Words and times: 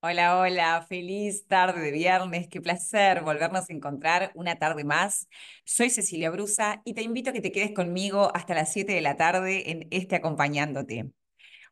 Hola, 0.00 0.38
hola, 0.38 0.86
feliz 0.88 1.46
tarde 1.48 1.80
de 1.80 1.90
viernes, 1.90 2.46
qué 2.48 2.60
placer 2.60 3.22
volvernos 3.22 3.68
a 3.68 3.72
encontrar 3.72 4.30
una 4.36 4.56
tarde 4.56 4.84
más. 4.84 5.26
Soy 5.64 5.90
Cecilia 5.90 6.30
Brusa 6.30 6.82
y 6.84 6.94
te 6.94 7.02
invito 7.02 7.30
a 7.30 7.32
que 7.32 7.40
te 7.40 7.50
quedes 7.50 7.72
conmigo 7.72 8.30
hasta 8.34 8.54
las 8.54 8.72
7 8.72 8.92
de 8.92 9.00
la 9.00 9.16
tarde 9.16 9.72
en 9.72 9.88
este 9.90 10.14
acompañándote. 10.14 11.10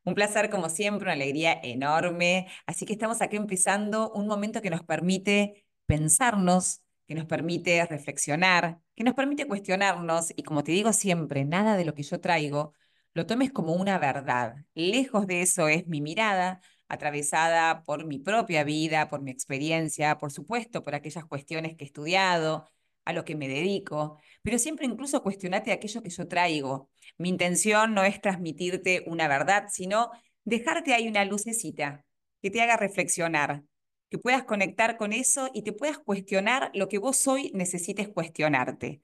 Un 0.05 0.15
placer 0.15 0.51
como 0.51 0.71
siempre, 0.71 1.05
una 1.07 1.13
alegría 1.15 1.61
enorme. 1.63 2.49
Así 2.67 2.87
que 2.87 2.95
estamos 2.95 3.23
aquí 3.23 3.37
empezando 3.37 4.11
un 4.13 4.27
momento 4.27 4.63
que 4.63 4.71
nos 4.71 4.83
permite 4.85 5.65
pensarnos, 5.87 6.83
que 7.07 7.15
nos 7.15 7.27
permite 7.27 7.85
reflexionar, 7.87 8.81
que 8.97 9.05
nos 9.05 9.15
permite 9.15 9.47
cuestionarnos 9.47 10.33
y 10.37 10.43
como 10.43 10.65
te 10.65 10.73
digo 10.73 10.93
siempre, 10.93 11.45
nada 11.45 11.77
de 11.77 11.85
lo 11.85 11.95
que 11.95 12.03
yo 12.03 12.21
traigo 12.21 12.73
lo 13.15 13.27
tomes 13.27 13.51
como 13.51 13.73
una 13.75 13.99
verdad. 13.99 14.57
Lejos 14.75 15.27
de 15.27 15.41
eso 15.43 15.69
es 15.69 15.87
mi 15.87 16.01
mirada 16.03 16.61
atravesada 16.89 17.83
por 17.85 18.07
mi 18.07 18.19
propia 18.19 18.65
vida, 18.65 19.09
por 19.09 19.23
mi 19.23 19.31
experiencia, 19.31 20.19
por 20.19 20.33
supuesto, 20.33 20.83
por 20.83 20.95
aquellas 20.95 21.25
cuestiones 21.25 21.77
que 21.77 21.85
he 21.85 21.87
estudiado, 21.87 22.69
a 23.07 23.13
lo 23.13 23.25
que 23.25 23.37
me 23.37 23.49
dedico, 23.49 24.19
pero 24.43 24.59
siempre 24.59 24.85
incluso 24.85 25.23
cuestionate 25.23 25.73
aquello 25.73 26.03
que 26.03 26.11
yo 26.11 26.27
traigo. 26.29 26.91
Mi 27.19 27.29
intención 27.29 27.95
no 27.95 28.05
es 28.05 28.21
transmitirte 28.21 29.05
una 29.07 29.29
verdad, 29.29 29.69
sino 29.71 30.11
dejarte 30.45 30.93
ahí 30.93 31.09
una 31.09 31.25
lucecita 31.25 32.05
que 32.43 32.51
te 32.51 32.61
haga 32.61 32.77
reflexionar, 32.77 33.63
que 34.11 34.19
puedas 34.19 34.45
conectar 34.45 34.97
con 34.97 35.13
eso 35.13 35.49
y 35.55 35.63
te 35.63 35.73
puedas 35.73 35.99
cuestionar 35.99 36.71
lo 36.75 36.89
que 36.89 36.99
vos 36.99 37.27
hoy 37.29 37.53
necesites 37.55 38.09
cuestionarte. 38.09 39.01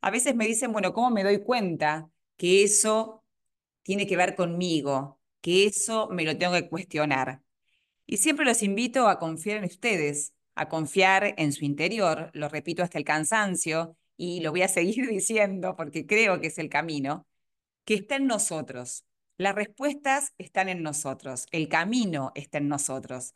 A 0.00 0.10
veces 0.10 0.34
me 0.34 0.46
dicen, 0.46 0.72
bueno, 0.72 0.92
¿cómo 0.94 1.10
me 1.10 1.22
doy 1.22 1.42
cuenta 1.44 2.08
que 2.36 2.64
eso 2.64 3.22
tiene 3.82 4.06
que 4.06 4.16
ver 4.16 4.34
conmigo? 4.34 5.21
Que 5.42 5.66
eso 5.66 6.08
me 6.10 6.24
lo 6.24 6.38
tengo 6.38 6.54
que 6.54 6.68
cuestionar. 6.70 7.42
Y 8.06 8.18
siempre 8.18 8.46
los 8.46 8.62
invito 8.62 9.08
a 9.08 9.18
confiar 9.18 9.58
en 9.58 9.64
ustedes, 9.64 10.34
a 10.54 10.68
confiar 10.68 11.34
en 11.38 11.52
su 11.52 11.64
interior, 11.64 12.30
lo 12.34 12.48
repito 12.48 12.82
hasta 12.82 12.98
el 12.98 13.04
cansancio 13.04 13.96
y 14.16 14.40
lo 14.40 14.50
voy 14.52 14.62
a 14.62 14.68
seguir 14.68 15.08
diciendo 15.10 15.76
porque 15.76 16.06
creo 16.06 16.40
que 16.40 16.48
es 16.48 16.58
el 16.58 16.68
camino, 16.70 17.26
que 17.84 17.94
está 17.94 18.16
en 18.16 18.26
nosotros. 18.26 19.04
Las 19.38 19.54
respuestas 19.54 20.32
están 20.38 20.68
en 20.68 20.82
nosotros, 20.82 21.46
el 21.52 21.68
camino 21.68 22.32
está 22.34 22.58
en 22.58 22.68
nosotros. 22.68 23.34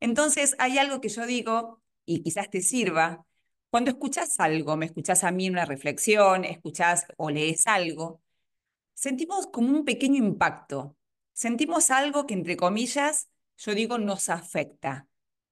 Entonces 0.00 0.54
hay 0.58 0.78
algo 0.78 1.00
que 1.00 1.08
yo 1.08 1.26
digo 1.26 1.82
y 2.04 2.22
quizás 2.22 2.50
te 2.50 2.62
sirva. 2.62 3.24
Cuando 3.70 3.90
escuchas 3.90 4.38
algo, 4.40 4.76
me 4.76 4.86
escuchas 4.86 5.24
a 5.24 5.30
mí 5.32 5.46
en 5.46 5.54
una 5.54 5.64
reflexión, 5.66 6.44
escuchas 6.44 7.06
o 7.16 7.30
lees 7.30 7.66
algo, 7.66 8.22
sentimos 8.94 9.48
como 9.48 9.70
un 9.70 9.84
pequeño 9.84 10.18
impacto, 10.24 10.97
sentimos 11.38 11.92
algo 11.92 12.26
que, 12.26 12.34
entre 12.34 12.56
comillas, 12.56 13.28
yo 13.58 13.72
digo, 13.72 13.96
nos 13.98 14.28
afecta. 14.28 15.06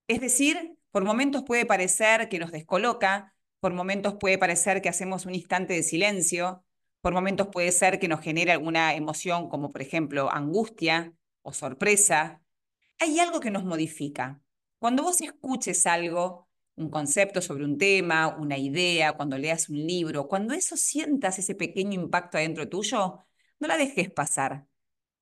Es 0.08 0.20
decir, 0.20 0.76
por 0.90 1.04
momentos 1.04 1.44
puede 1.44 1.64
parecer 1.64 2.28
que 2.28 2.40
nos 2.40 2.50
descoloca, 2.50 3.36
por 3.60 3.72
momentos 3.72 4.16
puede 4.18 4.36
parecer 4.36 4.82
que 4.82 4.88
hacemos 4.88 5.26
un 5.26 5.36
instante 5.36 5.74
de 5.74 5.84
silencio, 5.84 6.64
por 7.00 7.12
momentos 7.12 7.48
puede 7.52 7.70
ser 7.70 8.00
que 8.00 8.08
nos 8.08 8.20
genere 8.20 8.50
alguna 8.50 8.96
emoción 8.96 9.48
como, 9.48 9.70
por 9.70 9.80
ejemplo, 9.80 10.28
angustia 10.32 11.12
o 11.42 11.52
sorpresa. 11.52 12.42
Hay 12.98 13.20
algo 13.20 13.38
que 13.38 13.52
nos 13.52 13.64
modifica. 13.64 14.40
Cuando 14.80 15.04
vos 15.04 15.20
escuches 15.20 15.86
algo, 15.86 16.48
un 16.74 16.90
concepto 16.90 17.40
sobre 17.40 17.64
un 17.64 17.78
tema, 17.78 18.36
una 18.36 18.58
idea, 18.58 19.12
cuando 19.12 19.38
leas 19.38 19.68
un 19.68 19.86
libro, 19.86 20.26
cuando 20.26 20.52
eso 20.52 20.76
sientas 20.76 21.38
ese 21.38 21.54
pequeño 21.54 22.00
impacto 22.00 22.38
adentro 22.38 22.68
tuyo, 22.68 23.24
no 23.60 23.68
la 23.68 23.76
dejes 23.76 24.10
pasar 24.10 24.66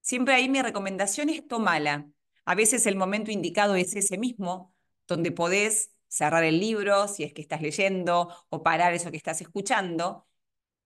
Siempre 0.05 0.35
ahí 0.35 0.51
mi 0.51 0.61
recomendación 0.61 1.31
es 1.31 1.49
tomala. 1.49 2.07
A 2.45 2.55
veces 2.55 2.85
el 2.87 2.95
momento 2.95 3.31
indicado 3.31 3.75
es 3.75 3.97
ese 3.97 4.19
mismo, 4.19 4.75
donde 5.07 5.33
podés 5.33 5.93
cerrar 6.09 6.45
el 6.45 6.61
libro 6.61 7.09
si 7.09 7.25
es 7.25 7.33
que 7.33 7.41
estás 7.41 7.63
leyendo 7.63 8.29
o 8.51 8.63
parar 8.63 8.93
eso 8.93 9.11
que 9.11 9.17
estás 9.17 9.41
escuchando 9.41 10.27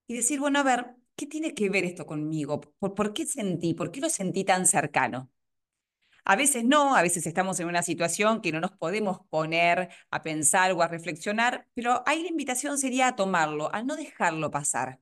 y 0.06 0.14
decir, 0.14 0.38
bueno, 0.38 0.60
a 0.60 0.62
ver, 0.62 0.94
¿qué 1.16 1.26
tiene 1.26 1.52
que 1.52 1.68
ver 1.68 1.84
esto 1.84 2.06
conmigo? 2.06 2.60
¿Por, 2.60 2.94
por 2.94 3.12
qué 3.12 3.26
sentí? 3.26 3.74
¿Por 3.74 3.90
qué 3.90 4.00
lo 4.00 4.08
sentí 4.08 4.44
tan 4.44 4.66
cercano? 4.66 5.32
A 6.24 6.36
veces 6.36 6.64
no, 6.64 6.94
a 6.94 7.02
veces 7.02 7.26
estamos 7.26 7.58
en 7.58 7.66
una 7.66 7.82
situación 7.82 8.40
que 8.40 8.52
no 8.52 8.60
nos 8.60 8.70
podemos 8.72 9.20
poner 9.30 9.88
a 10.10 10.22
pensar 10.22 10.72
o 10.74 10.82
a 10.82 10.86
reflexionar, 10.88 11.66
pero 11.74 12.04
ahí 12.06 12.22
la 12.22 12.28
invitación 12.28 12.78
sería 12.78 13.08
a 13.08 13.16
tomarlo, 13.16 13.74
a 13.74 13.82
no 13.82 13.96
dejarlo 13.96 14.52
pasar. 14.52 15.00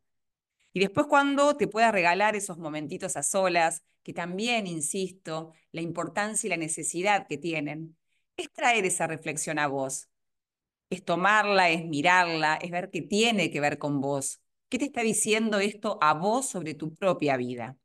Y 0.72 0.80
después 0.80 1.06
cuando 1.08 1.56
te 1.56 1.68
pueda 1.68 1.92
regalar 1.92 2.36
esos 2.36 2.58
momentitos 2.58 3.16
a 3.16 3.22
solas, 3.22 3.82
que 4.06 4.12
también, 4.14 4.68
insisto, 4.68 5.52
la 5.72 5.80
importancia 5.80 6.46
y 6.46 6.50
la 6.50 6.56
necesidad 6.56 7.26
que 7.26 7.38
tienen, 7.38 7.96
es 8.36 8.52
traer 8.52 8.84
esa 8.84 9.08
reflexión 9.08 9.58
a 9.58 9.66
vos. 9.66 10.08
Es 10.90 11.04
tomarla, 11.04 11.70
es 11.70 11.84
mirarla, 11.84 12.54
es 12.54 12.70
ver 12.70 12.90
qué 12.92 13.02
tiene 13.02 13.50
que 13.50 13.60
ver 13.60 13.78
con 13.78 14.00
vos. 14.00 14.40
¿Qué 14.68 14.78
te 14.78 14.84
está 14.84 15.00
diciendo 15.00 15.58
esto 15.58 15.98
a 16.00 16.14
vos 16.14 16.48
sobre 16.48 16.74
tu 16.74 16.94
propia 16.94 17.36
vida? 17.36 17.78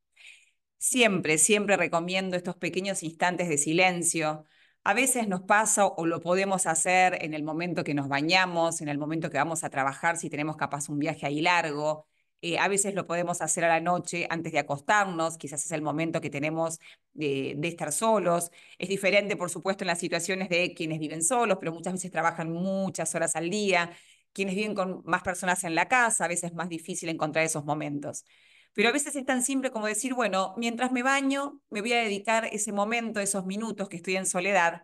Siempre, 0.78 1.40
siempre 1.40 1.76
recomiendo 1.76 2.38
estos 2.38 2.56
pequeños 2.56 3.02
instantes 3.02 3.50
de 3.50 3.58
silencio. 3.58 4.46
A 4.84 4.94
veces 4.94 5.28
nos 5.28 5.42
pasa 5.42 5.88
o 5.88 6.06
lo 6.06 6.22
podemos 6.22 6.68
hacer 6.68 7.18
en 7.26 7.34
el 7.34 7.42
momento 7.42 7.84
que 7.84 7.96
nos 7.96 8.08
bañamos, 8.08 8.82
en 8.82 8.90
el 8.90 9.00
momento 9.00 9.32
que 9.32 9.40
vamos 9.40 9.64
a 9.64 9.72
trabajar, 9.72 10.18
si 10.18 10.30
tenemos 10.30 10.56
capaz 10.56 10.88
un 10.88 11.00
viaje 11.00 11.26
ahí 11.26 11.42
largo, 11.42 12.06
eh, 12.42 12.58
a 12.58 12.68
veces 12.68 12.96
lo 12.96 13.06
podemos 13.06 13.42
hacer 13.42 13.64
a 13.66 13.68
la 13.68 13.80
noche 13.80 14.26
antes 14.30 14.52
de 14.52 14.60
acostarnos, 14.60 15.38
quizás 15.38 15.64
es 15.64 15.72
el 15.72 15.84
momento 15.84 16.22
que 16.22 16.32
tenemos 16.32 16.80
de, 17.14 17.58
estar 17.64 17.92
solos. 17.92 18.52
Es 18.80 18.90
diferente, 18.90 19.36
por 19.38 19.52
supuesto, 19.52 19.84
en 19.84 19.90
las 19.90 20.00
situaciones 20.00 20.50
de 20.50 20.74
quienes 20.74 21.00
viven 21.00 21.24
solos, 21.24 21.58
pero 21.60 21.72
muchas 21.72 21.94
veces 21.94 22.12
trabajan 22.12 22.52
muchas 22.52 23.14
horas 23.14 23.36
al 23.36 23.50
día. 23.50 23.92
Quienes 24.34 24.56
viven 24.56 24.74
con 24.76 25.04
más 25.06 25.22
personas 25.24 25.64
en 25.64 25.76
la 25.76 25.88
casa, 25.88 26.26
a 26.26 26.28
veces 26.28 26.52
es 26.52 26.56
más 26.56 26.70
difícil 26.70 27.10
encontrar 27.10 27.46
esos 27.46 27.66
momentos. 27.66 28.26
Pero 28.74 28.90
a 28.90 28.92
veces 28.92 29.16
es 29.16 29.26
tan 29.26 29.44
simple 29.44 29.72
como 29.72 29.86
decir, 29.88 30.14
bueno, 30.14 30.54
mientras 30.58 30.92
me 30.92 31.04
baño, 31.04 31.62
me 31.70 31.82
voy 31.82 31.94
a 31.94 32.02
dedicar 32.02 32.46
ese 32.52 32.72
momento, 32.72 33.20
esos 33.20 33.46
minutos 33.46 33.90
que 33.90 33.98
estoy 33.98 34.16
en 34.16 34.26
soledad, 34.26 34.84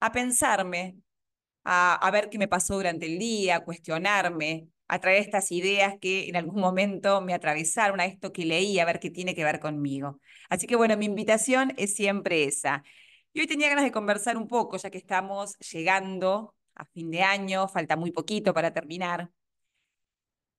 a 0.00 0.12
pensarme, 0.12 0.98
a, 1.64 1.94
a 1.94 2.10
ver 2.10 2.30
qué 2.30 2.38
me 2.38 2.48
pasó 2.48 2.74
durante 2.76 3.06
el 3.06 3.18
día, 3.18 3.56
a 3.56 3.64
cuestionarme, 3.64 4.68
a 4.92 4.98
traer 4.98 5.22
estas 5.22 5.50
ideas 5.52 5.94
que 6.02 6.28
en 6.28 6.36
algún 6.36 6.60
momento 6.60 7.22
me 7.22 7.32
atravesaron, 7.32 7.98
a 7.98 8.04
esto 8.04 8.30
que 8.30 8.44
leí, 8.44 8.78
a 8.78 8.84
ver 8.84 9.00
qué 9.00 9.08
tiene 9.10 9.34
que 9.34 9.42
ver 9.42 9.58
conmigo. 9.58 10.20
Así 10.50 10.66
que 10.66 10.76
bueno, 10.76 10.98
mi 10.98 11.06
invitación 11.06 11.72
es 11.78 11.94
siempre 11.94 12.44
esa. 12.44 12.84
Y 13.32 13.40
hoy 13.40 13.46
tenía 13.46 13.70
ganas 13.70 13.84
de 13.84 13.90
conversar 13.90 14.36
un 14.36 14.48
poco, 14.48 14.76
ya 14.76 14.90
que 14.90 14.98
estamos 14.98 15.56
llegando 15.60 16.54
a 16.74 16.84
fin 16.84 17.10
de 17.10 17.22
año, 17.22 17.68
falta 17.68 17.96
muy 17.96 18.10
poquito 18.12 18.52
para 18.52 18.74
terminar. 18.74 19.30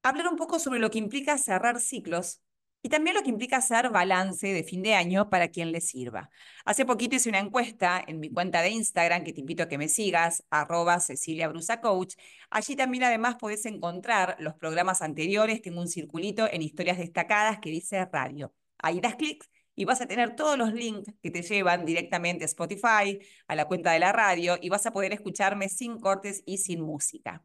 Hablar 0.01 0.27
un 0.29 0.35
poco 0.35 0.57
sobre 0.57 0.79
lo 0.79 0.89
que 0.89 0.97
implica 0.97 1.37
cerrar 1.37 1.79
ciclos 1.79 2.41
y 2.83 2.89
también 2.89 3.15
lo 3.15 3.23
que 3.23 3.29
implica 3.29 3.57
hacer 3.57 3.89
balance 3.89 4.45
de 4.45 4.63
fin 4.63 4.83
de 4.83 4.93
año 4.93 5.29
para 5.29 5.47
quien 5.47 5.71
le 5.71 5.79
sirva. 5.79 6.29
Hace 6.65 6.85
poquito 6.85 7.15
hice 7.15 7.29
una 7.29 7.39
encuesta 7.39 8.03
en 8.05 8.19
mi 8.19 8.29
cuenta 8.29 8.61
de 8.61 8.71
Instagram, 8.71 9.23
que 9.23 9.31
te 9.31 9.39
invito 9.39 9.63
a 9.63 9.69
que 9.69 9.77
me 9.77 9.87
sigas, 9.87 10.43
arroba 10.49 10.99
Cecilia 10.99 11.47
Brusa 11.47 11.79
Coach. 11.79 12.15
Allí 12.49 12.75
también 12.75 13.03
además 13.05 13.35
podés 13.35 13.65
encontrar 13.65 14.35
los 14.39 14.55
programas 14.55 15.01
anteriores. 15.01 15.61
Tengo 15.61 15.79
un 15.79 15.87
circulito 15.87 16.45
en 16.51 16.61
historias 16.61 16.97
destacadas 16.97 17.59
que 17.59 17.69
dice 17.69 18.03
radio. 18.05 18.53
Ahí 18.79 18.99
das 18.99 19.15
clic 19.15 19.49
y 19.75 19.85
vas 19.85 20.01
a 20.01 20.07
tener 20.07 20.35
todos 20.35 20.57
los 20.57 20.73
links 20.73 21.09
que 21.21 21.31
te 21.31 21.41
llevan 21.41 21.85
directamente 21.85 22.43
a 22.43 22.47
Spotify, 22.47 23.19
a 23.47 23.55
la 23.55 23.65
cuenta 23.65 23.93
de 23.93 23.99
la 23.99 24.11
radio, 24.11 24.57
y 24.61 24.67
vas 24.67 24.85
a 24.85 24.91
poder 24.91 25.13
escucharme 25.13 25.69
sin 25.69 25.99
cortes 25.99 26.43
y 26.45 26.57
sin 26.57 26.81
música. 26.81 27.43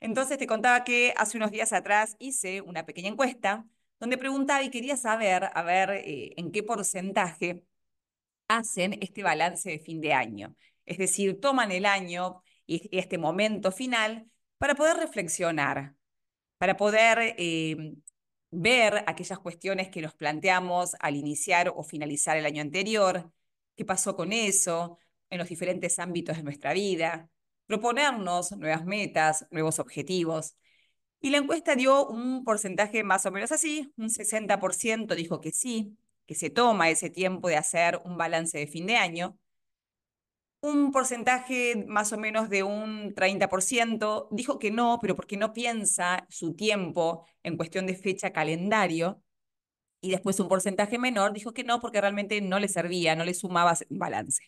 Entonces 0.00 0.36
te 0.36 0.46
contaba 0.48 0.84
que 0.84 1.14
hace 1.16 1.36
unos 1.36 1.52
días 1.52 1.72
atrás 1.72 2.16
hice 2.18 2.60
una 2.60 2.84
pequeña 2.84 3.08
encuesta 3.08 3.64
donde 4.00 4.18
preguntaba 4.18 4.62
y 4.62 4.70
quería 4.70 4.96
saber, 4.96 5.50
a 5.54 5.62
ver, 5.62 5.90
eh, 5.90 6.34
en 6.36 6.52
qué 6.52 6.62
porcentaje 6.62 7.64
hacen 8.48 8.98
este 9.02 9.22
balance 9.22 9.70
de 9.70 9.78
fin 9.78 10.00
de 10.00 10.12
año. 10.12 10.56
Es 10.86 10.98
decir, 10.98 11.40
toman 11.40 11.72
el 11.72 11.86
año 11.86 12.42
y 12.66 12.88
este 12.96 13.18
momento 13.18 13.72
final 13.72 14.26
para 14.58 14.74
poder 14.74 14.96
reflexionar, 14.96 15.94
para 16.58 16.76
poder 16.76 17.34
eh, 17.38 17.94
ver 18.50 19.04
aquellas 19.06 19.38
cuestiones 19.38 19.88
que 19.90 20.00
nos 20.02 20.14
planteamos 20.14 20.94
al 21.00 21.16
iniciar 21.16 21.72
o 21.74 21.82
finalizar 21.82 22.36
el 22.36 22.46
año 22.46 22.62
anterior, 22.62 23.30
qué 23.76 23.84
pasó 23.84 24.16
con 24.16 24.32
eso 24.32 24.98
en 25.30 25.38
los 25.38 25.48
diferentes 25.48 25.98
ámbitos 25.98 26.36
de 26.36 26.42
nuestra 26.44 26.72
vida, 26.72 27.28
proponernos 27.66 28.52
nuevas 28.52 28.84
metas, 28.84 29.46
nuevos 29.50 29.78
objetivos. 29.78 30.56
Y 31.24 31.30
la 31.30 31.38
encuesta 31.38 31.74
dio 31.74 32.06
un 32.06 32.44
porcentaje 32.44 33.02
más 33.02 33.24
o 33.24 33.30
menos 33.30 33.50
así, 33.50 33.90
un 33.96 34.10
60% 34.10 35.14
dijo 35.14 35.40
que 35.40 35.52
sí, 35.52 35.96
que 36.26 36.34
se 36.34 36.50
toma 36.50 36.90
ese 36.90 37.08
tiempo 37.08 37.48
de 37.48 37.56
hacer 37.56 37.98
un 38.04 38.18
balance 38.18 38.58
de 38.58 38.66
fin 38.66 38.86
de 38.86 38.96
año. 38.96 39.38
Un 40.60 40.92
porcentaje 40.92 41.84
más 41.86 42.12
o 42.12 42.18
menos 42.18 42.48
de 42.48 42.62
un 42.62 43.14
30% 43.14 44.28
dijo 44.30 44.58
que 44.58 44.70
no, 44.70 44.98
pero 45.00 45.14
porque 45.14 45.36
no 45.36 45.52
piensa 45.52 46.26
su 46.30 46.54
tiempo 46.54 47.26
en 47.42 47.56
cuestión 47.58 47.86
de 47.86 47.94
fecha 47.96 48.32
calendario. 48.32 49.22
Y 50.00 50.10
después 50.12 50.40
un 50.40 50.48
porcentaje 50.48 50.98
menor 50.98 51.32
dijo 51.34 51.54
que 51.54 51.64
no, 51.64 51.80
porque 51.80 52.00
realmente 52.00 52.40
no 52.42 52.58
le 52.60 52.68
servía, 52.68 53.16
no 53.16 53.24
le 53.24 53.34
sumaba 53.34 53.74
balance. 53.90 54.42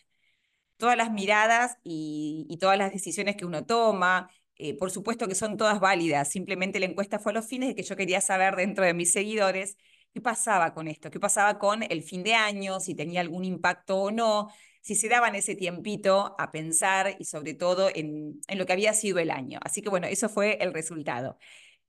todas 0.77 0.97
las 0.97 1.11
miradas 1.11 1.77
y, 1.83 2.45
y 2.49 2.57
todas 2.57 2.77
las 2.77 2.91
decisiones 2.93 3.35
que 3.35 3.45
uno 3.45 3.65
toma, 3.65 4.29
eh, 4.57 4.77
por 4.77 4.91
supuesto 4.91 5.27
que 5.27 5.35
son 5.35 5.57
todas 5.57 5.79
válidas, 5.79 6.29
simplemente 6.29 6.79
la 6.79 6.87
encuesta 6.87 7.19
fue 7.19 7.31
a 7.31 7.35
los 7.35 7.47
fines 7.47 7.69
de 7.69 7.75
que 7.75 7.83
yo 7.83 7.95
quería 7.95 8.21
saber 8.21 8.55
dentro 8.55 8.83
de 8.85 8.93
mis 8.93 9.11
seguidores 9.11 9.77
qué 10.13 10.21
pasaba 10.21 10.73
con 10.73 10.87
esto, 10.87 11.11
qué 11.11 11.19
pasaba 11.19 11.59
con 11.59 11.83
el 11.83 12.03
fin 12.03 12.23
de 12.23 12.33
año, 12.33 12.79
si 12.79 12.95
tenía 12.95 13.21
algún 13.21 13.45
impacto 13.45 13.97
o 13.97 14.11
no, 14.11 14.49
si 14.81 14.95
se 14.95 15.09
daban 15.09 15.35
ese 15.35 15.55
tiempito 15.55 16.35
a 16.39 16.51
pensar 16.51 17.15
y 17.19 17.25
sobre 17.25 17.53
todo 17.53 17.89
en, 17.93 18.39
en 18.47 18.57
lo 18.57 18.65
que 18.65 18.73
había 18.73 18.93
sido 18.93 19.19
el 19.19 19.31
año. 19.31 19.59
Así 19.63 19.81
que 19.81 19.89
bueno, 19.89 20.07
eso 20.07 20.29
fue 20.29 20.57
el 20.61 20.73
resultado. 20.73 21.37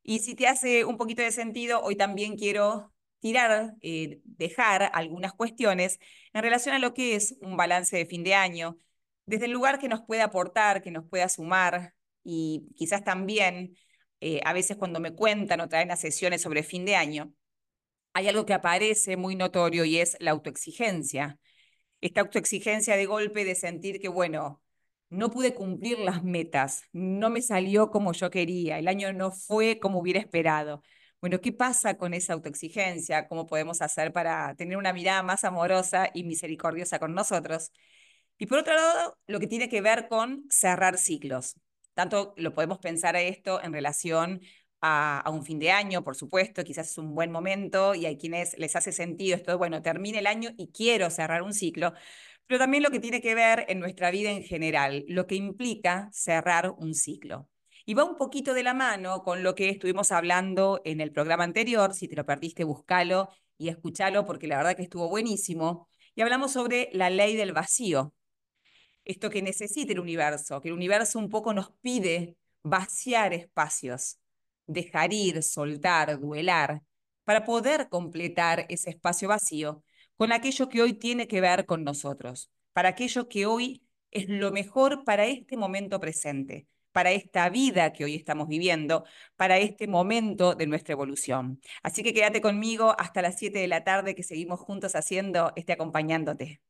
Y 0.03 0.21
si 0.21 0.35
te 0.35 0.47
hace 0.49 0.85
un 0.85 0.97
poquito 0.97 1.23
de 1.23 1.33
sentido, 1.33 1.81
hoy 1.83 1.97
también 1.97 2.37
quiero 2.37 2.93
tirar, 3.21 3.75
eh, 3.83 4.21
dejar 4.25 4.91
algunas 4.95 5.33
cuestiones 5.33 5.99
en 6.33 6.43
relación 6.43 6.75
a 6.75 6.79
lo 6.79 6.95
que 6.95 7.15
es 7.15 7.37
un 7.41 7.57
balance 7.57 7.97
de 7.97 8.07
fin 8.07 8.25
de 8.25 8.35
año, 8.35 8.79
desde 9.27 9.47
el 9.47 9.53
lugar 9.53 9.79
que 9.79 9.89
nos 9.89 10.03
puede 10.03 10.23
aportar, 10.23 10.83
que 10.83 10.91
nos 10.91 11.05
pueda 11.09 11.29
sumar 11.29 11.95
y 12.25 12.69
quizás 12.77 13.05
también 13.05 13.77
eh, 14.21 14.41
a 14.45 14.53
veces 14.53 14.77
cuando 14.77 15.01
me 15.01 15.15
cuentan 15.15 15.61
o 15.61 15.69
traen 15.69 15.91
a 15.91 15.97
sesiones 15.97 16.43
sobre 16.43 16.63
fin 16.63 16.85
de 16.85 16.97
año, 16.97 17.33
hay 18.13 18.29
algo 18.29 18.47
que 18.47 18.55
aparece 18.55 19.17
muy 19.17 19.37
notorio 19.37 19.85
y 19.85 19.99
es 19.99 20.17
la 20.21 20.33
autoexigencia. 20.33 21.39
Esta 22.01 22.23
autoexigencia 22.23 22.97
de 22.97 23.07
golpe 23.07 23.45
de 23.45 23.55
sentir 23.55 24.01
que, 24.01 24.09
bueno, 24.09 24.63
no 25.11 25.31
pude 25.31 25.55
cumplir 25.55 25.99
las 26.01 26.25
metas, 26.25 26.83
no 26.93 27.31
me 27.31 27.43
salió 27.43 27.91
como 27.91 28.13
yo 28.13 28.31
quería, 28.31 28.79
el 28.79 28.89
año 28.89 29.13
no 29.13 29.31
fue 29.33 29.79
como 29.81 30.01
hubiera 30.01 30.21
esperado. 30.21 30.83
Bueno, 31.21 31.41
¿qué 31.41 31.53
pasa 31.53 31.97
con 31.97 32.15
esa 32.15 32.35
autoexigencia? 32.35 33.27
¿Cómo 33.29 33.47
podemos 33.47 33.83
hacer 33.83 34.13
para 34.13 34.55
tener 34.57 34.77
una 34.77 34.93
mirada 34.93 35.23
más 35.23 35.45
amorosa 35.45 36.11
y 36.15 36.25
misericordiosa 36.25 36.99
con 36.99 37.15
nosotros? 37.15 37.73
Y 38.39 38.47
por 38.47 38.59
otro 38.59 38.75
lado, 38.75 39.19
lo 39.27 39.41
que 39.41 39.49
tiene 39.49 39.69
que 39.69 39.81
ver 39.81 40.09
con 40.09 40.45
cerrar 40.51 40.99
ciclos. 40.99 41.57
Tanto 41.99 42.33
lo 42.37 42.55
podemos 42.55 42.79
pensar 42.79 43.17
a 43.17 43.23
esto 43.23 43.61
en 43.61 43.73
relación 43.73 44.41
a, 44.81 45.19
a, 45.19 45.31
un 45.31 45.45
fin 45.45 45.59
de 45.59 45.73
año, 45.73 46.05
por 46.05 46.15
supuesto, 46.15 46.63
quizás 46.63 46.93
es 46.93 46.97
un 46.99 47.13
buen 47.13 47.33
momento 47.33 47.97
y 47.97 48.07
hay 48.07 48.17
quienes 48.17 48.57
les 48.57 48.77
hace 48.77 48.93
sentido 48.93 49.35
esto, 49.35 49.59
bueno, 49.59 49.83
termine 49.83 50.21
el 50.21 50.29
año 50.29 50.51
y 50.57 50.71
quiero 50.71 51.11
cerrar 51.11 51.43
un 51.43 51.53
ciclo, 51.53 51.95
pero 52.47 52.61
también 52.61 52.85
lo 52.85 52.93
que 52.93 53.01
tiene 53.01 53.21
que 53.21 53.35
ver 53.35 53.67
en 53.69 53.81
nuestra 53.81 54.13
vida 54.13 54.31
en 54.31 54.45
general, 54.45 55.07
lo 55.09 55.27
que 55.27 55.35
implica 55.35 56.09
cerrar 56.13 56.71
un 56.79 56.95
ciclo. 56.95 57.49
Y 57.85 57.95
va 57.95 58.05
un 58.05 58.17
poquito 58.17 58.55
de 58.55 58.63
la 58.63 58.75
mano 58.75 59.25
con 59.25 59.43
lo 59.43 59.57
que 59.57 59.69
estuvimos 59.69 60.13
hablando 60.13 60.81
en 60.85 61.01
el 61.01 61.11
programa 61.11 61.43
anterior. 61.43 61.95
Si 61.95 62.07
te 62.07 62.15
lo 62.15 62.25
perdiste, 62.25 62.63
búscalo 62.63 63.29
y 63.57 63.71
escúchalo 63.71 64.25
porque 64.25 64.47
la 64.47 64.59
verdad 64.59 64.77
que 64.77 64.83
estuvo 64.83 65.09
buenísimo. 65.09 65.89
Y 66.15 66.23
hablamos 66.23 66.53
sobre 66.53 66.91
la 66.93 67.11
ley 67.11 67.35
del 67.35 67.53
vacío. 67.53 68.15
Esto 69.09 69.29
que 69.29 69.43
necesita 69.43 69.93
el 69.93 69.99
universo, 69.99 70.61
que 70.61 70.69
el 70.69 70.75
universo 70.75 71.19
un 71.19 71.29
poco 71.29 71.53
nos 71.53 71.73
pide 71.81 72.37
vaciar 72.63 73.33
espacios, 73.35 74.21
dejar 74.67 75.13
ir, 75.13 75.43
soltar, 75.43 76.21
duelar, 76.21 76.83
para 77.25 77.45
poder 77.45 77.89
completar 77.89 78.67
ese 78.69 78.91
espacio 78.91 79.29
vacío 79.29 79.83
con 80.17 80.31
aquello 80.31 80.69
que 80.69 80.83
hoy 80.83 80.93
tiene 80.93 81.27
que 81.27 81.41
ver 81.41 81.67
con 81.67 81.83
nosotros, 81.83 82.53
para 82.73 82.91
aquello 82.91 83.29
que 83.29 83.47
hoy 83.47 83.83
es 84.13 84.29
lo 84.29 84.53
mejor 84.53 85.05
para 85.05 85.27
este 85.27 85.57
momento 85.57 85.99
presente 85.99 86.69
para 86.93 87.13
esta 87.13 87.49
vida 87.49 87.93
que 87.93 88.05
hoy 88.05 88.17
estamos 88.17 88.49
viviendo, 88.49 89.05
para 89.37 89.59
este 89.59 89.87
momento 89.87 90.55
de 90.57 90.67
nuestra 90.67 90.95
evolución. 90.95 91.61
Así 91.83 92.03
que 92.03 92.13
quédate 92.13 92.41
conmigo 92.41 92.95
hasta 92.99 93.23
las 93.23 93.39
7 93.39 93.61
de 93.61 93.69
la 93.69 93.85
tarde 93.85 94.17
que 94.17 94.25
seguimos 94.25 94.59
juntos 94.59 94.97
haciendo 94.97 95.53
este 95.55 95.73
acompañándote. 95.75 96.61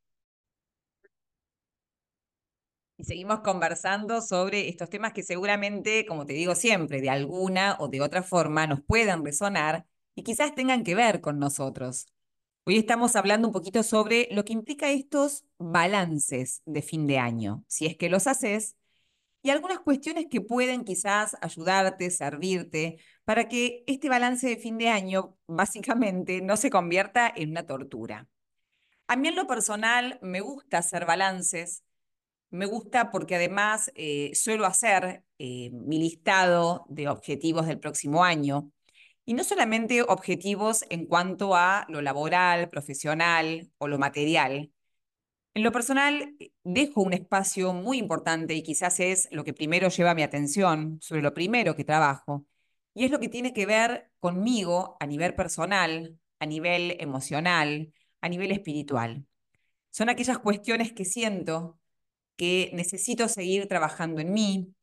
Y 2.99 3.05
seguimos 3.05 3.39
conversando 3.39 4.21
sobre 4.21 4.67
estos 4.67 4.89
temas 4.89 5.13
que 5.13 5.23
seguramente, 5.23 6.05
como 6.05 6.25
te 6.25 6.33
digo 6.33 6.53
siempre, 6.53 6.99
de 6.99 7.09
alguna 7.09 7.77
o 7.79 7.87
de 7.87 8.01
otra 8.01 8.23
forma 8.23 8.67
nos 8.67 8.81
puedan 8.81 9.23
resonar 9.23 9.85
y 10.15 10.23
quizás 10.23 10.53
tengan 10.53 10.83
que 10.83 10.95
ver 10.95 11.21
con 11.21 11.39
nosotros. 11.39 12.07
Hoy 12.65 12.77
estamos 12.77 13.15
hablando 13.15 13.47
un 13.47 13.53
poquito 13.53 13.83
sobre 13.83 14.27
lo 14.31 14.43
que 14.43 14.51
implica 14.51 14.89
estos 14.89 15.45
balances 15.57 16.61
de 16.65 16.81
fin 16.81 17.07
de 17.07 17.19
año. 17.19 17.63
Si 17.67 17.85
es 17.85 17.95
que 17.95 18.09
los 18.09 18.27
haces, 18.27 18.75
y 19.41 19.51
algunas 19.51 19.79
cuestiones 19.79 20.25
que 20.29 20.41
pueden 20.41 20.83
quizás 20.83 21.37
ayudarte, 21.39 22.11
servirte, 22.11 22.97
para 23.23 23.47
que 23.47 23.85
este 23.87 24.09
balance 24.09 24.45
de 24.45 24.57
fin 24.57 24.77
de 24.77 24.89
año 24.89 25.37
básicamente 25.47 26.41
no 26.41 26.57
se 26.57 26.69
convierta 26.69 27.31
en 27.33 27.51
una 27.51 27.65
tortura. 27.65 28.27
A 29.07 29.15
mí 29.15 29.29
en 29.29 29.37
lo 29.37 29.47
personal 29.47 30.19
me 30.21 30.41
gusta 30.41 30.79
hacer 30.79 31.05
balances, 31.05 31.85
me 32.51 32.65
gusta 32.65 33.11
porque 33.11 33.35
además 33.35 33.91
eh, 33.95 34.31
suelo 34.33 34.65
hacer 34.65 35.23
eh, 35.37 35.69
mi 35.71 35.99
listado 35.99 36.85
de 36.89 37.07
objetivos 37.07 37.67
del 37.67 37.79
próximo 37.79 38.23
año. 38.23 38.71
Y 39.25 39.33
no 39.35 39.43
solamente 39.43 40.01
objetivos 40.01 40.83
en 40.89 41.05
cuanto 41.05 41.55
a 41.55 41.85
lo 41.89 42.01
laboral, 42.01 42.69
profesional 42.69 43.71
o 43.77 43.87
lo 43.87 43.99
material, 43.99 44.71
en 45.55 45.63
lo 45.63 45.71
personal, 45.71 46.35
dejo 46.63 47.01
un 47.01 47.13
espacio 47.13 47.73
muy 47.73 47.97
importante 47.97 48.53
y 48.53 48.63
quizás 48.63 48.99
es 48.99 49.27
lo 49.31 49.43
que 49.43 49.53
primero 49.53 49.89
lleva 49.89 50.13
mi 50.15 50.23
atención 50.23 50.99
sobre 51.01 51.21
lo 51.21 51.33
primero 51.33 51.75
que 51.75 51.83
trabajo, 51.83 52.45
y 52.93 53.05
es 53.05 53.11
lo 53.11 53.19
que 53.19 53.29
tiene 53.29 53.53
que 53.53 53.65
ver 53.65 54.11
conmigo 54.19 54.97
a 54.99 55.05
nivel 55.07 55.35
personal, 55.35 56.17
a 56.39 56.45
nivel 56.45 56.97
emocional, 56.99 57.93
a 58.21 58.29
nivel 58.29 58.51
espiritual. 58.51 59.25
Son 59.91 60.09
aquellas 60.09 60.39
cuestiones 60.39 60.93
que 60.93 61.05
siento 61.05 61.78
que 62.39 62.71
necesito 62.73 63.27
seguir 63.29 63.67
trabajando 63.67 64.21
en 64.21 64.33
mí, 64.33 64.73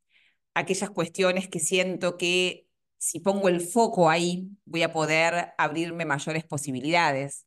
aquellas 0.54 0.90
cuestiones 0.90 1.48
que 1.48 1.60
siento 1.60 2.18
que 2.18 2.68
si 2.98 3.20
pongo 3.20 3.48
el 3.48 3.60
foco 3.62 4.10
ahí 4.10 4.50
voy 4.66 4.82
a 4.84 4.92
poder 4.92 5.54
abrirme 5.58 6.04
mayores 6.06 6.44
posibilidades 6.44 7.46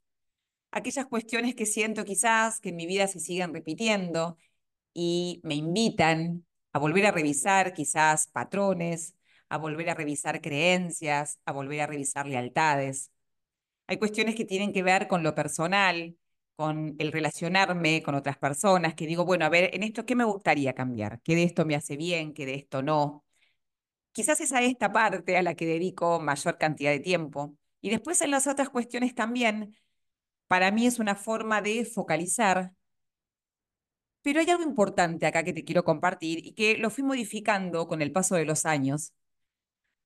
aquellas 0.71 1.05
cuestiones 1.07 1.55
que 1.55 1.65
siento 1.65 2.05
quizás 2.05 2.59
que 2.59 2.69
en 2.69 2.75
mi 2.75 2.85
vida 2.87 3.07
se 3.07 3.19
siguen 3.19 3.53
repitiendo 3.53 4.37
y 4.93 5.41
me 5.43 5.55
invitan 5.55 6.45
a 6.73 6.79
volver 6.79 7.05
a 7.07 7.11
revisar 7.11 7.73
quizás 7.73 8.27
patrones, 8.27 9.15
a 9.49 9.57
volver 9.57 9.89
a 9.89 9.95
revisar 9.95 10.41
creencias, 10.41 11.39
a 11.45 11.51
volver 11.51 11.81
a 11.81 11.87
revisar 11.87 12.27
lealtades. 12.27 13.11
Hay 13.87 13.97
cuestiones 13.97 14.35
que 14.35 14.45
tienen 14.45 14.73
que 14.73 14.83
ver 14.83 15.07
con 15.07 15.23
lo 15.23 15.35
personal, 15.35 16.17
con 16.59 16.97
el 16.99 17.13
relacionarme 17.13 18.03
con 18.03 18.15
otras 18.15 18.37
personas, 18.37 18.93
que 18.93 19.07
digo, 19.07 19.23
bueno, 19.23 19.45
a 19.45 19.49
ver, 19.49 19.69
en 19.73 19.81
esto, 19.81 20.05
¿qué 20.05 20.13
me 20.13 20.25
gustaría 20.25 20.73
cambiar? 20.73 21.21
¿Qué 21.21 21.33
de 21.33 21.43
esto 21.43 21.65
me 21.65 21.73
hace 21.73 21.95
bien? 21.95 22.33
¿Qué 22.33 22.45
de 22.45 22.55
esto 22.55 22.83
no? 22.83 23.23
Quizás 24.11 24.41
es 24.41 24.51
a 24.51 24.61
esta 24.61 24.91
parte 24.91 25.37
a 25.37 25.41
la 25.41 25.55
que 25.55 25.65
dedico 25.65 26.19
mayor 26.19 26.57
cantidad 26.57 26.91
de 26.91 26.99
tiempo. 26.99 27.55
Y 27.79 27.89
después 27.89 28.19
en 28.21 28.31
las 28.31 28.45
otras 28.45 28.69
cuestiones 28.69 29.15
también 29.15 29.73
para 30.47 30.69
mí 30.71 30.85
es 30.85 30.99
una 30.99 31.15
forma 31.15 31.61
de 31.61 31.85
focalizar. 31.85 32.73
Pero 34.21 34.41
hay 34.41 34.49
algo 34.49 34.63
importante 34.63 35.27
acá 35.27 35.43
que 35.43 35.53
te 35.53 35.63
quiero 35.63 35.85
compartir 35.85 36.45
y 36.45 36.53
que 36.55 36.77
lo 36.77 36.89
fui 36.89 37.05
modificando 37.05 37.87
con 37.87 38.01
el 38.01 38.11
paso 38.11 38.35
de 38.35 38.43
los 38.43 38.65
años. 38.65 39.13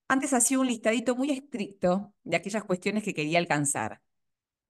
Antes 0.08 0.34
hacía 0.34 0.60
un 0.60 0.68
listadito 0.68 1.16
muy 1.16 1.32
estricto 1.32 2.14
de 2.24 2.38
aquellas 2.38 2.64
cuestiones 2.64 3.04
que 3.04 3.16
quería 3.16 3.40
alcanzar, 3.40 4.02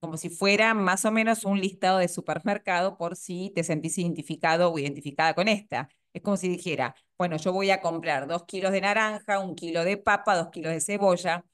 como 0.04 0.18
si 0.18 0.30
fuera 0.30 0.74
más 0.74 1.06
o 1.06 1.12
menos 1.12 1.46
un 1.46 1.62
listado 1.62 1.98
de 2.00 2.10
supermercado 2.10 2.98
por 2.98 3.16
si 3.16 3.54
te 3.56 3.64
sentís 3.64 3.98
identificado 3.98 4.70
o 4.70 4.78
identificada 4.78 5.34
con 5.34 5.48
esta. 5.48 5.88
Es 6.14 6.22
como 6.22 6.36
si 6.36 6.50
dijera, 6.50 6.94
bueno, 7.18 7.38
yo 7.38 7.54
voy 7.54 7.70
a 7.72 7.80
comprar 7.80 8.28
dos 8.28 8.44
kilos 8.44 8.74
de 8.74 8.82
naranja, 8.82 9.40
un 9.40 9.56
kilo 9.56 9.86
de 9.86 9.96
papa, 9.96 10.36
dos 10.36 10.50
kilos 10.50 10.74
de 10.74 10.82
cebolla. 10.82 11.46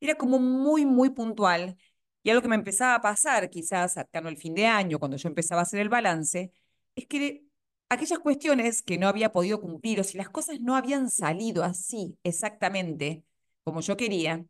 Era 0.00 0.14
como 0.14 0.38
muy, 0.38 0.86
muy 0.86 1.10
puntual 1.10 1.76
y 2.22 2.30
algo 2.30 2.40
que 2.40 2.48
me 2.48 2.56
empezaba 2.56 2.94
a 2.94 3.02
pasar, 3.02 3.50
quizás 3.50 3.92
cercano 3.92 4.30
el 4.30 4.38
fin 4.38 4.54
de 4.54 4.66
año, 4.66 4.98
cuando 4.98 5.18
yo 5.18 5.28
empezaba 5.28 5.60
a 5.60 5.64
hacer 5.64 5.80
el 5.80 5.90
balance, 5.90 6.50
es 6.96 7.06
que 7.06 7.44
aquellas 7.90 8.20
cuestiones 8.20 8.82
que 8.82 8.96
no 8.96 9.06
había 9.06 9.32
podido 9.32 9.60
cumplir 9.60 10.00
o 10.00 10.04
si 10.04 10.16
las 10.16 10.30
cosas 10.30 10.60
no 10.60 10.76
habían 10.76 11.10
salido 11.10 11.62
así 11.62 12.18
exactamente 12.24 13.22
como 13.64 13.82
yo 13.82 13.98
quería, 13.98 14.46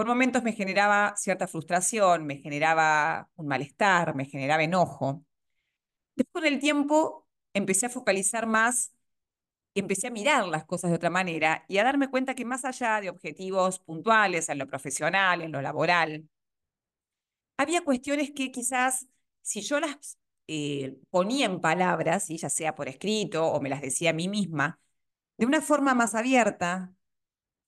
por 0.00 0.06
momentos 0.06 0.42
me 0.42 0.54
generaba 0.54 1.14
cierta 1.14 1.46
frustración, 1.46 2.24
me 2.24 2.38
generaba 2.38 3.28
un 3.36 3.46
malestar, 3.46 4.14
me 4.14 4.24
generaba 4.24 4.62
enojo. 4.62 5.26
Después 6.16 6.42
con 6.42 6.46
el 6.50 6.58
tiempo 6.58 7.28
empecé 7.52 7.84
a 7.84 7.90
focalizar 7.90 8.46
más, 8.46 8.94
empecé 9.74 10.06
a 10.06 10.10
mirar 10.10 10.48
las 10.48 10.64
cosas 10.64 10.90
de 10.90 10.96
otra 10.96 11.10
manera 11.10 11.66
y 11.68 11.76
a 11.76 11.84
darme 11.84 12.08
cuenta 12.10 12.34
que 12.34 12.46
más 12.46 12.64
allá 12.64 13.02
de 13.02 13.10
objetivos 13.10 13.80
puntuales 13.80 14.48
en 14.48 14.58
lo 14.58 14.66
profesional, 14.66 15.42
en 15.42 15.52
lo 15.52 15.60
laboral, 15.60 16.30
había 17.58 17.82
cuestiones 17.84 18.30
que 18.34 18.50
quizás 18.50 19.06
si 19.42 19.60
yo 19.60 19.80
las 19.80 20.18
eh, 20.48 20.96
ponía 21.10 21.44
en 21.44 21.60
palabras, 21.60 22.28
ya 22.28 22.48
sea 22.48 22.74
por 22.74 22.88
escrito 22.88 23.46
o 23.46 23.60
me 23.60 23.68
las 23.68 23.82
decía 23.82 24.10
a 24.10 24.12
mí 24.14 24.28
misma, 24.28 24.80
de 25.36 25.44
una 25.46 25.60
forma 25.60 25.94
más 25.94 26.14
abierta, 26.14 26.94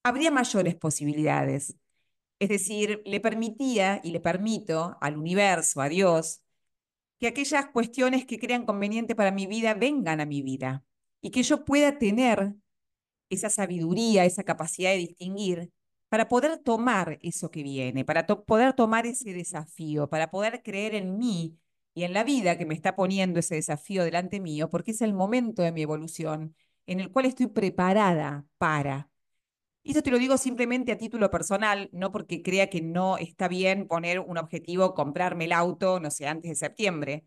habría 0.03 0.31
mayores 0.31 0.75
posibilidades. 0.75 1.77
Es 2.43 2.49
decir, 2.49 3.01
le 3.05 3.21
permitía 3.21 4.01
y 4.03 4.11
le 4.11 4.19
permito 4.19 4.97
al 4.99 5.17
universo, 5.17 5.79
a 5.79 5.87
Dios, 5.87 6.41
que 7.17 7.27
aquellas 7.27 7.67
cuestiones 7.67 8.25
que 8.25 8.37
crean 8.37 8.65
conveniente 8.65 9.15
para 9.15 9.31
mi 9.31 9.47
vida 9.47 9.75
vengan 9.75 10.19
a 10.19 10.25
mi 10.25 10.41
vida 10.41 10.83
y 11.21 11.31
que 11.31 11.41
yo 11.43 11.63
pueda 11.63 11.97
tener 11.97 12.53
esa 13.29 13.49
sabiduría, 13.49 14.25
esa 14.25 14.43
capacidad 14.43 14.91
de 14.91 14.97
distinguir 14.97 15.71
para 16.09 16.27
poder 16.27 16.57
tomar 16.57 17.17
eso 17.21 17.49
que 17.49 17.63
viene, 17.63 18.03
para 18.03 18.27
poder 18.27 18.73
tomar 18.73 19.05
ese 19.05 19.31
desafío, 19.31 20.09
para 20.09 20.29
poder 20.29 20.63
creer 20.63 20.95
en 20.95 21.17
mí 21.17 21.57
y 21.93 22.03
en 22.03 22.11
la 22.11 22.25
vida 22.25 22.57
que 22.57 22.65
me 22.65 22.73
está 22.75 22.93
poniendo 22.97 23.39
ese 23.39 23.55
desafío 23.55 24.03
delante 24.03 24.41
mío, 24.41 24.69
porque 24.69 24.91
es 24.91 25.01
el 25.01 25.13
momento 25.13 25.61
de 25.61 25.71
mi 25.71 25.81
evolución 25.81 26.57
en 26.87 26.99
el 26.99 27.09
cual 27.09 27.27
estoy 27.27 27.47
preparada 27.47 28.45
para. 28.57 29.12
Y 29.83 29.89
esto 29.91 30.01
te 30.03 30.11
lo 30.11 30.17
digo 30.17 30.37
simplemente 30.37 30.91
a 30.93 30.97
título 30.97 31.29
personal, 31.29 31.89
no 31.91 32.11
porque 32.11 32.41
crea 32.41 32.69
que 32.69 32.81
no 32.81 33.17
está 33.17 33.47
bien 33.49 33.87
poner 33.87 34.19
un 34.19 34.37
objetivo, 34.37 34.93
comprarme 34.93 35.45
el 35.45 35.51
auto, 35.51 35.99
no 35.99 36.09
sé, 36.09 36.25
antes 36.27 36.49
de 36.51 36.55
septiembre, 36.55 37.25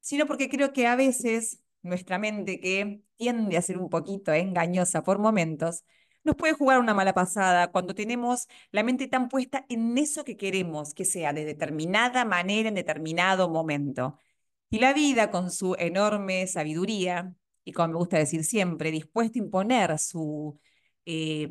sino 0.00 0.26
porque 0.26 0.48
creo 0.48 0.72
que 0.72 0.86
a 0.86 0.96
veces 0.96 1.60
nuestra 1.82 2.18
mente, 2.18 2.60
que 2.60 3.02
tiende 3.16 3.56
a 3.56 3.62
ser 3.62 3.78
un 3.78 3.90
poquito 3.90 4.32
engañosa 4.32 5.02
por 5.04 5.18
momentos, 5.18 5.84
nos 6.24 6.36
puede 6.36 6.54
jugar 6.54 6.80
una 6.80 6.94
mala 6.94 7.14
pasada 7.14 7.70
cuando 7.72 7.94
tenemos 7.94 8.48
la 8.72 8.82
mente 8.82 9.08
tan 9.08 9.28
puesta 9.28 9.66
en 9.68 9.96
eso 9.98 10.24
que 10.24 10.36
queremos 10.36 10.94
que 10.94 11.04
sea 11.04 11.32
de 11.32 11.44
determinada 11.44 12.24
manera 12.24 12.68
en 12.68 12.74
determinado 12.74 13.48
momento. 13.50 14.18
Y 14.70 14.78
la 14.80 14.92
vida, 14.94 15.30
con 15.30 15.50
su 15.50 15.74
enorme 15.78 16.46
sabiduría, 16.46 17.34
y 17.64 17.72
como 17.72 17.88
me 17.94 17.98
gusta 17.98 18.18
decir 18.18 18.44
siempre, 18.44 18.90
dispuesta 18.90 19.38
a 19.38 19.42
imponer 19.42 19.98
su, 19.98 20.58
eh, 21.06 21.48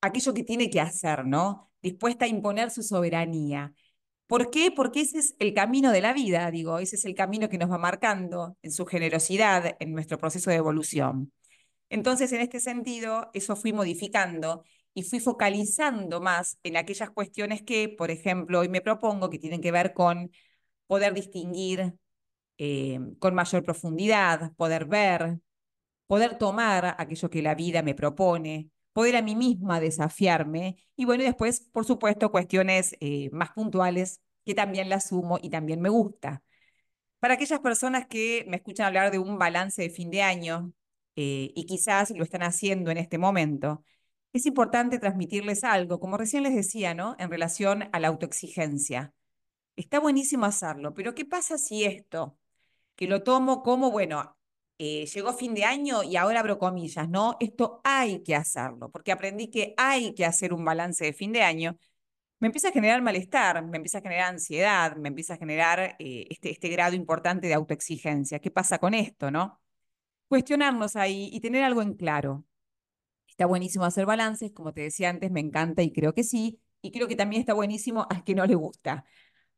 aquello 0.00 0.34
que 0.34 0.44
tiene 0.44 0.70
que 0.70 0.80
hacer, 0.80 1.26
¿no? 1.26 1.70
Dispuesta 1.82 2.24
a 2.24 2.28
imponer 2.28 2.70
su 2.70 2.82
soberanía. 2.82 3.72
¿Por 4.26 4.50
qué? 4.50 4.70
Porque 4.70 5.00
ese 5.00 5.18
es 5.18 5.34
el 5.38 5.54
camino 5.54 5.90
de 5.90 6.02
la 6.02 6.12
vida, 6.12 6.50
digo, 6.50 6.78
ese 6.78 6.96
es 6.96 7.04
el 7.06 7.14
camino 7.14 7.48
que 7.48 7.58
nos 7.58 7.70
va 7.70 7.78
marcando 7.78 8.56
en 8.62 8.72
su 8.72 8.84
generosidad, 8.86 9.76
en 9.80 9.92
nuestro 9.92 10.18
proceso 10.18 10.50
de 10.50 10.56
evolución. 10.56 11.32
Entonces, 11.90 12.32
en 12.32 12.42
este 12.42 12.60
sentido, 12.60 13.30
eso 13.34 13.56
fui 13.56 13.72
modificando 13.72 14.64
y 14.94 15.02
fui 15.04 15.20
focalizando 15.20 16.20
más 16.20 16.58
en 16.62 16.76
aquellas 16.76 17.10
cuestiones 17.10 17.62
que, 17.62 17.88
por 17.88 18.10
ejemplo, 18.10 18.60
hoy 18.60 18.68
me 18.68 18.82
propongo 18.82 19.30
que 19.30 19.38
tienen 19.38 19.62
que 19.62 19.72
ver 19.72 19.94
con 19.94 20.30
poder 20.86 21.14
distinguir 21.14 21.94
eh, 22.58 22.98
con 23.20 23.34
mayor 23.34 23.62
profundidad, 23.64 24.52
poder 24.56 24.86
ver, 24.86 25.38
poder 26.06 26.38
tomar 26.38 26.96
aquello 26.98 27.30
que 27.30 27.42
la 27.42 27.54
vida 27.54 27.82
me 27.82 27.94
propone, 27.94 28.70
poder 28.98 29.14
a 29.14 29.22
mí 29.22 29.36
misma 29.36 29.78
desafiarme 29.78 30.76
y 30.96 31.04
bueno, 31.04 31.22
y 31.22 31.26
después, 31.26 31.60
por 31.60 31.84
supuesto, 31.84 32.32
cuestiones 32.32 32.96
eh, 32.98 33.30
más 33.30 33.50
puntuales 33.52 34.20
que 34.44 34.56
también 34.56 34.88
las 34.88 35.06
sumo 35.10 35.38
y 35.40 35.50
también 35.50 35.80
me 35.80 35.88
gusta. 35.88 36.42
Para 37.20 37.34
aquellas 37.34 37.60
personas 37.60 38.08
que 38.08 38.44
me 38.48 38.56
escuchan 38.56 38.86
hablar 38.86 39.12
de 39.12 39.20
un 39.20 39.38
balance 39.38 39.82
de 39.82 39.90
fin 39.90 40.10
de 40.10 40.22
año, 40.22 40.72
eh, 41.14 41.52
y 41.54 41.66
quizás 41.66 42.10
lo 42.10 42.24
están 42.24 42.42
haciendo 42.42 42.90
en 42.90 42.98
este 42.98 43.18
momento, 43.18 43.84
es 44.32 44.46
importante 44.46 44.98
transmitirles 44.98 45.62
algo, 45.62 46.00
como 46.00 46.16
recién 46.16 46.42
les 46.42 46.56
decía, 46.56 46.92
¿no? 46.92 47.14
En 47.20 47.30
relación 47.30 47.84
a 47.92 48.00
la 48.00 48.08
autoexigencia. 48.08 49.14
Está 49.76 50.00
buenísimo 50.00 50.44
hacerlo, 50.44 50.92
pero 50.92 51.14
¿qué 51.14 51.24
pasa 51.24 51.56
si 51.56 51.84
esto, 51.84 52.36
que 52.96 53.06
lo 53.06 53.22
tomo 53.22 53.62
como, 53.62 53.92
bueno, 53.92 54.37
eh, 54.78 55.06
llegó 55.06 55.32
fin 55.32 55.54
de 55.54 55.64
año 55.64 56.02
y 56.02 56.16
ahora 56.16 56.40
abro 56.40 56.58
comillas, 56.58 57.08
¿no? 57.08 57.36
Esto 57.40 57.80
hay 57.84 58.22
que 58.22 58.34
hacerlo, 58.34 58.90
porque 58.90 59.12
aprendí 59.12 59.48
que 59.50 59.74
hay 59.76 60.14
que 60.14 60.24
hacer 60.24 60.52
un 60.54 60.64
balance 60.64 61.04
de 61.04 61.12
fin 61.12 61.32
de 61.32 61.42
año, 61.42 61.78
me 62.40 62.48
empieza 62.48 62.68
a 62.68 62.72
generar 62.72 63.02
malestar, 63.02 63.64
me 63.66 63.78
empieza 63.78 63.98
a 63.98 64.02
generar 64.02 64.28
ansiedad, 64.30 64.96
me 64.96 65.08
empieza 65.08 65.34
a 65.34 65.36
generar 65.38 65.96
eh, 65.98 66.26
este, 66.30 66.50
este 66.50 66.68
grado 66.68 66.94
importante 66.96 67.48
de 67.48 67.54
autoexigencia. 67.54 68.38
¿Qué 68.40 68.50
pasa 68.50 68.78
con 68.78 68.94
esto, 68.94 69.30
no? 69.30 69.60
cuestionarnos 70.28 70.96
ahí 70.96 71.30
y 71.32 71.40
tener 71.40 71.64
algo 71.64 71.82
en 71.82 71.94
claro. 71.94 72.44
Está 73.28 73.46
buenísimo 73.46 73.84
hacer 73.84 74.06
balances, 74.06 74.52
como 74.52 74.72
te 74.72 74.82
decía 74.82 75.10
antes, 75.10 75.30
me 75.30 75.40
encanta 75.40 75.82
y 75.82 75.92
creo 75.92 76.14
que 76.14 76.24
sí, 76.24 76.60
y 76.82 76.92
creo 76.92 77.08
que 77.08 77.16
también 77.16 77.40
está 77.40 77.54
buenísimo 77.54 78.06
a 78.10 78.24
que 78.24 78.34
no 78.34 78.46
le 78.46 78.54
gusta. 78.54 79.04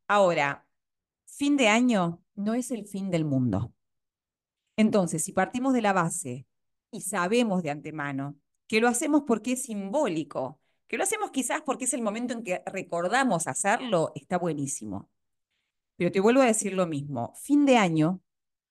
Ahora, 0.09 0.67
fin 1.27 1.57
de 1.57 1.69
año 1.69 2.23
no 2.35 2.55
es 2.55 2.71
el 2.71 2.87
fin 2.87 3.11
del 3.11 3.25
mundo. 3.25 3.75
Entonces, 4.81 5.23
si 5.23 5.33
partimos 5.33 5.75
de 5.75 5.83
la 5.83 5.93
base 5.93 6.47
y 6.91 7.03
sabemos 7.03 7.63
de 7.63 7.69
antemano 7.69 8.39
que 8.67 8.81
lo 8.81 8.89
hacemos 8.89 9.25
porque 9.27 9.53
es 9.53 9.65
simbólico, 9.65 10.59
que 10.89 10.97
lo 10.97 11.05
hacemos 11.05 11.33
quizás 11.33 11.61
porque 11.61 11.85
es 11.85 11.93
el 11.93 12.01
momento 12.01 12.33
en 12.33 12.43
que 12.43 12.63
recordamos 12.65 13.47
hacerlo, 13.47 14.11
está 14.15 14.39
buenísimo. 14.39 15.11
Pero 15.97 16.11
te 16.11 16.21
vuelvo 16.21 16.41
a 16.41 16.47
decir 16.47 16.73
lo 16.73 16.87
mismo, 16.87 17.35
fin 17.35 17.67
de 17.67 17.77
año 17.77 18.23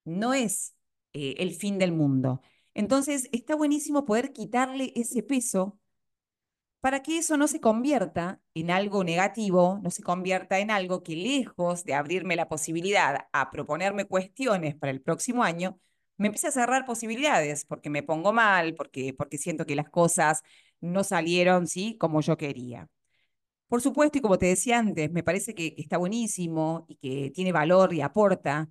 no 0.03 0.33
es 0.33 0.73
eh, 1.13 1.35
el 1.37 1.53
fin 1.53 1.77
del 1.77 1.91
mundo. 1.91 2.41
Entonces, 2.73 3.29
está 3.31 3.55
buenísimo 3.55 4.05
poder 4.05 4.33
quitarle 4.33 4.91
ese 4.95 5.21
peso 5.21 5.77
para 6.79 7.03
que 7.03 7.19
eso 7.19 7.37
no 7.37 7.47
se 7.47 7.59
convierta 7.61 8.41
en 8.55 8.71
algo 8.71 9.03
negativo, 9.03 9.79
no 9.83 9.91
se 9.91 10.01
convierta 10.01 10.57
en 10.57 10.71
algo 10.71 11.03
que 11.03 11.15
lejos 11.15 11.83
de 11.83 11.93
abrirme 11.93 12.35
la 12.35 12.49
posibilidad 12.49 13.27
a 13.31 13.51
proponerme 13.51 14.05
cuestiones 14.05 14.75
para 14.75 14.91
el 14.91 15.01
próximo 15.01 15.43
año, 15.43 15.79
me 16.19 16.27
empiece 16.27 16.47
a 16.47 16.51
cerrar 16.51 16.85
posibilidades 16.85 17.65
porque 17.65 17.89
me 17.89 18.03
pongo 18.03 18.33
mal, 18.33 18.75
porque, 18.75 19.13
porque 19.13 19.37
siento 19.39 19.65
que 19.65 19.75
las 19.75 19.89
cosas 19.89 20.43
no 20.81 21.03
salieron 21.03 21.67
¿sí? 21.67 21.97
como 21.97 22.21
yo 22.21 22.37
quería. 22.37 22.89
Por 23.67 23.81
supuesto, 23.81 24.17
y 24.17 24.21
como 24.21 24.37
te 24.37 24.47
decía 24.47 24.79
antes, 24.79 25.11
me 25.11 25.23
parece 25.23 25.55
que 25.55 25.75
está 25.77 25.97
buenísimo 25.97 26.85
y 26.89 26.95
que 26.97 27.31
tiene 27.31 27.51
valor 27.51 27.93
y 27.93 28.01
aporta 28.01 28.69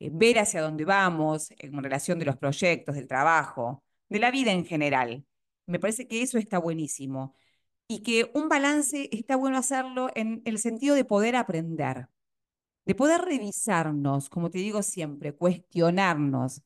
eh, 0.00 0.10
ver 0.12 0.38
hacia 0.40 0.62
dónde 0.62 0.84
vamos 0.84 1.50
en 1.58 1.82
relación 1.82 2.18
de 2.18 2.26
los 2.26 2.36
proyectos, 2.36 2.96
del 2.96 3.06
trabajo, 3.08 3.84
de 4.08 4.18
la 4.18 4.30
vida 4.30 4.52
en 4.52 4.66
general. 4.66 5.24
Me 5.66 5.78
parece 5.78 6.08
que 6.08 6.22
eso 6.22 6.38
está 6.38 6.58
buenísimo 6.58 7.34
y 7.88 8.02
que 8.02 8.30
un 8.34 8.48
balance 8.48 9.08
está 9.12 9.36
bueno 9.36 9.58
hacerlo 9.58 10.10
en 10.14 10.42
el 10.44 10.58
sentido 10.58 10.94
de 10.96 11.04
poder 11.04 11.36
aprender, 11.36 12.08
de 12.86 12.94
poder 12.94 13.22
revisarnos, 13.22 14.30
como 14.30 14.50
te 14.50 14.58
digo 14.58 14.82
siempre, 14.82 15.34
cuestionarnos 15.34 16.62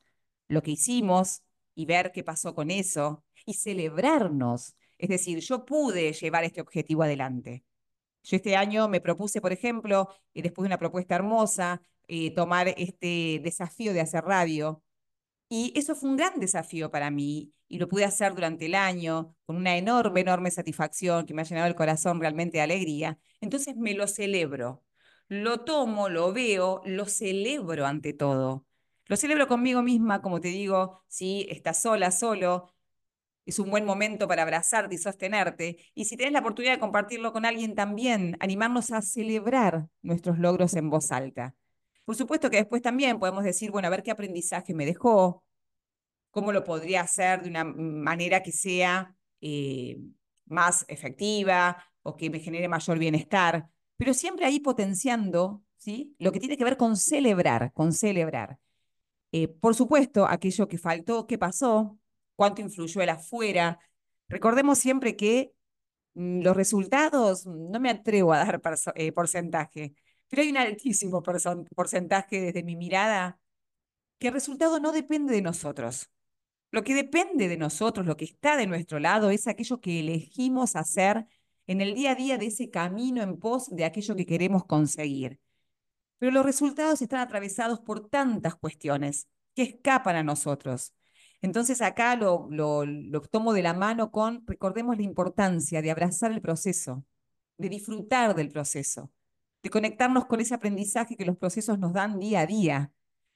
lo 0.49 0.63
que 0.63 0.73
hicimos 0.73 1.43
y 1.75 1.87
ver 1.87 2.13
qué 2.13 2.25
pasó 2.25 2.55
con 2.55 2.71
eso 2.71 3.25
y 3.47 3.55
celebrarnos. 3.55 4.77
Es 4.99 5.09
decir, 5.09 5.41
yo 5.41 5.65
pude 5.65 6.13
llevar 6.13 6.45
este 6.45 6.61
objetivo 6.61 7.03
adelante. 7.03 7.65
Yo 8.23 8.37
este 8.37 8.57
año 8.57 8.89
me 8.89 9.01
propuse, 9.01 9.41
por 9.41 9.53
ejemplo, 9.53 10.09
y 10.33 10.43
después 10.43 10.65
de 10.65 10.69
una 10.69 10.79
propuesta 10.79 11.15
hermosa, 11.15 11.83
eh, 12.09 12.35
tomar 12.35 12.69
este 12.77 13.41
desafío 13.43 13.93
de 13.93 14.01
hacer 14.01 14.25
radio. 14.25 14.83
Y 15.49 15.73
eso 15.77 15.95
fue 15.95 16.11
un 16.11 16.17
gran 16.17 16.41
desafío 16.41 16.91
para 16.91 17.11
mí 17.11 17.53
y 17.69 17.79
lo 17.79 17.89
pude 17.89 18.05
hacer 18.05 18.35
durante 18.35 18.67
el 18.67 18.75
año 18.75 19.37
con 19.47 19.57
una 19.57 19.77
enorme, 19.77 20.21
enorme 20.21 20.51
satisfacción 20.51 21.27
que 21.27 21.35
me 21.35 21.43
ha 21.43 21.45
llenado 21.45 21.67
el 21.67 21.75
corazón 21.75 22.21
realmente 22.21 22.59
de 22.59 22.63
alegría. 22.63 23.19
Entonces 23.41 23.77
me 23.77 23.95
lo 23.95 24.07
celebro, 24.07 24.85
lo 25.29 25.61
tomo, 25.65 26.09
lo 26.09 26.33
veo, 26.33 26.83
lo 26.85 27.07
celebro 27.07 27.87
ante 27.87 28.13
todo. 28.13 28.67
Lo 29.07 29.17
celebro 29.17 29.47
conmigo 29.47 29.83
misma, 29.83 30.23
como 30.23 30.41
te 30.41 30.49
digo, 30.49 31.03
si 31.09 31.47
estás 31.51 31.83
sola, 31.83 32.11
solo, 32.11 32.75
es 33.47 33.59
un 33.59 33.71
buen 33.71 33.85
momento 33.85 34.27
para 34.27 34.43
abrazarte 34.43 34.95
y 34.95 34.99
sostenerte. 34.99 35.77
Y 35.95 36.07
si 36.07 36.17
tienes 36.17 36.33
la 36.33 36.41
oportunidad 36.41 36.75
de 36.75 36.81
compartirlo 36.81 37.33
con 37.33 37.45
alguien 37.45 37.75
también, 37.75 38.37
animarnos 38.41 38.91
a 38.93 39.03
celebrar 39.03 39.89
nuestros 40.03 40.39
logros 40.39 40.75
en 40.75 40.89
voz 40.89 41.13
alta. 41.13 41.55
Por 42.05 42.17
supuesto 42.17 42.51
que 42.51 42.59
después 42.59 42.83
también 42.83 43.19
podemos 43.19 43.45
decir, 43.45 43.71
bueno, 43.71 43.89
a 43.89 43.91
ver 43.91 44.03
qué 44.03 44.11
aprendizaje 44.11 44.75
me 44.75 44.87
dejó, 44.87 45.45
cómo 46.31 46.53
lo 46.53 46.65
podría 46.65 47.03
hacer 47.03 47.43
de 47.43 47.49
una 47.49 47.65
manera 47.65 48.43
que 48.43 48.53
sea 48.53 49.15
eh, 49.41 49.99
más 50.47 50.85
efectiva 50.89 51.83
o 52.03 52.17
que 52.17 52.31
me 52.31 52.41
genere 52.41 52.69
mayor 52.69 52.99
bienestar, 52.99 53.69
pero 53.97 54.13
siempre 54.13 54.45
ahí 54.45 54.61
potenciando 54.61 55.63
¿sí? 55.77 56.15
lo 56.19 56.33
que 56.33 56.41
tiene 56.41 56.57
que 56.57 56.65
ver 56.65 56.77
con 56.77 56.97
celebrar, 56.97 57.73
con 57.73 57.93
celebrar. 57.93 58.59
Eh, 59.37 59.49
por 59.49 59.75
supuesto, 59.75 60.27
aquello 60.29 60.69
que 60.69 60.79
faltó, 60.79 61.27
qué 61.27 61.39
pasó, 61.39 61.99
cuánto 62.37 62.63
influyó 62.63 63.03
el 63.03 63.09
afuera. 63.11 63.81
Recordemos 64.29 64.79
siempre 64.79 65.17
que 65.17 65.53
mm, 66.15 66.43
los 66.43 66.57
resultados, 66.57 67.45
no 67.47 67.81
me 67.81 67.91
atrevo 67.91 68.33
a 68.33 68.39
dar 68.39 68.61
eh, 68.95 69.13
porcentaje, 69.13 69.95
pero 70.29 70.43
hay 70.43 70.51
un 70.51 70.59
altísimo 70.59 71.23
porcentaje 71.23 72.41
desde 72.43 72.63
mi 72.63 72.77
mirada 72.77 73.41
que 74.19 74.29
el 74.29 74.35
resultado 74.35 74.81
no 74.81 74.93
depende 74.93 75.35
de 75.35 75.43
nosotros. 75.43 76.11
Lo 76.71 76.85
que 76.85 76.95
depende 76.95 77.49
de 77.49 77.57
nosotros, 77.57 78.07
lo 78.07 78.17
que 78.17 78.27
está 78.27 78.57
de 78.57 78.69
nuestro 78.69 79.01
lado, 79.01 79.31
es 79.31 79.49
aquello 79.49 79.81
que 79.81 80.01
elegimos 80.01 80.77
hacer 80.77 81.27
en 81.67 81.81
el 81.81 81.95
día 81.95 82.13
a 82.13 82.15
día 82.17 82.39
de 82.39 82.47
ese 82.47 82.71
camino 82.71 83.23
en 83.23 83.39
pos 83.39 83.69
de 83.71 83.85
aquello 83.85 84.17
que 84.17 84.27
queremos 84.27 84.65
conseguir. 84.67 85.41
Pero 86.25 86.33
los 86.33 86.47
resultados 86.47 87.03
están 87.03 87.21
atravesados 87.21 87.81
por 87.81 88.09
tantas 88.09 88.55
cuestiones 88.55 89.29
que 89.55 89.61
escapan 89.61 90.17
a 90.17 90.23
nosotros. 90.23 90.95
Entonces 91.43 91.83
acá 91.83 92.17
lo, 92.17 92.49
tomo 93.31 93.53
de 93.53 93.61
la 93.61 93.75
mano 93.75 94.11
con, 94.11 94.43
recordemos 94.47 94.97
la 94.97 95.03
importancia 95.03 95.83
de 95.83 95.91
abrazar 95.91 96.33
el 96.33 96.41
proceso, 96.41 97.05
de 97.59 97.69
disfrutar 97.69 98.35
del 98.35 98.49
proceso 98.49 99.13
de 99.63 99.69
conectarnos 99.69 100.25
con 100.25 100.41
ese 100.41 100.55
aprendizaje 100.55 101.15
que 101.15 101.27
los 101.27 101.37
procesos 101.37 101.79
nos 101.79 101.93
dan 101.93 102.19
día 102.19 102.41
a 102.41 102.47
día, 102.47 102.91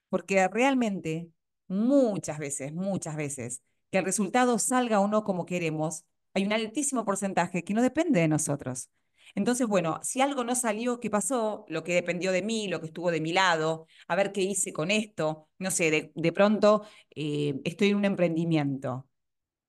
porque 0.09 0.49
realmente 0.49 1.31
muchas 1.67 2.39
veces, 2.39 2.73
muchas 2.73 3.17
veces, 3.17 3.61
que 3.91 3.99
el 3.99 4.07
resultado 4.07 4.59
salga 4.59 5.01
o 5.01 5.09
no 5.09 5.25
como 5.25 5.45
queremos, 5.45 6.07
hay 6.33 6.47
un 6.47 6.55
altísimo 6.55 7.05
porcentaje 7.05 7.65
que 7.65 7.75
no 7.75 7.83
depende 7.83 8.21
de 8.21 8.29
nosotros. 8.29 8.89
Entonces, 9.39 9.69
bueno, 9.69 10.01
si 10.03 10.21
algo 10.21 10.43
no 10.43 10.57
salió, 10.57 10.99
¿qué 10.99 11.11
pasó? 11.11 11.65
Lo 11.69 11.85
que 11.85 11.95
dependió 11.95 12.33
de 12.33 12.43
mí, 12.43 12.67
lo 12.67 12.81
que 12.81 12.87
estuvo 12.87 13.13
de 13.13 13.21
mi 13.21 13.33
lado, 13.33 13.87
a 14.09 14.17
ver 14.17 14.33
qué 14.33 14.43
hice 14.43 14.73
con 14.73 14.91
esto. 14.91 15.49
No 15.59 15.71
sé, 15.71 16.13
de, 16.13 16.33
pronto 16.33 16.83
eh, 17.15 17.55
estoy 17.65 17.91
en 17.91 17.97
un 17.97 18.05
emprendimiento 18.05 19.07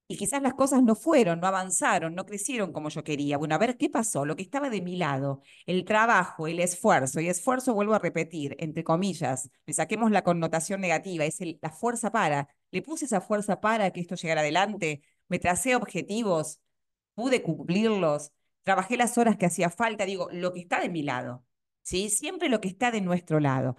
y 0.08 0.18
quizás 0.18 0.42
las 0.42 0.56
cosas 0.56 0.82
no 0.84 0.96
fueron, 0.96 1.40
no 1.40 1.48
avanzaron, 1.48 2.16
no 2.16 2.26
crecieron 2.26 2.74
como 2.74 2.90
yo 2.90 3.04
quería. 3.04 3.38
Bueno, 3.38 3.54
a 3.56 3.60
ver 3.60 3.78
qué 3.78 3.90
pasó, 3.92 4.26
lo 4.26 4.36
que 4.36 4.42
estaba 4.44 4.72
de 4.72 4.82
mi 4.82 4.98
lado, 4.98 5.44
el 5.68 5.86
trabajo, 5.86 6.48
el 6.48 6.60
esfuerzo, 6.60 7.20
y 7.22 7.30
esfuerzo 7.30 7.76
vuelvo 7.76 7.94
a 7.94 8.00
repetir, 8.00 8.56
entre 8.60 8.84
comillas, 8.84 9.52
le 9.68 9.74
saquemos 9.74 10.10
la 10.12 10.24
connotación 10.24 10.82
negativa, 10.82 11.26
es 11.26 11.38
la 11.62 11.70
fuerza 11.70 12.12
para, 12.12 12.48
le 12.72 12.82
puse 12.82 13.06
esa 13.06 13.22
fuerza 13.22 13.62
para 13.62 13.92
que 13.92 14.02
esto 14.02 14.16
llegara 14.16 14.42
adelante, 14.42 15.04
me 15.28 15.38
tracé 15.38 15.76
objetivos, 15.76 16.60
pude 17.14 17.44
cumplirlos, 17.44 18.32
trabajé 18.64 18.98
las 18.98 19.18
horas 19.18 19.38
que 19.38 19.46
hacía 19.46 19.70
falta, 19.70 20.06
digo, 20.06 20.30
lo 20.32 20.54
que 20.54 20.62
está 20.62 20.80
de 20.80 20.90
mi 20.90 21.04
lado, 21.04 21.46
¿sí? 21.82 22.10
Siempre 22.10 22.50
lo 22.50 22.62
que 22.62 22.68
está 22.68 22.92
de 22.92 23.02
nuestro 23.02 23.40
lado. 23.40 23.76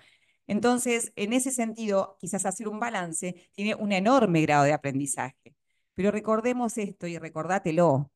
Entonces, 0.47 1.13
en 1.17 1.33
ese 1.33 1.53
sentido, 1.53 2.17
quizás 2.21 2.45
hacer 2.45 2.67
un 2.69 2.81
balance 2.81 3.49
tiene 3.53 3.77
un 3.77 3.93
enorme 3.93 4.43
grado 4.43 4.65
de 4.65 4.73
aprendizaje. 4.73 5.55
Pero 5.95 6.11
recordemos 6.11 6.77
esto 6.79 7.07
y 7.07 7.19
recordátelo. 7.19 8.11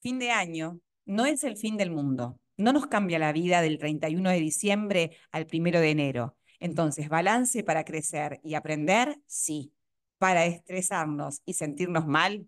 Fin 0.00 0.18
de 0.18 0.30
año 0.30 0.80
no 1.04 1.26
es 1.26 1.44
el 1.44 1.56
fin 1.56 1.76
del 1.76 1.90
mundo. 1.90 2.40
No 2.56 2.72
nos 2.72 2.86
cambia 2.86 3.18
la 3.18 3.32
vida 3.32 3.60
del 3.60 3.78
31 3.78 4.30
de 4.30 4.40
diciembre 4.40 5.16
al 5.32 5.46
1 5.52 5.80
de 5.80 5.90
enero. 5.90 6.36
Entonces, 6.60 7.08
balance 7.08 7.64
para 7.64 7.84
crecer 7.84 8.40
y 8.42 8.54
aprender, 8.54 9.18
sí. 9.26 9.74
Para 10.18 10.46
estresarnos 10.46 11.42
y 11.44 11.54
sentirnos 11.54 12.06
mal, 12.06 12.46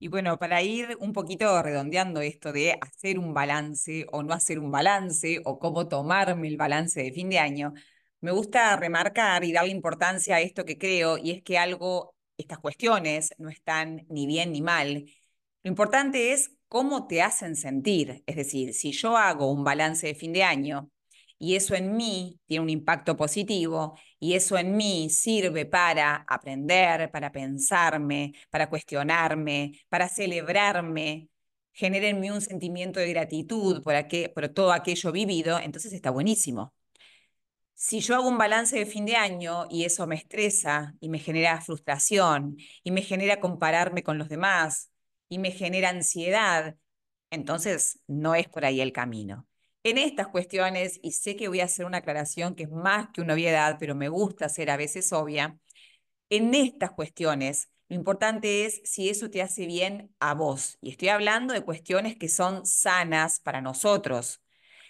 Y 0.00 0.08
bueno, 0.08 0.38
para 0.38 0.62
ir 0.62 0.96
un 1.00 1.12
poquito 1.12 1.60
redondeando 1.62 2.20
esto 2.20 2.52
de 2.52 2.78
hacer 2.80 3.18
un 3.18 3.34
balance 3.34 4.06
o 4.12 4.22
no 4.22 4.32
hacer 4.32 4.58
un 4.60 4.70
balance 4.70 5.40
o 5.44 5.58
cómo 5.58 5.88
tomarme 5.88 6.46
el 6.48 6.56
balance 6.56 7.02
de 7.02 7.12
fin 7.12 7.28
de 7.28 7.38
año, 7.40 7.74
me 8.20 8.30
gusta 8.30 8.76
remarcar 8.76 9.44
y 9.44 9.52
darle 9.52 9.70
importancia 9.72 10.36
a 10.36 10.40
esto 10.40 10.64
que 10.64 10.78
creo 10.78 11.18
y 11.18 11.32
es 11.32 11.42
que 11.42 11.58
algo, 11.58 12.14
estas 12.36 12.58
cuestiones 12.58 13.34
no 13.38 13.48
están 13.48 14.06
ni 14.08 14.26
bien 14.26 14.52
ni 14.52 14.62
mal. 14.62 15.04
Lo 15.64 15.68
importante 15.68 16.32
es 16.32 16.52
cómo 16.68 17.06
te 17.08 17.22
hacen 17.22 17.56
sentir. 17.56 18.22
Es 18.26 18.36
decir, 18.36 18.74
si 18.74 18.92
yo 18.92 19.16
hago 19.16 19.50
un 19.52 19.64
balance 19.64 20.06
de 20.06 20.14
fin 20.14 20.32
de 20.32 20.44
año 20.44 20.90
y 21.38 21.56
eso 21.56 21.74
en 21.74 21.96
mí 21.96 22.40
tiene 22.46 22.62
un 22.62 22.70
impacto 22.70 23.16
positivo 23.16 23.98
y 24.18 24.34
eso 24.34 24.58
en 24.58 24.76
mí 24.76 25.08
sirve 25.10 25.66
para 25.66 26.24
aprender, 26.28 27.10
para 27.10 27.30
pensarme, 27.32 28.32
para 28.50 28.68
cuestionarme, 28.68 29.80
para 29.88 30.08
celebrarme, 30.08 31.28
genera 31.72 32.08
en 32.08 32.20
mí 32.20 32.30
un 32.30 32.40
sentimiento 32.40 33.00
de 33.00 33.10
gratitud 33.10 33.82
por, 33.82 33.94
por 34.34 34.48
todo 34.48 34.72
aquello 34.72 35.12
vivido, 35.12 35.58
entonces 35.60 35.92
está 35.92 36.10
buenísimo. 36.10 36.74
Si 37.74 38.00
yo 38.00 38.16
hago 38.16 38.28
un 38.28 38.38
balance 38.38 38.76
de 38.76 38.86
fin 38.86 39.06
de 39.06 39.16
año 39.16 39.66
y 39.70 39.84
eso 39.84 40.06
me 40.06 40.16
estresa 40.16 40.94
y 41.00 41.08
me 41.08 41.18
genera 41.20 41.60
frustración 41.60 42.56
y 42.82 42.90
me 42.90 43.02
genera 43.02 43.40
compararme 43.40 44.02
con 44.02 44.18
los 44.18 44.28
demás 44.28 44.90
y 45.28 45.38
me 45.38 45.52
genera 45.52 45.90
ansiedad, 45.90 46.76
entonces 47.30 48.00
no 48.08 48.34
es 48.34 48.48
por 48.48 48.64
ahí 48.64 48.80
el 48.80 48.92
camino 48.92 49.47
en 49.90 49.98
estas 49.98 50.28
cuestiones, 50.28 50.98
y 51.02 51.12
sé 51.12 51.36
que 51.36 51.48
voy 51.48 51.60
a 51.60 51.64
hacer 51.64 51.86
una 51.86 51.98
aclaración 51.98 52.54
que 52.54 52.64
es 52.64 52.70
más 52.70 53.08
que 53.12 53.20
una 53.20 53.34
obviedad, 53.34 53.76
pero 53.80 53.94
me 53.94 54.08
gusta 54.08 54.48
ser 54.48 54.70
a 54.70 54.76
veces 54.76 55.12
obvia, 55.12 55.58
en 56.30 56.54
estas 56.54 56.92
cuestiones, 56.92 57.70
lo 57.88 57.96
importante 57.96 58.66
es 58.66 58.82
si 58.84 59.08
eso 59.08 59.30
te 59.30 59.42
hace 59.42 59.66
bien 59.66 60.14
a 60.20 60.34
vos. 60.34 60.78
Y 60.82 60.90
estoy 60.90 61.08
hablando 61.08 61.54
de 61.54 61.62
cuestiones 61.62 62.16
que 62.16 62.28
son 62.28 62.66
sanas 62.66 63.40
para 63.40 63.60
nosotros, 63.62 64.42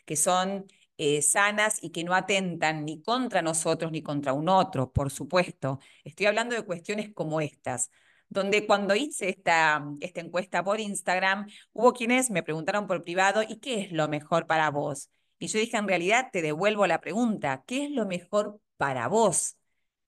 que 0.05 0.16
son 0.16 0.66
eh, 0.99 1.23
sanas 1.23 1.83
y 1.83 1.90
que 1.90 2.05
no 2.05 2.14
atentan 2.14 2.85
ni 2.85 3.03
contra 3.03 3.40
nosotros 3.42 3.92
ni 3.92 4.03
contra 4.03 4.33
un 4.33 4.49
otro, 4.49 4.92
por 4.92 5.11
supuesto. 5.11 5.79
Estoy 6.05 6.27
hablando 6.27 6.57
de 6.57 6.64
cuestiones 6.64 7.12
como 7.14 7.40
estas 7.40 7.90
donde 8.29 8.67
cuando 8.67 8.95
hice 8.95 9.29
esta, 9.29 9.85
esta 10.01 10.21
encuesta 10.21 10.62
por 10.64 10.81
Instagram, 10.81 11.49
hubo 11.73 11.93
quienes 11.93 12.31
me 12.31 12.43
preguntaron 12.43 12.87
por 12.87 13.03
privado, 13.03 13.43
¿y 13.43 13.57
qué 13.57 13.81
es 13.81 13.93
lo 13.93 14.09
mejor 14.09 14.47
para 14.47 14.71
vos? 14.71 15.11
Y 15.38 15.47
yo 15.49 15.59
dije, 15.59 15.77
en 15.77 15.88
realidad 15.88 16.29
te 16.33 16.43
devuelvo 16.43 16.87
la 16.87 17.01
pregunta, 17.01 17.64
¿qué 17.67 17.85
es 17.85 17.91
lo 17.91 18.07
mejor 18.07 18.61
para 18.77 19.09
vos? 19.09 19.57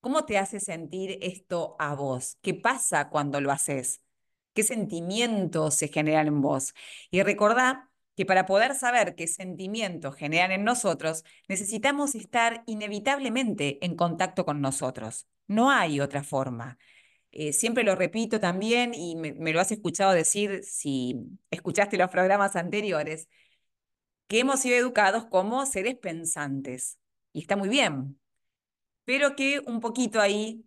¿Cómo 0.01 0.25
te 0.25 0.37
hace 0.37 0.59
sentir 0.59 1.17
esto 1.21 1.75
a 1.79 1.95
vos? 1.95 2.37
¿Qué 2.41 2.53
pasa 2.53 3.09
cuando 3.09 3.39
lo 3.39 3.51
haces? 3.51 4.01
¿Qué 4.53 4.63
sentimientos 4.63 5.75
se 5.75 5.87
generan 5.87 6.27
en 6.27 6.41
vos? 6.41 6.73
Y 7.11 7.21
recordá 7.23 7.89
que 8.15 8.25
para 8.25 8.45
poder 8.45 8.75
saber 8.75 9.15
qué 9.15 9.27
sentimientos 9.27 10.15
generan 10.15 10.51
en 10.51 10.63
nosotros, 10.63 11.23
necesitamos 11.47 12.15
estar 12.15 12.63
inevitablemente 12.65 13.83
en 13.85 13.95
contacto 13.95 14.45
con 14.45 14.59
nosotros. 14.59 15.27
No 15.47 15.69
hay 15.71 16.01
otra 16.01 16.23
forma. 16.23 16.77
Eh, 17.31 17.53
siempre 17.53 17.83
lo 17.83 17.95
repito 17.95 18.39
también 18.39 18.93
y 18.93 19.15
me, 19.15 19.53
lo 19.53 19.61
has 19.61 19.71
escuchado 19.71 20.11
decir 20.11 20.63
si 20.63 21.15
escuchaste 21.49 21.97
los 21.97 22.09
programas 22.09 22.55
anteriores, 22.55 23.29
que 24.27 24.39
hemos 24.39 24.61
sido 24.61 24.77
educados 24.77 25.25
como 25.25 25.65
seres 25.65 25.95
pensantes. 25.97 26.97
Y 27.33 27.41
está 27.41 27.55
muy 27.55 27.69
bien, 27.69 28.19
pero 29.05 29.35
que 29.35 29.61
un 29.65 29.79
poquito 29.81 30.21
ahí 30.21 30.65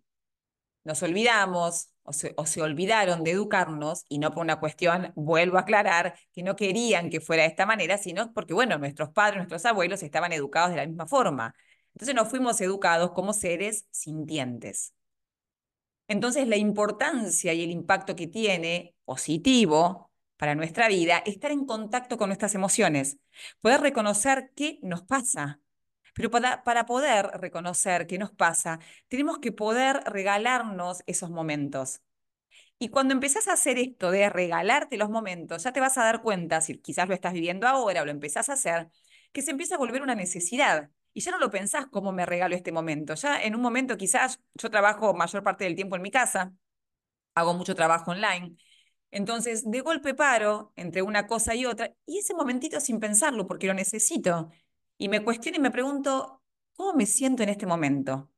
nos 0.83 1.03
olvidamos 1.03 1.89
o 2.05 2.13
se, 2.13 2.61
olvidaron 2.61 3.23
de 3.23 3.31
educarnos, 3.31 4.05
y 4.07 4.19
no 4.19 4.31
por 4.31 4.43
una 4.43 4.59
cuestión, 4.59 5.11
vuelvo 5.15 5.57
a 5.57 5.61
aclarar, 5.61 6.15
que 6.33 6.43
no 6.43 6.55
querían 6.55 7.09
que 7.09 7.19
fuera 7.19 7.43
de 7.43 7.49
esta 7.49 7.65
manera, 7.65 7.97
sino 7.97 8.31
porque, 8.33 8.53
bueno, 8.53 8.77
nuestros 8.77 9.09
padres, 9.09 9.37
nuestros 9.37 9.65
abuelos 9.65 10.03
estaban 10.03 10.31
educados 10.31 10.69
de 10.71 10.77
la 10.77 10.85
misma 10.85 11.07
forma. 11.07 11.55
Entonces 11.93 12.13
nos 12.15 12.29
fuimos 12.29 12.61
educados 12.61 13.11
como 13.11 13.33
seres 13.33 13.87
sintientes. 13.91 14.93
Entonces, 16.07 16.47
la 16.47 16.57
importancia 16.57 17.53
y 17.53 17.63
el 17.63 17.71
impacto 17.71 18.15
que 18.15 18.27
tiene 18.27 18.95
positivo 19.05 20.11
para 20.37 20.55
nuestra 20.55 20.87
vida, 20.87 21.19
estar 21.25 21.51
en 21.51 21.65
contacto 21.65 22.17
con 22.17 22.29
nuestras 22.29 22.55
emociones, 22.55 23.17
poder 23.61 23.81
reconocer 23.81 24.51
qué 24.55 24.79
nos 24.83 25.03
pasa. 25.03 25.59
Pero 26.13 26.29
para, 26.31 26.63
para 26.63 26.85
poder 26.85 27.27
reconocer 27.39 28.07
qué 28.07 28.17
nos 28.17 28.31
pasa, 28.31 28.79
tenemos 29.07 29.39
que 29.39 29.51
poder 29.51 30.01
regalarnos 30.05 31.03
esos 31.07 31.29
momentos. 31.29 32.01
Y 32.77 32.89
cuando 32.89 33.13
empezás 33.13 33.47
a 33.47 33.53
hacer 33.53 33.77
esto 33.77 34.11
de 34.11 34.29
regalarte 34.29 34.97
los 34.97 35.09
momentos, 35.09 35.63
ya 35.63 35.71
te 35.71 35.79
vas 35.79 35.97
a 35.97 36.03
dar 36.03 36.21
cuenta, 36.21 36.61
si 36.61 36.77
quizás 36.77 37.07
lo 37.07 37.13
estás 37.13 37.33
viviendo 37.33 37.67
ahora 37.67 38.01
o 38.01 38.05
lo 38.05 38.11
empezás 38.11 38.49
a 38.49 38.53
hacer, 38.53 38.89
que 39.31 39.41
se 39.41 39.51
empieza 39.51 39.75
a 39.75 39.77
volver 39.77 40.01
una 40.01 40.15
necesidad 40.15 40.89
y 41.15 41.21
ya 41.21 41.31
no 41.31 41.39
lo 41.39 41.49
pensás 41.49 41.87
cómo 41.87 42.11
me 42.11 42.25
regalo 42.25 42.55
este 42.55 42.73
momento. 42.73 43.15
Ya 43.15 43.41
en 43.41 43.55
un 43.55 43.61
momento 43.61 43.97
quizás 43.97 44.41
yo 44.55 44.69
trabajo 44.69 45.13
mayor 45.15 45.43
parte 45.43 45.63
del 45.63 45.75
tiempo 45.75 45.95
en 45.95 46.01
mi 46.03 46.11
casa, 46.11 46.53
hago 47.35 47.53
mucho 47.53 47.75
trabajo 47.75 48.11
online. 48.11 48.57
Entonces, 49.11 49.69
de 49.69 49.81
golpe 49.81 50.13
paro 50.13 50.73
entre 50.75 51.01
una 51.01 51.27
cosa 51.27 51.55
y 51.55 51.65
otra, 51.65 51.93
y 52.05 52.19
ese 52.19 52.33
momentito 52.35 52.79
sin 52.81 52.99
pensarlo, 52.99 53.47
porque 53.47 53.67
lo 53.67 53.73
necesito, 53.73 54.49
y 54.97 55.09
me 55.09 55.23
cuestiono 55.23 55.57
y 55.57 55.61
me 55.61 55.71
pregunto, 55.71 56.41
¿cómo 56.75 56.93
me 56.93 57.05
siento 57.05 57.43
en 57.43 57.49
este 57.49 57.65
momento? 57.65 58.29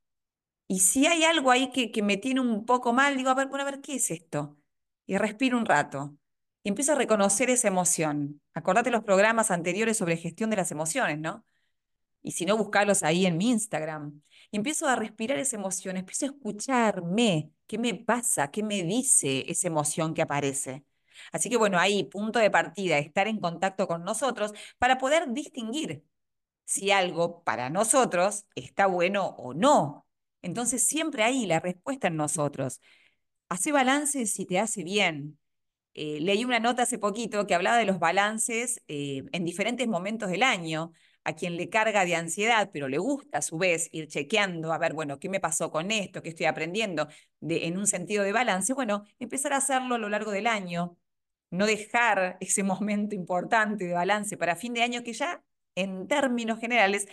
Y 0.67 0.79
si 0.81 1.07
hay 1.07 1.23
algo 1.23 1.51
ahí 1.51 1.71
que, 1.71 1.91
que 1.91 2.03
me 2.03 2.17
tiene 2.17 2.41
un 2.41 2.65
poco 2.65 2.93
mal, 2.93 3.17
digo, 3.17 3.29
a 3.29 3.35
ver, 3.35 3.47
bueno, 3.47 3.63
a 3.63 3.71
ver, 3.71 3.81
¿qué 3.81 3.95
es 3.95 4.11
esto? 4.11 4.57
Y 5.05 5.17
respiro 5.17 5.57
un 5.57 5.65
rato. 5.65 6.17
Y 6.63 6.69
empiezo 6.69 6.93
a 6.93 6.95
reconocer 6.95 7.49
esa 7.49 7.69
emoción. 7.69 8.41
Acordate 8.53 8.91
los 8.91 9.03
programas 9.03 9.51
anteriores 9.51 9.97
sobre 9.97 10.17
gestión 10.17 10.49
de 10.49 10.57
las 10.57 10.71
emociones, 10.71 11.19
¿no? 11.19 11.45
Y 12.21 12.31
si 12.31 12.45
no, 12.45 12.57
buscarlos 12.57 13.03
ahí 13.03 13.25
en 13.25 13.37
mi 13.37 13.49
Instagram. 13.51 14.21
Y 14.51 14.57
empiezo 14.57 14.87
a 14.87 14.95
respirar 14.95 15.39
esa 15.39 15.55
emoción, 15.55 15.97
empiezo 15.97 16.25
a 16.25 16.29
escucharme, 16.29 17.51
qué 17.67 17.77
me 17.77 17.93
pasa, 17.95 18.51
qué 18.51 18.63
me 18.63 18.83
dice 18.83 19.49
esa 19.49 19.67
emoción 19.67 20.13
que 20.13 20.21
aparece. 20.21 20.85
Así 21.31 21.49
que 21.49 21.57
bueno, 21.57 21.79
ahí, 21.79 22.03
punto 22.03 22.39
de 22.39 22.51
partida, 22.51 22.97
estar 22.97 23.27
en 23.27 23.39
contacto 23.39 23.87
con 23.87 24.03
nosotros 24.03 24.53
para 24.77 24.97
poder 24.97 25.31
distinguir 25.33 26.03
si 26.65 26.91
algo 26.91 27.43
para 27.43 27.69
nosotros 27.69 28.45
está 28.55 28.87
bueno 28.87 29.27
o 29.37 29.53
no. 29.53 30.05
Entonces 30.41 30.85
siempre 30.87 31.23
ahí 31.23 31.45
la 31.45 31.59
respuesta 31.59 32.07
en 32.07 32.17
nosotros. 32.17 32.81
Hace 33.49 33.71
balance 33.71 34.25
si 34.27 34.45
te 34.45 34.59
hace 34.59 34.83
bien. 34.83 35.39
Eh, 35.93 36.19
leí 36.21 36.45
una 36.45 36.59
nota 36.59 36.83
hace 36.83 36.99
poquito 36.99 37.47
que 37.47 37.55
hablaba 37.55 37.77
de 37.77 37.85
los 37.85 37.99
balances 37.99 38.81
eh, 38.87 39.23
en 39.31 39.45
diferentes 39.45 39.87
momentos 39.87 40.29
del 40.29 40.43
año 40.43 40.91
a 41.27 41.33
quien 41.35 41.57
le 41.57 41.69
carga 41.69 42.05
de 42.05 42.15
ansiedad, 42.15 42.69
pero 42.71 42.87
le 42.87 42.97
gusta 42.99 43.39
a 43.39 43.41
su 43.41 43.57
vez 43.57 43.89
ir 43.91 44.07
chequeando, 44.07 44.71
a 44.71 44.77
ver, 44.77 44.93
bueno, 44.93 45.19
¿qué 45.19 45.27
me 45.27 45.41
pasó 45.41 45.69
con 45.71 45.91
esto? 45.91 46.21
¿Qué 46.23 46.29
estoy 46.29 46.45
aprendiendo? 46.45 47.09
De, 47.41 47.67
en 47.67 47.77
un 47.77 47.85
sentido 47.85 48.23
de 48.23 48.31
balance, 48.31 48.73
bueno, 48.73 49.03
empezar 49.19 49.51
a 49.51 49.57
hacerlo 49.57 49.95
a 49.95 49.97
lo 49.97 50.07
largo 50.07 50.31
del 50.31 50.47
año, 50.47 50.97
no 51.51 51.65
dejar 51.65 52.37
ese 52.41 52.63
momento 52.63 53.13
importante 53.13 53.85
de 53.85 53.93
balance 53.93 54.37
para 54.37 54.55
fin 54.55 54.73
de 54.73 54.83
año 54.83 55.03
que 55.03 55.11
ya 55.13 55.43
en 55.75 56.07
términos 56.07 56.59
generales 56.59 57.07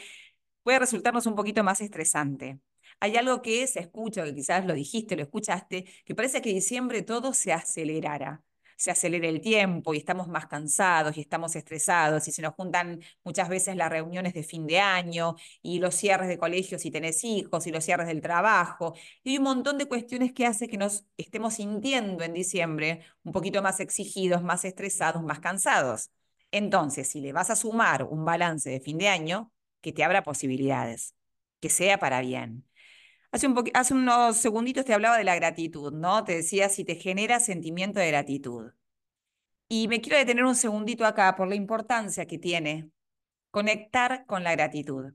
puede 0.63 0.79
resultarnos 0.79 1.27
un 1.27 1.35
poquito 1.35 1.65
más 1.65 1.81
estresante. 1.81 2.61
Hay 3.01 3.17
algo 3.17 3.43
que 3.43 3.67
se 3.67 3.81
escucha, 3.81 4.25
que 4.25 4.35
quizás 4.35 4.65
lo 4.65 4.75
dijiste, 4.75 5.17
lo 5.17 5.23
escuchaste, 5.23 5.87
que 6.05 6.15
parece 6.15 6.41
que 6.41 6.51
diciembre 6.51 7.03
todo 7.03 7.35
se 7.35 7.53
acelerara 7.53 8.45
se 8.77 8.91
acelera 8.91 9.29
el 9.29 9.41
tiempo 9.41 9.95
y 9.95 9.99
estamos 9.99 10.29
más 10.29 10.47
cansados 10.47 11.17
y 11.17 11.21
estamos 11.21 11.57
estresados 11.57 12.27
y 12.29 12.33
se 12.33 12.43
nos 12.43 12.55
juntan 12.55 13.01
muchas 13.25 13.49
veces 13.49 13.77
las 13.77 13.91
reuniones 13.91 14.35
de 14.35 14.43
fin 14.43 14.67
de 14.67 14.81
año 14.81 15.37
y 15.63 15.79
los 15.79 15.95
cierres 15.95 16.29
de 16.29 16.39
colegios 16.39 16.83
si 16.83 16.91
tenés 16.91 17.25
hijos 17.25 17.67
y 17.67 17.73
los 17.73 17.85
cierres 17.85 18.07
del 18.07 18.21
trabajo. 18.21 18.95
Y 19.23 19.31
hay 19.31 19.39
un 19.39 19.45
montón 19.45 19.79
de 19.79 19.87
cuestiones 19.87 20.33
que 20.33 20.47
hace 20.47 20.69
que 20.69 20.77
nos 20.79 21.05
estemos 21.17 21.55
sintiendo 21.55 22.25
en 22.25 22.35
diciembre 22.35 23.05
un 23.23 23.33
poquito 23.33 23.63
más 23.63 23.81
exigidos, 23.81 24.43
más 24.43 24.65
estresados, 24.65 25.23
más 25.23 25.41
cansados. 25.41 26.11
Entonces, 26.51 27.09
si 27.09 27.21
le 27.21 27.33
vas 27.33 27.51
a 27.51 27.57
sumar 27.57 28.05
un 28.05 28.25
balance 28.25 28.71
de 28.71 28.81
fin 28.81 28.99
de 28.99 29.09
año, 29.09 29.53
que 29.81 29.93
te 29.93 30.05
abra 30.05 30.23
posibilidades, 30.23 31.15
que 31.61 31.69
sea 31.69 31.99
para 31.99 32.21
bien. 32.21 32.65
Hace, 33.35 33.49
un 33.49 33.65
hace 33.75 33.95
unos 33.95 34.37
segunditos 34.37 34.85
te 34.85 34.95
hablaba 34.95 35.19
de 35.19 35.25
la 35.25 35.35
gratitud, 35.35 35.93
¿no? 35.93 36.23
Te 36.23 36.37
decía 36.37 36.69
si 36.69 36.85
te 36.85 36.95
genera 36.95 37.41
sentimiento 37.41 37.99
de 37.99 38.07
gratitud. 38.07 38.71
Y 39.69 39.89
me 39.89 40.01
quiero 40.01 40.17
detener 40.19 40.45
un 40.45 40.55
segundito 40.55 41.05
acá 41.05 41.35
por 41.35 41.49
la 41.49 41.57
importancia 41.57 42.27
que 42.27 42.39
tiene 42.39 42.93
conectar 43.51 44.25
con 44.27 44.45
la 44.45 44.53
gratitud. 44.53 45.15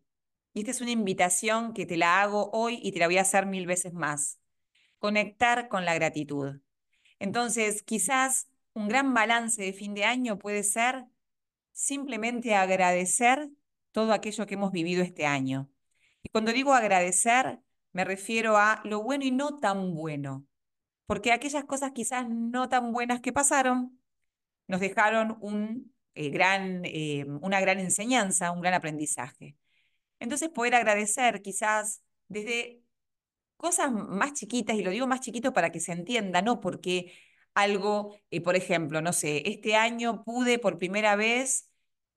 Y 0.54 0.60
esta 0.60 0.72
es 0.72 0.82
una 0.82 0.92
invitación 0.92 1.74
que 1.74 1.86
te 1.86 1.96
la 1.96 2.22
hago 2.22 2.50
hoy 2.52 2.82
y 2.84 2.92
te 2.92 3.00
la 3.00 3.08
voy 3.08 3.20
a 3.20 3.22
hacer 3.22 3.46
mil 3.46 3.66
veces 3.66 3.94
más. 3.94 4.38
Conectar 4.98 5.70
con 5.70 5.86
la 5.86 5.96
gratitud. 5.96 6.60
Entonces, 7.20 7.84
quizás 7.84 8.50
un 8.74 8.90
gran 8.90 9.14
balance 9.14 9.62
de 9.62 9.72
fin 9.72 9.94
de 9.94 10.04
año 10.04 10.38
puede 10.40 10.64
ser 10.64 11.06
simplemente 11.72 12.54
agradecer 12.54 13.50
todo 13.94 14.12
aquello 14.12 14.46
que 14.46 14.56
hemos 14.56 14.74
vivido 14.74 15.04
este 15.04 15.26
año. 15.26 15.70
Y 16.22 16.28
cuando 16.28 16.52
digo 16.52 16.74
agradecer, 16.74 17.62
me 17.94 18.06
refiero 18.06 18.58
a 18.58 18.82
lo 18.86 19.04
bueno 19.04 19.26
y 19.26 19.32
no 19.32 19.60
tan 19.60 19.94
bueno, 19.94 20.46
porque 21.06 21.32
aquellas 21.32 21.66
cosas 21.66 21.92
quizás 21.94 22.28
no 22.30 22.70
tan 22.70 22.92
buenas 22.92 23.22
que 23.22 23.34
pasaron 23.34 24.00
nos 24.68 24.80
dejaron 24.80 25.38
un, 25.42 25.94
eh, 26.14 26.30
gran, 26.30 26.82
eh, 26.86 27.26
una 27.42 27.60
gran 27.62 27.80
enseñanza, 27.80 28.52
un 28.52 28.62
gran 28.62 28.74
aprendizaje. 28.74 29.56
Entonces, 30.20 30.50
poder 30.50 30.76
agradecer 30.76 31.42
quizás 31.42 32.04
desde 32.28 32.82
cosas 33.58 33.92
más 33.92 34.34
chiquitas, 34.34 34.76
y 34.78 34.84
lo 34.84 34.92
digo 34.92 35.08
más 35.08 35.22
chiquito 35.22 35.54
para 35.54 35.72
que 35.72 35.80
se 35.80 35.92
entienda, 35.94 36.42
no 36.42 36.60
porque 36.62 37.14
algo, 37.56 38.16
eh, 38.32 38.42
por 38.42 38.56
ejemplo, 38.56 39.02
no 39.02 39.14
sé, 39.14 39.44
este 39.50 39.76
año 39.76 40.24
pude 40.24 40.60
por 40.60 40.78
primera 40.78 41.16
vez 41.16 41.68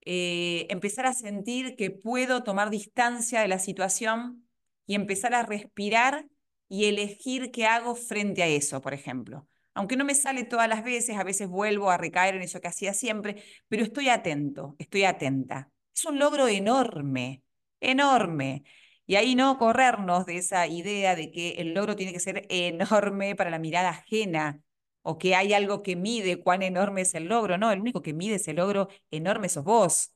empezar 0.04 1.06
a 1.06 1.14
sentir 1.14 1.76
que 1.76 1.90
puedo 1.92 2.42
tomar 2.42 2.70
distancia 2.70 3.40
de 3.40 3.46
la 3.48 3.60
situación 3.60 4.48
y 4.86 4.94
empezar 4.94 5.34
a 5.34 5.42
respirar 5.42 6.26
y 6.68 6.86
elegir 6.86 7.50
qué 7.50 7.66
hago 7.66 7.94
frente 7.94 8.42
a 8.42 8.46
eso, 8.46 8.80
por 8.80 8.94
ejemplo. 8.94 9.46
Aunque 9.74 9.96
no 9.96 10.04
me 10.04 10.14
sale 10.14 10.44
todas 10.44 10.68
las 10.68 10.84
veces, 10.84 11.16
a 11.16 11.24
veces 11.24 11.48
vuelvo 11.48 11.90
a 11.90 11.96
recaer 11.96 12.34
en 12.34 12.42
eso 12.42 12.60
que 12.60 12.68
hacía 12.68 12.94
siempre, 12.94 13.42
pero 13.68 13.82
estoy 13.84 14.08
atento, 14.08 14.76
estoy 14.78 15.04
atenta. 15.04 15.70
Es 15.94 16.04
un 16.04 16.18
logro 16.18 16.48
enorme, 16.48 17.42
enorme. 17.80 18.64
Y 19.06 19.16
ahí 19.16 19.34
no 19.34 19.58
corrernos 19.58 20.26
de 20.26 20.36
esa 20.36 20.66
idea 20.66 21.16
de 21.16 21.30
que 21.30 21.50
el 21.52 21.74
logro 21.74 21.96
tiene 21.96 22.12
que 22.12 22.20
ser 22.20 22.46
enorme 22.50 23.34
para 23.36 23.50
la 23.50 23.58
mirada 23.58 23.90
ajena 23.90 24.60
o 25.02 25.18
que 25.18 25.34
hay 25.34 25.52
algo 25.52 25.82
que 25.82 25.96
mide 25.96 26.40
cuán 26.42 26.62
enorme 26.62 27.02
es 27.02 27.14
el 27.14 27.24
logro. 27.26 27.58
No, 27.58 27.72
el 27.72 27.80
único 27.80 28.02
que 28.02 28.14
mide 28.14 28.36
ese 28.36 28.52
logro 28.54 28.88
enorme 29.10 29.48
sos 29.48 29.64
vos. 29.64 30.12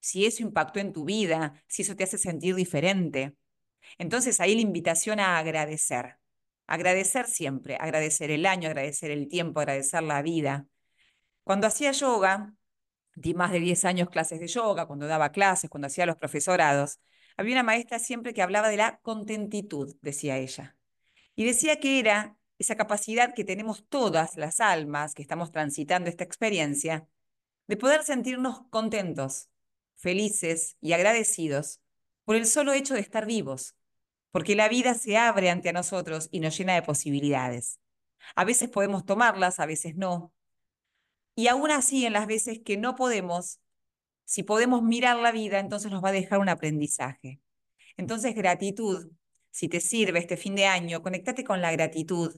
Si 0.00 0.26
eso 0.26 0.42
impactó 0.42 0.80
en 0.80 0.92
tu 0.92 1.04
vida, 1.04 1.62
si 1.66 1.82
eso 1.82 1.96
te 1.96 2.04
hace 2.04 2.18
sentir 2.18 2.54
diferente. 2.54 3.34
Entonces 3.98 4.40
ahí 4.40 4.54
la 4.54 4.60
invitación 4.60 5.20
a 5.20 5.38
agradecer, 5.38 6.16
agradecer 6.66 7.26
siempre, 7.26 7.76
agradecer 7.76 8.30
el 8.30 8.46
año, 8.46 8.68
agradecer 8.68 9.10
el 9.10 9.28
tiempo, 9.28 9.60
agradecer 9.60 10.02
la 10.02 10.22
vida. 10.22 10.66
Cuando 11.44 11.66
hacía 11.66 11.92
yoga, 11.92 12.54
di 13.14 13.34
más 13.34 13.52
de 13.52 13.60
10 13.60 13.84
años 13.84 14.10
clases 14.10 14.40
de 14.40 14.48
yoga, 14.48 14.86
cuando 14.86 15.06
daba 15.06 15.30
clases, 15.30 15.70
cuando 15.70 15.86
hacía 15.86 16.06
los 16.06 16.16
profesorados, 16.16 17.00
había 17.36 17.54
una 17.54 17.62
maestra 17.62 17.98
siempre 17.98 18.32
que 18.34 18.42
hablaba 18.42 18.68
de 18.68 18.76
la 18.76 18.98
contentitud, 19.02 19.96
decía 20.02 20.36
ella. 20.38 20.76
Y 21.34 21.44
decía 21.44 21.80
que 21.80 21.98
era 21.98 22.36
esa 22.58 22.76
capacidad 22.76 23.34
que 23.34 23.44
tenemos 23.44 23.86
todas 23.88 24.36
las 24.36 24.60
almas 24.60 25.14
que 25.14 25.22
estamos 25.22 25.50
transitando 25.50 26.08
esta 26.08 26.24
experiencia, 26.24 27.08
de 27.66 27.76
poder 27.76 28.04
sentirnos 28.04 28.62
contentos, 28.70 29.48
felices 29.96 30.76
y 30.80 30.92
agradecidos 30.92 31.80
por 32.24 32.36
el 32.36 32.46
solo 32.46 32.72
hecho 32.72 32.94
de 32.94 33.00
estar 33.00 33.26
vivos, 33.26 33.74
porque 34.34 34.56
la 34.56 34.68
vida 34.68 34.94
se 34.94 35.16
abre 35.16 35.48
ante 35.48 35.72
nosotros 35.72 36.28
y 36.32 36.40
nos 36.40 36.58
llena 36.58 36.74
de 36.74 36.82
posibilidades. 36.82 37.78
A 38.34 38.44
veces 38.44 38.68
podemos 38.68 39.06
tomarlas, 39.06 39.60
a 39.60 39.66
veces 39.66 39.94
no. 39.94 40.34
Y 41.36 41.46
aún 41.46 41.70
así, 41.70 42.04
en 42.04 42.14
las 42.14 42.26
veces 42.26 42.58
que 42.58 42.76
no 42.76 42.96
podemos, 42.96 43.60
si 44.24 44.42
podemos 44.42 44.82
mirar 44.82 45.18
la 45.18 45.30
vida, 45.30 45.60
entonces 45.60 45.92
nos 45.92 46.02
va 46.02 46.08
a 46.08 46.12
dejar 46.12 46.40
un 46.40 46.48
aprendizaje. 46.48 47.40
Entonces, 47.96 48.34
gratitud. 48.34 49.08
Si 49.52 49.68
te 49.68 49.78
sirve 49.78 50.18
este 50.18 50.36
fin 50.36 50.56
de 50.56 50.66
año, 50.66 51.00
conectate 51.00 51.44
con 51.44 51.62
la 51.62 51.70
gratitud. 51.70 52.34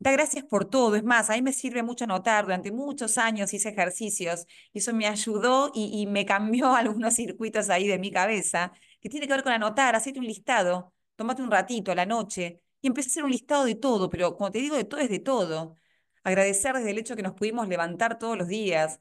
Da 0.00 0.10
gracias 0.10 0.42
por 0.42 0.64
todo. 0.64 0.96
Es 0.96 1.04
más, 1.04 1.30
a 1.30 1.34
mí 1.34 1.42
me 1.42 1.52
sirve 1.52 1.84
mucho 1.84 2.06
anotar. 2.06 2.42
Durante 2.42 2.72
muchos 2.72 3.18
años 3.18 3.54
hice 3.54 3.68
ejercicios 3.68 4.46
y 4.72 4.80
eso 4.80 4.92
me 4.94 5.06
ayudó 5.06 5.70
y, 5.72 6.02
y 6.02 6.06
me 6.06 6.26
cambió 6.26 6.74
algunos 6.74 7.14
circuitos 7.14 7.70
ahí 7.70 7.86
de 7.86 8.00
mi 8.00 8.10
cabeza 8.10 8.72
que 9.00 9.08
tiene 9.08 9.28
que 9.28 9.34
ver 9.34 9.44
con 9.44 9.52
anotar, 9.52 9.94
hacerte 9.94 10.18
un 10.18 10.26
listado 10.26 10.92
tómate 11.20 11.42
un 11.42 11.50
ratito 11.50 11.92
a 11.92 11.94
la 11.94 12.06
noche 12.06 12.62
y 12.80 12.86
empecé 12.86 13.08
a 13.08 13.10
hacer 13.10 13.24
un 13.24 13.30
listado 13.30 13.66
de 13.66 13.74
todo, 13.74 14.08
pero 14.08 14.36
como 14.38 14.50
te 14.50 14.58
digo, 14.58 14.74
de 14.76 14.84
todo 14.84 15.00
es 15.00 15.10
de 15.10 15.18
todo. 15.18 15.76
Agradecer 16.24 16.74
desde 16.74 16.92
el 16.92 16.98
hecho 16.98 17.14
que 17.14 17.22
nos 17.22 17.34
pudimos 17.34 17.68
levantar 17.68 18.18
todos 18.18 18.38
los 18.38 18.48
días, 18.48 19.00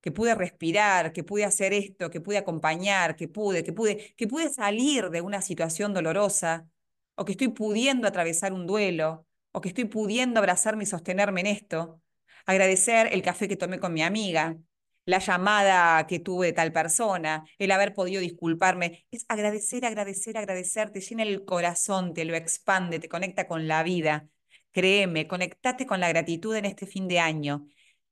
que 0.00 0.12
pude 0.12 0.36
respirar, 0.36 1.12
que 1.12 1.24
pude 1.24 1.44
hacer 1.44 1.72
esto, 1.72 2.10
que 2.10 2.20
pude 2.20 2.38
acompañar, 2.38 3.16
que 3.16 3.26
pude, 3.26 3.64
que 3.64 3.72
pude, 3.72 4.14
que 4.16 4.28
pude 4.28 4.50
salir 4.50 5.10
de 5.10 5.20
una 5.20 5.42
situación 5.42 5.94
dolorosa, 5.94 6.68
o 7.16 7.24
que 7.24 7.32
estoy 7.32 7.48
pudiendo 7.48 8.06
atravesar 8.06 8.52
un 8.52 8.66
duelo, 8.68 9.26
o 9.50 9.60
que 9.60 9.70
estoy 9.70 9.86
pudiendo 9.86 10.38
abrazarme 10.38 10.84
y 10.84 10.86
sostenerme 10.86 11.40
en 11.40 11.48
esto. 11.48 12.00
Agradecer 12.46 13.08
el 13.12 13.22
café 13.22 13.48
que 13.48 13.56
tomé 13.56 13.80
con 13.80 13.92
mi 13.92 14.02
amiga, 14.02 14.56
la 15.08 15.20
llamada 15.20 16.06
que 16.06 16.18
tuve 16.18 16.48
de 16.48 16.52
tal 16.52 16.70
persona, 16.70 17.44
el 17.58 17.70
haber 17.70 17.94
podido 17.94 18.20
disculparme. 18.20 19.06
Es 19.10 19.24
agradecer, 19.28 19.86
agradecer, 19.86 20.36
agradecer, 20.36 20.90
te 20.90 21.00
llena 21.00 21.22
el 21.22 21.46
corazón, 21.46 22.12
te 22.12 22.26
lo 22.26 22.34
expande, 22.34 22.98
te 22.98 23.08
conecta 23.08 23.48
con 23.48 23.66
la 23.68 23.82
vida. 23.82 24.28
Créeme, 24.70 25.26
conectate 25.26 25.86
con 25.86 26.00
la 26.00 26.10
gratitud 26.10 26.54
en 26.56 26.66
este 26.66 26.86
fin 26.86 27.08
de 27.08 27.20
año 27.20 27.66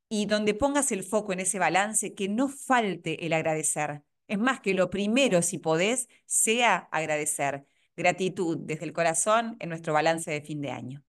y 0.09 0.25
donde 0.25 0.55
pongas 0.55 0.91
el 0.91 1.03
foco 1.05 1.35
en 1.35 1.41
ese 1.41 1.59
balance, 1.59 2.15
que 2.15 2.31
no 2.31 2.49
falte 2.49 3.27
el 3.27 3.35
agradecer. 3.35 4.03
Es 4.27 4.39
más, 4.39 4.61
que 4.61 4.73
lo 4.73 4.89
primero, 4.89 5.43
si 5.43 5.59
podés, 5.59 6.09
sea 6.25 6.89
agradecer. 6.93 7.67
Gratitud 7.95 8.57
desde 8.59 8.87
el 8.87 8.95
corazón 8.95 9.57
en 9.61 9.69
nuestro 9.69 9.93
balance 9.93 10.31
de 10.31 10.41
fin 10.41 10.63
de 10.63 10.71
año. 10.71 11.05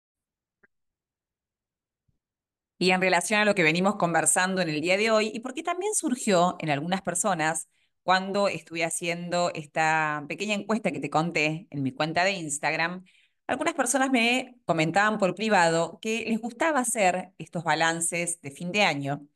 Y 2.78 2.90
en 2.90 3.00
relación 3.00 3.40
a 3.40 3.44
lo 3.44 3.54
que 3.54 3.62
venimos 3.62 3.96
conversando 3.96 4.60
en 4.60 4.68
el 4.68 4.80
día 4.80 4.96
de 4.96 5.10
hoy, 5.10 5.30
y 5.32 5.40
porque 5.40 5.62
también 5.62 5.94
surgió 5.94 6.56
en 6.60 6.70
algunas 6.70 7.02
personas 7.02 7.68
cuando 8.02 8.48
estuve 8.48 8.84
haciendo 8.84 9.50
esta 9.54 10.24
pequeña 10.28 10.54
encuesta 10.54 10.92
que 10.92 11.00
te 11.00 11.10
conté 11.10 11.66
en 11.70 11.82
mi 11.82 11.92
cuenta 11.92 12.24
de 12.24 12.32
Instagram, 12.32 13.04
algunas 13.46 13.74
personas 13.74 14.10
me 14.10 14.56
comentaban 14.64 15.18
por 15.18 15.34
privado 15.34 15.98
que 16.00 16.24
les 16.26 16.40
gustaba 16.40 16.80
hacer 16.80 17.32
estos 17.38 17.64
balances 17.64 18.40
de 18.40 18.50
fin 18.50 18.72
de 18.72 18.82
año, 18.82 19.26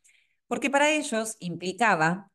porque 0.47 0.71
para 0.71 0.91
ellos 0.91 1.37
implicaba 1.41 2.31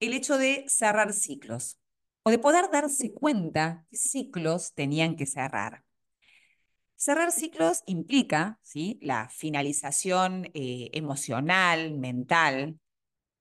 el 0.00 0.14
hecho 0.14 0.38
de 0.38 0.64
cerrar 0.68 1.12
ciclos 1.12 1.78
o 2.22 2.30
de 2.30 2.38
poder 2.38 2.70
darse 2.70 3.12
cuenta 3.12 3.86
qué 3.90 3.96
ciclos 3.96 4.74
tenían 4.74 5.16
que 5.16 5.26
cerrar. 5.26 5.84
Cerrar 7.00 7.30
ciclos 7.30 7.84
implica 7.86 8.58
¿sí? 8.60 8.98
la 9.00 9.28
finalización 9.28 10.50
eh, 10.52 10.90
emocional, 10.92 11.94
mental, 11.94 12.80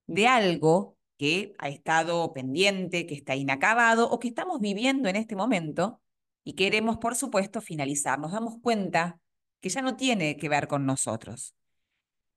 de 0.06 0.28
algo 0.28 0.96
que 1.17 1.56
ha 1.58 1.67
estado 1.67 2.32
pendiente, 2.34 3.08
que 3.08 3.15
está 3.15 3.36
inacabado 3.36 4.12
o 4.12 4.20
que 4.20 4.28
estamos 4.28 4.60
viviendo 4.60 5.10
en 5.10 5.15
este 5.15 5.36
momento 5.36 6.00
y 6.43 6.54
queremos, 6.54 7.00
por 7.00 7.15
supuesto, 7.15 7.60
finalizar. 7.60 8.20
Nos 8.20 8.32
damos 8.32 8.60
cuenta 8.62 9.20
que 9.60 9.70
ya 9.70 9.82
no 9.82 9.96
tiene 9.96 10.38
que 10.38 10.50
ver 10.50 10.67
con 10.67 10.86
nosotros. 10.86 11.56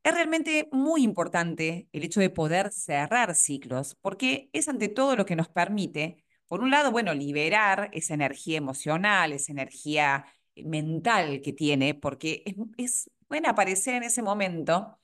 Es 0.03 0.15
realmente 0.15 0.71
muy 0.73 1.03
importante 1.03 1.87
el 1.93 2.03
hecho 2.03 2.21
de 2.21 2.31
poder 2.31 2.73
cerrar 2.73 3.35
ciclos, 3.35 3.95
porque 4.01 4.49
es 4.55 4.69
ante 4.69 4.89
todo 4.89 5.17
lo 5.17 5.27
que 5.27 5.37
nos 5.37 5.51
permite, 5.51 6.25
por 6.49 6.63
un 6.63 6.71
lado, 6.71 6.91
bueno, 6.91 7.13
liberar 7.13 7.91
esa 7.93 8.15
energía 8.15 8.57
emocional, 8.57 9.33
esa 9.35 9.53
energía 9.53 10.25
mental 10.57 11.41
que 11.43 11.53
tiene, 11.53 11.95
porque 11.95 12.43
es, 12.47 12.57
es 12.79 13.11
aparecer 13.45 13.95
en 13.95 14.05
ese 14.05 14.23
momento 14.23 15.01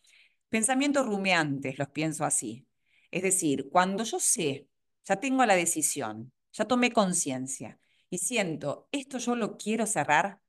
Pensamientos 0.49 1.07
rumiantes, 1.07 1.79
los 1.79 1.89
pienso 1.89 2.25
así. 2.25 2.67
Es 3.11 3.23
decir, 3.23 3.69
cuando 3.71 4.05
yo 4.05 4.21
sé, 4.21 4.69
ya 5.05 5.17
tengo 5.17 5.45
la 5.45 5.57
decisión, 5.57 6.33
ya 6.53 6.67
tomé 6.67 6.93
conciencia 6.93 7.79
y 8.11 8.19
siento, 8.19 8.89
esto 8.93 9.19
yo 9.19 9.35
lo 9.37 9.57
quiero 9.57 9.87
cerrar, 9.87 10.41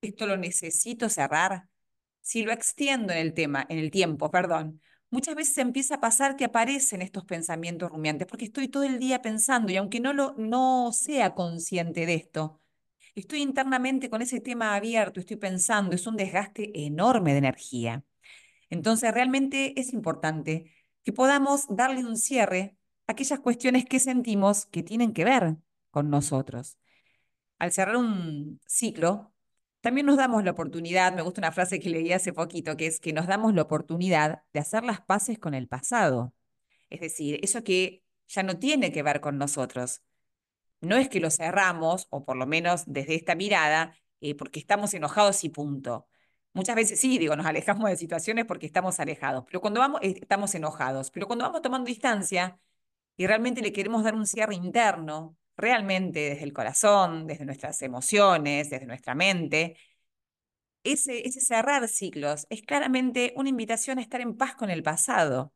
esto 0.00 0.26
lo 0.26 0.36
necesito 0.36 1.08
cerrar, 1.08 1.68
si 2.20 2.42
lo 2.42 2.52
extiendo 2.52 3.12
en 3.12 3.20
el 3.20 3.34
tema, 3.34 3.66
en 3.68 3.78
el 3.78 3.90
tiempo, 3.90 4.30
perdón, 4.30 4.80
muchas 5.10 5.34
veces 5.36 5.58
empieza 5.58 5.96
a 5.96 6.00
pasar 6.00 6.36
que 6.36 6.44
aparecen 6.44 7.02
estos 7.02 7.24
pensamientos 7.24 7.90
rumiantes, 7.90 8.26
porque 8.28 8.46
estoy 8.46 8.68
todo 8.68 8.84
el 8.84 8.98
día 8.98 9.22
pensando 9.22 9.72
y 9.72 9.76
aunque 9.76 10.00
no, 10.00 10.12
lo, 10.12 10.34
no 10.36 10.92
sea 10.92 11.34
consciente 11.34 12.06
de 12.06 12.14
esto, 12.14 12.60
estoy 13.14 13.42
internamente 13.42 14.10
con 14.10 14.22
ese 14.22 14.40
tema 14.40 14.74
abierto, 14.74 15.20
estoy 15.20 15.36
pensando, 15.36 15.94
es 15.94 16.06
un 16.06 16.16
desgaste 16.16 16.86
enorme 16.86 17.32
de 17.32 17.38
energía. 17.38 18.04
Entonces, 18.70 19.12
realmente 19.12 19.78
es 19.80 19.92
importante 19.92 20.72
que 21.04 21.12
podamos 21.12 21.66
darle 21.68 22.04
un 22.04 22.16
cierre 22.16 22.76
a 23.06 23.12
aquellas 23.12 23.40
cuestiones 23.40 23.84
que 23.84 24.00
sentimos 24.00 24.66
que 24.66 24.82
tienen 24.82 25.12
que 25.12 25.24
ver 25.24 25.56
con 25.90 26.10
nosotros. 26.10 26.78
Al 27.58 27.72
cerrar 27.72 27.96
un 27.96 28.60
ciclo, 28.66 29.32
también 29.82 30.06
nos 30.06 30.16
damos 30.16 30.44
la 30.44 30.52
oportunidad, 30.52 31.12
me 31.14 31.22
gusta 31.22 31.40
una 31.40 31.52
frase 31.52 31.80
que 31.80 31.90
leí 31.90 32.12
hace 32.12 32.32
poquito, 32.32 32.76
que 32.76 32.86
es 32.86 33.00
que 33.00 33.12
nos 33.12 33.26
damos 33.26 33.54
la 33.54 33.62
oportunidad 33.62 34.42
de 34.52 34.60
hacer 34.60 34.84
las 34.84 35.00
paces 35.00 35.38
con 35.38 35.54
el 35.54 35.68
pasado. 35.68 36.32
Es 36.88 37.00
decir, 37.00 37.40
eso 37.42 37.64
que 37.64 38.04
ya 38.28 38.42
no 38.42 38.58
tiene 38.58 38.92
que 38.92 39.02
ver 39.02 39.20
con 39.20 39.38
nosotros. 39.38 40.02
No 40.82 40.96
es 40.96 41.08
que 41.08 41.20
lo 41.20 41.30
cerramos, 41.30 42.08
o 42.10 42.24
por 42.24 42.36
lo 42.36 42.46
menos 42.46 42.84
desde 42.86 43.14
esta 43.14 43.34
mirada, 43.36 43.96
eh, 44.20 44.34
porque 44.36 44.60
estamos 44.60 44.94
enojados 44.94 45.44
y 45.44 45.48
punto. 45.50 46.08
Muchas 46.54 46.76
veces 46.76 47.00
sí, 47.00 47.18
digo, 47.18 47.36
nos 47.36 47.46
alejamos 47.46 47.88
de 47.90 47.96
situaciones 47.96 48.44
porque 48.46 48.66
estamos 48.66 49.00
alejados, 49.00 49.44
pero 49.46 49.60
cuando 49.62 49.80
vamos, 49.80 50.00
eh, 50.02 50.16
estamos 50.20 50.54
enojados, 50.54 51.10
pero 51.10 51.26
cuando 51.26 51.46
vamos 51.46 51.62
tomando 51.62 51.86
distancia 51.88 52.58
y 53.16 53.26
realmente 53.26 53.62
le 53.62 53.72
queremos 53.72 54.04
dar 54.04 54.14
un 54.14 54.26
cierre 54.26 54.54
interno, 54.56 55.36
realmente 55.56 56.20
desde 56.20 56.44
el 56.44 56.52
corazón, 56.54 57.26
desde 57.26 57.44
nuestras 57.46 57.82
emociones, 57.82 58.70
desde 58.70 58.86
nuestra 58.86 59.14
mente, 59.14 59.76
ese, 60.84 61.26
ese 61.26 61.40
cerrar 61.40 61.88
ciclos 61.88 62.46
es 62.50 62.62
claramente 62.62 63.32
una 63.36 63.48
invitación 63.48 63.98
a 63.98 64.02
estar 64.02 64.20
en 64.20 64.36
paz 64.36 64.54
con 64.54 64.70
el 64.70 64.82
pasado, 64.82 65.52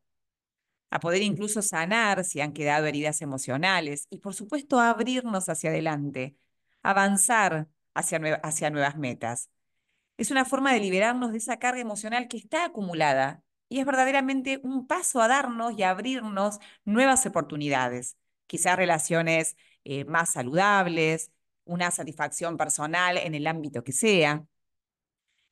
a 0.91 1.01
poder 1.01 1.23
incluso 1.23 1.63
sanar 1.63 2.25
si 2.25 2.41
han 2.41 2.53
quedado 2.53 2.87
heridas 2.87 3.23
emocionales 3.23 4.07
y 4.11 4.19
por 4.19 4.35
supuesto 4.35 4.81
abrirnos 4.81 5.49
hacia 5.49 5.71
adelante, 5.71 6.37
avanzar 6.83 7.69
hacia, 7.95 8.19
hacia 8.43 8.71
nuevas 8.71 8.97
metas. 8.97 9.51
Es 10.17 10.31
una 10.31 10.45
forma 10.45 10.73
de 10.73 10.81
liberarnos 10.81 11.33
de 11.33 11.39
esa 11.39 11.59
carga 11.59 11.81
emocional 11.81 12.29
que 12.29 12.39
está 12.39 12.65
acumulada 12.65 13.43
y 13.69 13.81
es 13.81 13.87
verdaderamente 13.87 14.61
un 14.63 14.87
paso 14.87 15.21
a 15.21 15.29
darnos 15.29 15.77
y 15.79 15.83
a 15.83 15.91
abrirnos 15.91 16.59
nuevas 16.85 17.27
oportunidades, 17.27 18.17
quizás 18.47 18.77
relaciones 18.77 19.57
eh, 19.85 20.05
más 20.05 20.33
saludables, 20.33 21.33
una 21.65 21.91
satisfacción 21.91 22.57
personal 22.57 23.19
en 23.19 23.35
el 23.35 23.47
ámbito 23.47 23.85
que 23.85 23.93
sea. 23.93 24.47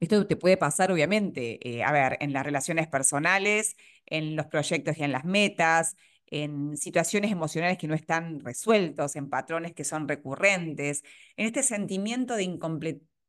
Esto 0.05 0.27
te 0.27 0.37
puede 0.37 0.59
pasar, 0.59 0.93
obviamente, 0.93 1.59
eh, 1.67 1.83
a 1.83 1.91
ver, 1.91 2.19
en 2.21 2.35
las 2.35 2.45
relaciones 2.45 2.89
personales, 2.89 3.75
en 4.05 4.37
los 4.37 4.47
proyectos 4.47 4.99
y 4.99 5.03
en 5.03 5.13
las 5.13 5.25
metas, 5.25 5.97
en 6.27 6.77
situaciones 6.77 7.33
emocionales 7.33 7.79
que 7.79 7.89
no 7.89 7.95
están 7.95 8.41
resueltos, 8.41 9.17
en 9.17 9.31
patrones 9.31 9.73
que 9.73 9.85
son 9.85 10.07
recurrentes, 10.07 11.03
en 11.39 11.47
este 11.47 11.63
sentimiento 11.63 12.37
de 12.37 12.43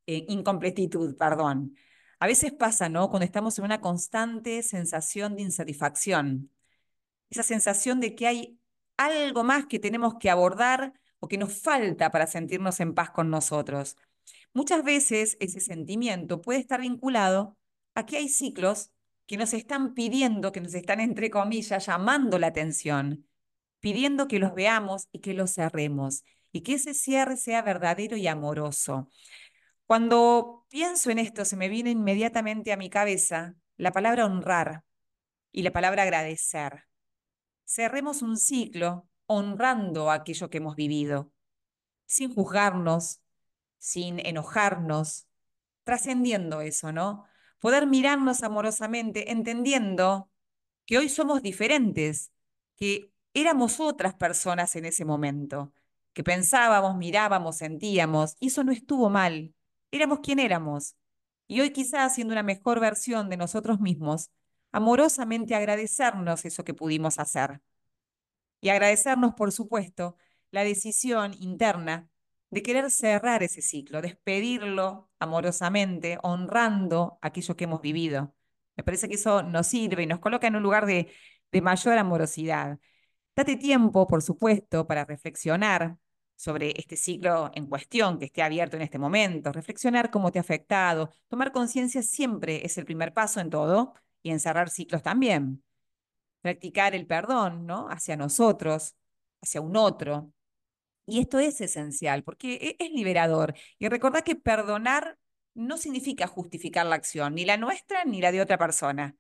eh, 0.08 0.26
incompletitud, 0.28 1.16
perdón. 1.18 1.78
A 2.20 2.28
veces 2.28 2.52
pasa, 2.52 2.90
¿no? 2.90 3.10
Cuando 3.10 3.26
estamos 3.26 3.58
en 3.58 3.66
una 3.66 3.80
constante 3.80 4.62
sensación 4.62 5.38
de 5.38 5.44
insatisfacción, 5.44 6.52
esa 7.30 7.44
sensación 7.44 8.02
de 8.02 8.16
que 8.16 8.28
hay 8.28 8.60
algo 8.98 9.44
más 9.46 9.66
que 9.68 9.80
tenemos 9.80 10.16
que 10.20 10.30
abordar 10.30 10.94
o 11.20 11.28
que 11.30 11.38
nos 11.38 11.62
falta 11.62 12.12
para 12.12 12.28
sentirnos 12.28 12.80
en 12.82 12.94
paz 12.94 13.12
con 13.12 13.30
nosotros. 13.30 13.98
Muchas 14.56 14.84
veces 14.84 15.38
ese 15.40 15.60
sentimiento 15.60 16.42
puede 16.42 16.58
estar 16.58 16.82
vinculado 16.82 17.56
a 17.94 18.08
que 18.08 18.18
hay 18.18 18.28
ciclos 18.28 18.90
que 19.28 19.38
nos 19.38 19.54
están 19.54 19.94
pidiendo, 19.94 20.52
que 20.52 20.62
nos 20.62 20.74
están, 20.74 21.00
entre 21.00 21.30
comillas, 21.30 21.86
llamando 21.86 22.40
la 22.40 22.48
atención, 22.48 23.28
pidiendo 23.80 24.28
que 24.28 24.40
los 24.40 24.56
veamos 24.56 25.08
y 25.12 25.20
que 25.20 25.36
los 25.36 25.54
cerremos, 25.54 26.24
y 26.52 26.62
que 26.62 26.74
ese 26.74 26.96
cierre 26.96 27.38
sea 27.38 27.62
verdadero 27.62 28.18
y 28.18 28.26
amoroso. 28.26 29.12
Cuando 29.86 30.66
pienso 30.70 31.12
en 31.12 31.20
esto, 31.20 31.46
se 31.46 31.56
me 31.56 31.70
viene 31.70 31.92
inmediatamente 31.92 32.74
a 32.74 32.78
mi 32.78 32.90
cabeza 32.90 33.54
la 33.78 33.92
palabra 33.92 34.26
honrar 34.26 34.84
y 35.52 35.62
la 35.62 35.72
palabra 35.72 36.02
agradecer 36.02 36.86
cerremos 37.66 38.22
un 38.22 38.38
ciclo 38.38 39.08
honrando 39.26 40.12
aquello 40.12 40.50
que 40.50 40.58
hemos 40.58 40.76
vivido, 40.76 41.32
sin 42.06 42.34
juzgarnos, 42.34 43.20
sin 43.86 44.20
enojarnos, 44.26 45.28
trascendiendo 45.84 46.62
eso, 46.62 46.92
¿no? 46.92 47.26
Poder 47.60 47.86
mirarnos 47.86 48.42
amorosamente, 48.42 49.32
entendiendo 49.32 50.32
que 50.88 50.98
hoy 50.98 51.08
somos 51.08 51.44
diferentes, 51.44 52.32
que 52.78 53.12
éramos 53.36 53.80
otras 53.80 54.16
personas 54.16 54.76
en 54.76 54.86
ese 54.86 55.06
momento, 55.06 55.72
que 56.14 56.24
pensábamos, 56.24 56.98
mirábamos, 56.98 57.58
sentíamos, 57.58 58.36
y 58.40 58.48
eso 58.48 58.64
no 58.64 58.72
estuvo 58.72 59.12
mal, 59.12 59.54
éramos 59.92 60.22
quien 60.22 60.40
éramos. 60.40 60.96
Y 61.48 61.62
hoy 61.62 61.70
quizás 61.72 62.16
siendo 62.16 62.32
una 62.34 62.42
mejor 62.42 62.80
versión 62.80 63.30
de 63.30 63.38
nosotros 63.38 63.80
mismos, 63.80 64.32
amorosamente 64.72 65.54
agradecernos 65.54 66.44
eso 66.44 66.64
que 66.64 66.74
pudimos 66.74 67.20
hacer. 67.20 67.62
Y 68.62 68.70
agradecernos, 68.70 69.36
por 69.36 69.52
supuesto, 69.52 70.18
la 70.50 70.64
decisión 70.64 71.36
interna 71.40 72.10
de 72.56 72.64
querer 72.64 72.90
cerrar 72.90 73.44
ese 73.44 73.62
ciclo, 73.62 74.02
despedirlo 74.02 75.10
amorosamente, 75.20 76.18
honrando 76.24 77.20
aquello 77.22 77.56
que 77.58 77.66
hemos 77.66 77.82
vivido. 77.82 78.34
Me 78.78 78.84
parece 78.84 79.10
que 79.10 79.16
eso 79.16 79.44
nos 79.44 79.68
sirve 79.68 80.04
y 80.04 80.08
nos 80.08 80.20
coloca 80.20 80.48
en 80.48 80.56
un 80.56 80.64
lugar 80.64 80.86
de, 80.86 81.12
de 81.52 81.62
mayor 81.62 81.98
amorosidad. 81.98 82.80
Date 83.36 83.58
tiempo, 83.58 84.08
por 84.08 84.22
supuesto, 84.24 84.88
para 84.88 85.04
reflexionar 85.06 85.98
sobre 86.38 86.74
este 86.80 86.96
ciclo 86.96 87.52
en 87.56 87.68
cuestión 87.68 88.20
que 88.20 88.26
esté 88.26 88.42
abierto 88.42 88.78
en 88.78 88.84
este 88.84 89.00
momento, 89.00 89.52
reflexionar 89.52 90.10
cómo 90.10 90.32
te 90.32 90.40
ha 90.40 90.42
afectado, 90.42 91.12
tomar 91.28 91.52
conciencia 91.52 92.04
siempre 92.04 92.66
es 92.66 92.78
el 92.78 92.86
primer 92.86 93.14
paso 93.14 93.42
en 93.42 93.50
todo 93.50 93.94
y 94.24 94.32
encerrar 94.32 94.70
ciclos 94.70 95.04
también. 95.04 95.62
Practicar 96.42 96.96
el 96.96 97.06
perdón, 97.06 97.66
¿no? 97.66 97.90
Hacia 97.90 98.16
nosotros, 98.16 98.96
hacia 99.42 99.60
un 99.62 99.76
otro. 99.76 100.32
Y 101.06 101.20
esto 101.20 101.40
es 101.40 101.62
esencial 101.62 102.24
porque 102.24 102.56
e, 102.80 102.84
es 102.84 102.92
liberador. 102.92 103.54
Y 103.80 103.88
recordad 103.90 104.24
que 104.24 104.36
perdonar 104.36 105.18
no 105.54 105.78
significa 105.78 106.28
justificar 106.28 106.86
la 106.86 106.96
acción, 106.96 107.36
ni 107.36 107.46
la 107.46 107.58
nuestra 107.58 108.04
ni 108.06 108.22
la 108.22 108.32
de 108.32 108.42
otra 108.42 108.58
persona, 108.58 109.16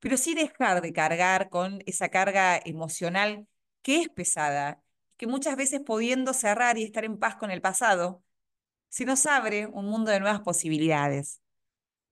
pero 0.00 0.16
sí 0.16 0.34
dejar 0.34 0.82
de 0.82 0.92
cargar 0.92 1.50
con 1.50 1.82
esa 1.86 2.08
carga 2.10 2.58
emocional 2.64 3.48
que 3.82 4.02
es 4.02 4.08
pesada, 4.08 4.82
que 5.16 5.26
muchas 5.26 5.56
veces 5.56 5.80
pudiendo 5.82 6.34
cerrar 6.34 6.78
y 6.78 6.84
estar 6.84 7.04
en 7.04 7.18
paz 7.18 7.36
con 7.36 7.50
el 7.50 7.60
pasado, 7.62 8.24
se 8.90 9.04
nos 9.06 9.26
abre 9.26 9.66
un 9.66 9.86
mundo 9.86 10.10
de 10.10 10.20
nuevas 10.20 10.40
posibilidades. 10.42 11.40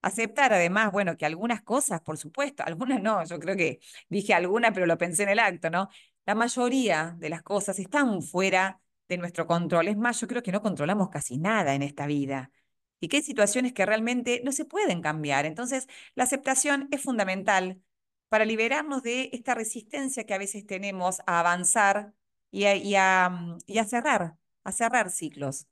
Aceptar 0.01 0.53
además, 0.53 0.91
bueno, 0.91 1.17
que 1.17 1.25
algunas 1.25 1.61
cosas, 1.63 2.01
por 2.01 2.17
supuesto, 2.17 2.63
algunas 2.67 3.01
no, 3.01 3.25
yo 3.25 3.39
creo 3.39 3.55
que 3.57 3.79
dije 4.09 4.33
alguna, 4.33 4.73
pero 4.73 4.85
lo 4.85 4.97
pensé 4.97 5.23
en 5.23 5.29
el 5.29 5.39
acto, 5.39 5.69
¿no? 5.69 5.89
La 6.25 6.35
mayoría 6.35 7.15
de 7.19 7.29
las 7.29 7.43
cosas 7.43 7.79
están 7.79 8.21
fuera 8.21 8.81
nuestro 9.17 9.47
control. 9.47 9.87
Es 9.87 9.97
más, 9.97 10.19
yo 10.21 10.27
creo 10.27 10.43
que 10.43 10.51
no 10.51 10.61
controlamos 10.61 11.09
casi 11.09 11.37
nada 11.37 11.75
en 11.75 11.81
esta 11.83 12.07
vida 12.07 12.51
y 12.99 13.07
que 13.09 13.17
hay 13.17 13.23
situaciones 13.23 13.73
que 13.73 13.85
realmente 13.85 14.41
no 14.45 14.51
se 14.51 14.65
pueden 14.65 15.01
cambiar. 15.01 15.45
Entonces, 15.45 15.87
la 16.15 16.23
aceptación 16.25 16.87
es 16.91 17.01
fundamental 17.01 17.81
para 18.29 18.45
liberarnos 18.45 19.03
de 19.03 19.29
esta 19.33 19.55
resistencia 19.55 20.25
que 20.25 20.33
a 20.33 20.37
veces 20.37 20.65
tenemos 20.65 21.21
a 21.27 21.39
avanzar 21.39 22.13
y 22.51 22.65
y 22.67 22.95
a, 22.95 23.29
mm, 23.29 23.57
y 23.67 23.77
a 23.79 23.85
cerrar, 23.85 24.37
a 24.63 24.71
cerrar 24.71 25.11
ciclos. 25.11 25.67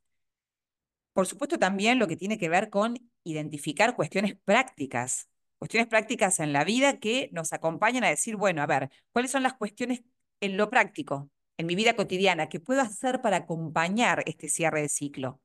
Por 1.13 1.27
supuesto, 1.27 1.60
también 1.60 1.99
lo 1.99 2.08
que 2.08 2.15
tiene 2.17 2.38
que 2.38 2.49
ver 2.49 2.69
con 2.69 2.97
identificar 3.23 3.95
cuestiones 3.95 4.36
prácticas, 4.45 5.30
cuestiones 5.58 5.88
prácticas 5.88 6.39
en 6.39 6.54
la 6.54 6.63
vida 6.63 6.99
que 6.99 7.30
nos 7.34 7.54
acompañan 7.54 8.04
a 8.04 8.10
decir, 8.10 8.36
bueno, 8.38 8.62
a 8.62 8.65
ver, 8.67 8.89
¿cuáles 9.12 9.32
son 9.32 9.43
las 9.43 9.54
cuestiones 9.54 10.04
en 10.39 10.58
lo 10.58 10.69
práctico, 10.69 11.30
en 11.57 11.65
mi 11.67 11.75
vida 11.75 11.95
cotidiana, 11.95 12.49
que 12.49 12.59
puedo 12.59 12.81
hacer 12.81 13.21
para 13.21 13.37
acompañar 13.37 14.23
este 14.25 14.49
cierre 14.49 14.81
de 14.81 14.89
ciclo? 14.89 15.41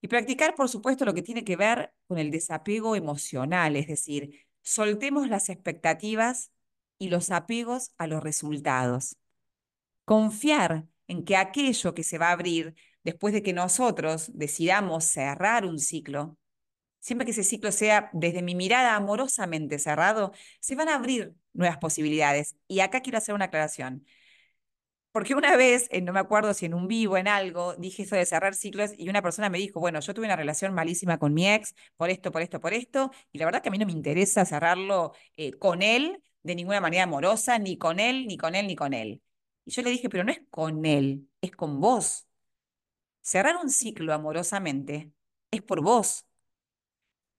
Y 0.00 0.08
practicar, 0.08 0.54
por 0.54 0.68
supuesto, 0.68 1.04
lo 1.04 1.14
que 1.14 1.22
tiene 1.22 1.44
que 1.44 1.56
ver 1.56 1.92
con 2.06 2.18
el 2.18 2.30
desapego 2.30 2.94
emocional, 2.94 3.76
es 3.76 3.88
decir, 3.88 4.46
soltemos 4.62 5.28
las 5.28 5.48
expectativas 5.48 6.52
y 6.98 7.08
los 7.08 7.30
apegos 7.30 7.92
a 7.98 8.06
los 8.06 8.22
resultados. 8.22 9.16
Confiar 10.04 10.86
en 11.08 11.24
que 11.24 11.36
aquello 11.36 11.94
que 11.94 12.04
se 12.04 12.18
va 12.18 12.28
a 12.28 12.32
abrir 12.32 12.74
después 13.02 13.34
de 13.34 13.42
que 13.42 13.52
nosotros 13.52 14.30
decidamos 14.34 15.04
cerrar 15.04 15.64
un 15.64 15.78
ciclo, 15.78 16.38
siempre 17.00 17.24
que 17.24 17.32
ese 17.32 17.44
ciclo 17.44 17.72
sea 17.72 18.10
desde 18.12 18.42
mi 18.42 18.54
mirada 18.54 18.96
amorosamente 18.96 19.78
cerrado, 19.78 20.32
se 20.60 20.74
van 20.74 20.88
a 20.88 20.94
abrir 20.96 21.34
nuevas 21.52 21.78
posibilidades. 21.78 22.56
Y 22.68 22.80
acá 22.80 23.00
quiero 23.00 23.18
hacer 23.18 23.34
una 23.34 23.46
aclaración. 23.46 24.06
Porque 25.18 25.34
una 25.34 25.56
vez, 25.56 25.88
no 26.04 26.12
me 26.12 26.20
acuerdo 26.20 26.54
si 26.54 26.66
en 26.66 26.74
un 26.74 26.86
vivo, 26.86 27.16
en 27.16 27.26
algo, 27.26 27.74
dije 27.74 28.04
eso 28.04 28.14
de 28.14 28.24
cerrar 28.24 28.54
ciclos 28.54 28.92
y 28.96 29.08
una 29.08 29.20
persona 29.20 29.50
me 29.50 29.58
dijo, 29.58 29.80
bueno, 29.80 29.98
yo 29.98 30.14
tuve 30.14 30.26
una 30.26 30.36
relación 30.36 30.72
malísima 30.74 31.18
con 31.18 31.34
mi 31.34 31.48
ex 31.48 31.74
por 31.96 32.08
esto, 32.08 32.30
por 32.30 32.40
esto, 32.40 32.60
por 32.60 32.72
esto, 32.72 33.10
y 33.32 33.38
la 33.38 33.44
verdad 33.46 33.60
que 33.60 33.68
a 33.68 33.72
mí 33.72 33.78
no 33.78 33.86
me 33.86 33.90
interesa 33.90 34.44
cerrarlo 34.44 35.12
eh, 35.36 35.54
con 35.54 35.82
él 35.82 36.22
de 36.44 36.54
ninguna 36.54 36.80
manera 36.80 37.02
amorosa, 37.02 37.58
ni 37.58 37.76
con 37.78 37.98
él, 37.98 38.28
ni 38.28 38.36
con 38.36 38.54
él, 38.54 38.68
ni 38.68 38.76
con 38.76 38.94
él. 38.94 39.20
Y 39.64 39.72
yo 39.72 39.82
le 39.82 39.90
dije, 39.90 40.08
pero 40.08 40.22
no 40.22 40.30
es 40.30 40.40
con 40.50 40.86
él, 40.86 41.28
es 41.40 41.50
con 41.50 41.80
vos. 41.80 42.28
Cerrar 43.22 43.56
un 43.56 43.70
ciclo 43.70 44.14
amorosamente 44.14 45.12
es 45.50 45.62
por 45.62 45.82
vos. 45.82 46.26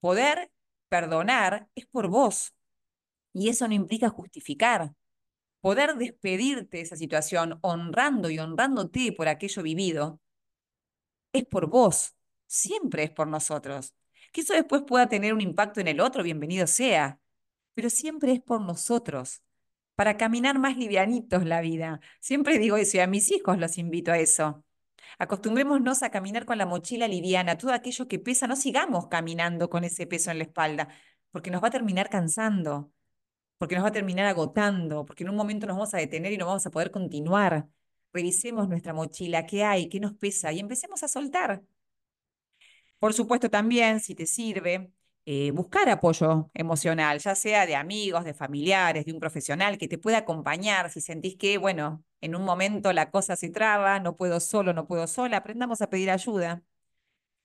Poder 0.02 0.52
perdonar 0.90 1.70
es 1.76 1.86
por 1.86 2.08
vos. 2.10 2.54
Y 3.34 3.50
eso 3.50 3.68
no 3.68 3.74
implica 3.76 4.10
justificar. 4.10 4.94
Poder 5.62 5.96
despedirte 5.96 6.78
de 6.78 6.84
esa 6.84 6.96
situación 6.96 7.60
honrando 7.62 8.30
y 8.30 8.40
honrándote 8.40 9.12
por 9.12 9.28
aquello 9.28 9.62
vivido 9.64 10.22
es 11.34 11.46
por 11.46 11.68
vos. 11.70 12.16
Siempre 12.48 13.04
es 13.04 13.12
por 13.12 13.28
nosotros. 13.28 13.94
Que 14.32 14.42
eso 14.42 14.54
después 14.54 14.84
pueda 14.88 15.08
tener 15.10 15.34
un 15.34 15.42
impacto 15.42 15.82
en 15.82 15.88
el 15.88 16.00
otro, 16.00 16.24
bienvenido 16.24 16.68
sea. 16.68 17.20
Pero 17.74 17.90
siempre 17.90 18.32
es 18.34 18.42
por 18.42 18.62
nosotros 18.62 19.42
para 19.96 20.16
caminar 20.16 20.60
más 20.60 20.78
livianitos 20.78 21.46
la 21.46 21.60
vida. 21.60 22.00
Siempre 22.22 22.58
digo 22.58 22.78
eso 22.78 22.96
y 22.98 23.00
a 23.02 23.08
mis 23.08 23.32
hijos 23.32 23.58
los 23.58 23.78
invito 23.78 24.14
a 24.14 24.18
eso. 24.18 24.64
Acostumbrémonos 25.18 26.04
a 26.04 26.10
caminar 26.10 26.46
con 26.46 26.58
la 26.58 26.66
mochila 26.66 27.08
liviana, 27.08 27.58
todo 27.58 27.74
aquello 27.74 28.08
que 28.08 28.18
pesa, 28.20 28.48
no 28.48 28.56
sigamos 28.56 29.08
caminando 29.08 29.70
con 29.70 29.84
ese 29.84 30.08
peso 30.08 30.32
en 30.32 30.38
la 30.38 30.46
espalda, 30.46 30.88
porque 31.32 31.52
nos 31.52 31.62
va 31.62 31.68
a 31.68 31.72
terminar 31.72 32.10
cansando, 32.10 32.94
porque 33.60 33.76
nos 33.76 33.84
va 33.86 33.90
a 33.90 33.92
terminar 33.94 34.26
agotando, 34.28 35.06
porque 35.06 35.24
en 35.24 35.30
un 35.32 35.36
momento 35.38 35.68
nos 35.68 35.78
vamos 35.78 35.94
a 35.94 35.98
detener 36.00 36.34
y 36.34 36.38
no 36.38 36.48
vamos 36.48 36.66
a 36.66 36.72
poder 36.72 36.92
continuar. 36.92 37.70
Revisemos 38.14 38.70
nuestra 38.70 38.94
mochila, 38.94 39.46
qué 39.48 39.64
hay, 39.66 39.90
qué 39.90 40.00
nos 40.00 40.16
pesa 40.16 40.52
y 40.54 40.60
empecemos 40.60 41.04
a 41.04 41.10
soltar. 41.10 41.64
Por 43.00 43.14
supuesto 43.14 43.50
también, 43.50 44.00
si 44.00 44.16
te 44.16 44.26
sirve, 44.26 44.92
eh, 45.26 45.52
buscar 45.52 45.90
apoyo 45.90 46.50
emocional, 46.54 47.20
ya 47.20 47.36
sea 47.36 47.66
de 47.66 47.76
amigos, 47.76 48.26
de 48.26 48.34
familiares, 48.34 49.06
de 49.06 49.14
un 49.14 49.20
profesional 49.20 49.78
que 49.78 49.88
te 49.88 49.98
pueda 49.98 50.20
acompañar 50.20 50.90
si 50.92 51.02
sentís 51.02 51.36
que, 51.38 51.58
bueno, 51.58 52.04
en 52.22 52.36
un 52.36 52.44
momento 52.44 52.92
la 52.94 53.12
cosa 53.12 53.36
se 53.36 53.50
traba, 53.50 54.00
no 54.00 54.16
puedo 54.16 54.40
solo, 54.40 54.74
no 54.74 54.88
puedo 54.88 55.08
sola, 55.08 55.38
aprendamos 55.38 55.82
a 55.82 55.90
pedir 55.90 56.10
ayuda. 56.12 56.64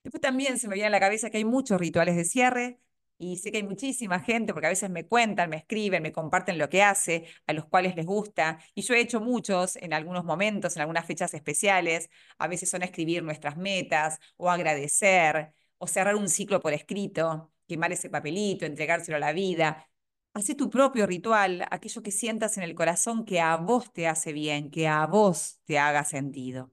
Después 0.04 0.20
también 0.20 0.58
se 0.58 0.68
me 0.68 0.74
viene 0.74 0.88
a 0.88 0.90
la 0.90 1.00
cabeza 1.00 1.30
que 1.30 1.38
hay 1.38 1.44
muchos 1.44 1.80
rituales 1.80 2.16
de 2.16 2.24
cierre 2.24 2.80
y 3.18 3.36
sé 3.36 3.50
que 3.52 3.58
hay 3.58 3.62
muchísima 3.62 4.20
gente, 4.20 4.52
porque 4.52 4.66
a 4.66 4.70
veces 4.70 4.90
me 4.90 5.06
cuentan, 5.06 5.50
me 5.50 5.56
escriben, 5.56 6.02
me 6.02 6.12
comparten 6.12 6.58
lo 6.58 6.68
que 6.68 6.82
hace, 6.82 7.26
a 7.46 7.52
los 7.52 7.66
cuales 7.66 7.96
les 7.96 8.06
gusta. 8.06 8.58
Y 8.74 8.82
yo 8.82 8.94
he 8.94 9.00
hecho 9.00 9.20
muchos 9.20 9.76
en 9.76 9.92
algunos 9.92 10.24
momentos, 10.24 10.76
en 10.76 10.82
algunas 10.82 11.06
fechas 11.06 11.34
especiales. 11.34 12.10
A 12.38 12.48
veces 12.48 12.70
son 12.70 12.82
escribir 12.82 13.22
nuestras 13.22 13.56
metas 13.56 14.18
o 14.36 14.50
agradecer 14.50 15.52
o 15.78 15.86
cerrar 15.86 16.16
un 16.16 16.28
ciclo 16.28 16.60
por 16.60 16.72
escrito, 16.72 17.52
quemar 17.68 17.92
ese 17.92 18.10
papelito, 18.10 18.66
entregárselo 18.66 19.16
a 19.16 19.20
la 19.20 19.32
vida. 19.32 19.88
Haz 20.34 20.46
tu 20.56 20.68
propio 20.70 21.06
ritual, 21.06 21.66
aquello 21.70 22.02
que 22.02 22.10
sientas 22.10 22.56
en 22.56 22.64
el 22.64 22.74
corazón 22.74 23.24
que 23.24 23.40
a 23.40 23.56
vos 23.56 23.92
te 23.92 24.08
hace 24.08 24.32
bien, 24.32 24.70
que 24.70 24.88
a 24.88 25.06
vos 25.06 25.60
te 25.64 25.78
haga 25.78 26.04
sentido. 26.04 26.72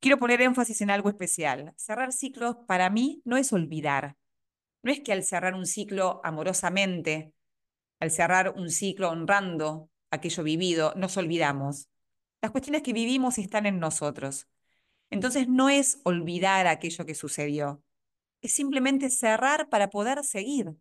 Quiero 0.00 0.18
poner 0.18 0.40
énfasis 0.42 0.80
en 0.80 0.90
algo 0.90 1.08
especial. 1.08 1.72
Cerrar 1.76 2.12
ciclos 2.12 2.56
para 2.66 2.90
mí 2.90 3.22
no 3.24 3.36
es 3.36 3.52
olvidar. 3.52 4.16
No 4.82 4.92
es 4.92 5.00
que 5.00 5.12
al 5.12 5.24
cerrar 5.24 5.54
un 5.54 5.66
ciclo 5.66 6.20
amorosamente, 6.24 7.32
al 8.00 8.10
cerrar 8.10 8.54
un 8.56 8.70
ciclo 8.70 9.10
honrando 9.10 9.88
aquello 10.10 10.42
vivido, 10.42 10.92
nos 10.96 11.16
olvidamos. 11.16 11.88
Las 12.40 12.50
cuestiones 12.50 12.82
que 12.82 12.92
vivimos 12.92 13.38
están 13.38 13.66
en 13.66 13.78
nosotros. 13.78 14.48
Entonces 15.10 15.48
no 15.48 15.68
es 15.68 16.00
olvidar 16.04 16.66
aquello 16.66 17.04
que 17.06 17.14
sucedió, 17.14 17.82
es 18.40 18.52
simplemente 18.52 19.08
cerrar 19.10 19.68
para 19.68 19.88
poder 19.90 20.24
seguir. 20.24 20.74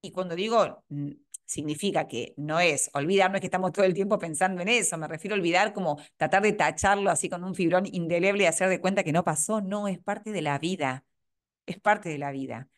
Y 0.00 0.10
cuando 0.12 0.34
digo, 0.34 0.82
mm, 0.88 1.10
significa 1.44 2.08
que 2.08 2.34
no 2.36 2.60
es 2.60 2.90
olvidar, 2.94 3.30
no 3.30 3.36
es 3.36 3.40
que 3.40 3.46
estamos 3.48 3.72
todo 3.72 3.84
el 3.84 3.94
tiempo 3.94 4.18
pensando 4.18 4.62
en 4.62 4.68
eso, 4.68 4.96
me 4.96 5.06
refiero 5.06 5.34
a 5.34 5.38
olvidar 5.38 5.72
como 5.74 6.00
tratar 6.16 6.42
de 6.42 6.52
tacharlo 6.52 7.10
así 7.10 7.28
con 7.28 7.44
un 7.44 7.54
fibrón 7.54 7.84
indeleble 7.86 8.44
y 8.44 8.46
hacer 8.46 8.68
de 8.68 8.80
cuenta 8.80 9.04
que 9.04 9.12
no 9.12 9.24
pasó, 9.24 9.60
no, 9.60 9.86
es 9.88 9.98
parte 9.98 10.32
de 10.32 10.42
la 10.42 10.58
vida, 10.58 11.04
es 11.66 11.78
parte 11.80 12.08
de 12.08 12.18
la 12.18 12.32
vida. 12.32 12.68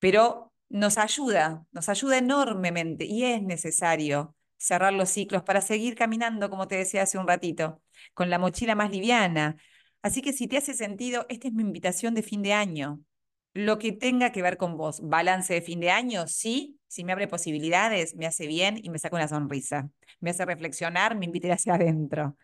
Pero 0.00 0.52
nos 0.68 0.98
ayuda, 0.98 1.66
nos 1.72 1.88
ayuda 1.88 2.18
enormemente 2.18 3.04
y 3.06 3.24
es 3.24 3.42
necesario 3.42 4.36
cerrar 4.58 4.92
los 4.92 5.10
ciclos 5.10 5.42
para 5.44 5.60
seguir 5.60 5.94
caminando, 5.94 6.50
como 6.50 6.68
te 6.68 6.76
decía 6.76 7.02
hace 7.02 7.18
un 7.18 7.28
ratito, 7.28 7.82
con 8.14 8.30
la 8.30 8.38
mochila 8.38 8.74
más 8.74 8.90
liviana. 8.90 9.56
Así 10.02 10.22
que 10.22 10.32
si 10.32 10.48
te 10.48 10.58
hace 10.58 10.74
sentido, 10.74 11.26
esta 11.28 11.48
es 11.48 11.54
mi 11.54 11.62
invitación 11.62 12.14
de 12.14 12.22
fin 12.22 12.42
de 12.42 12.52
año 12.54 13.00
lo 13.54 13.78
que 13.78 13.92
tenga 13.92 14.32
que 14.32 14.42
ver 14.42 14.56
con 14.56 14.76
vos. 14.76 15.00
Balance 15.02 15.54
de 15.54 15.62
fin 15.62 15.80
de 15.80 15.90
año, 15.90 16.26
sí, 16.26 16.78
si 16.86 17.04
me 17.04 17.12
abre 17.12 17.28
posibilidades, 17.28 18.14
me 18.16 18.26
hace 18.26 18.46
bien 18.46 18.78
y 18.82 18.90
me 18.90 18.98
saca 18.98 19.16
una 19.16 19.28
sonrisa. 19.28 19.90
Me 20.20 20.30
hace 20.30 20.44
reflexionar, 20.44 21.16
me 21.16 21.26
invita 21.26 21.52
hacia 21.52 21.74
adentro. 21.74 22.36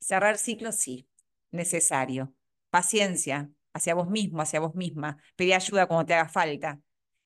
Cerrar 0.00 0.38
ciclos, 0.38 0.76
sí, 0.76 1.08
necesario. 1.50 2.34
Paciencia 2.70 3.50
hacia 3.72 3.94
vos 3.94 4.08
mismo, 4.10 4.42
hacia 4.42 4.60
vos 4.60 4.74
misma. 4.74 5.18
Pedí 5.36 5.52
ayuda 5.52 5.86
cuando 5.86 6.06
te 6.06 6.14
haga 6.14 6.28
falta. 6.28 6.80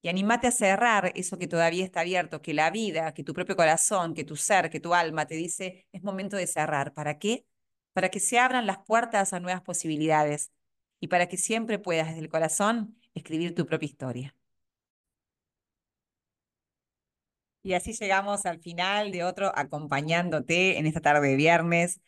Y 0.05 0.11
animate 0.11 0.49
a 0.49 0.53
cerrar 0.53 1.13
eso 1.15 1.39
que 1.39 1.49
todavía 1.49 1.83
está 1.85 2.01
abierto, 2.03 2.43
que 2.43 2.53
la 2.55 2.71
vida, 2.71 3.15
que 3.15 3.25
tu 3.25 3.33
propio 3.35 3.57
corazón, 3.57 4.13
que 4.15 4.25
tu 4.25 4.37
ser, 4.37 4.69
que 4.71 4.79
tu 4.81 4.95
alma 4.95 5.27
te 5.27 5.35
dice, 5.37 5.87
es 5.93 6.03
momento 6.03 6.37
de 6.37 6.47
cerrar. 6.47 6.93
¿Para 6.95 7.19
qué? 7.19 7.47
Para 7.95 8.11
que 8.11 8.21
se 8.21 8.39
abran 8.39 8.67
las 8.67 8.79
puertas 8.87 9.33
a 9.33 9.41
nuevas 9.41 9.63
posibilidades 9.63 10.53
y 11.01 11.09
para 11.09 11.27
que 11.29 11.39
siempre 11.39 11.79
puedas 11.79 12.09
desde 12.09 12.21
el 12.21 12.29
corazón 12.29 12.99
escribir 13.15 13.55
tu 13.55 13.67
propia 13.67 13.87
historia. 13.87 14.37
Y 17.63 17.73
así 17.75 17.95
llegamos 17.95 18.45
al 18.47 18.61
final 18.61 19.11
de 19.11 19.25
otro 19.25 19.51
acompañándote 19.57 20.79
en 20.79 20.87
esta 20.87 21.01
tarde 21.01 21.29
de 21.31 21.37
viernes. 21.37 22.01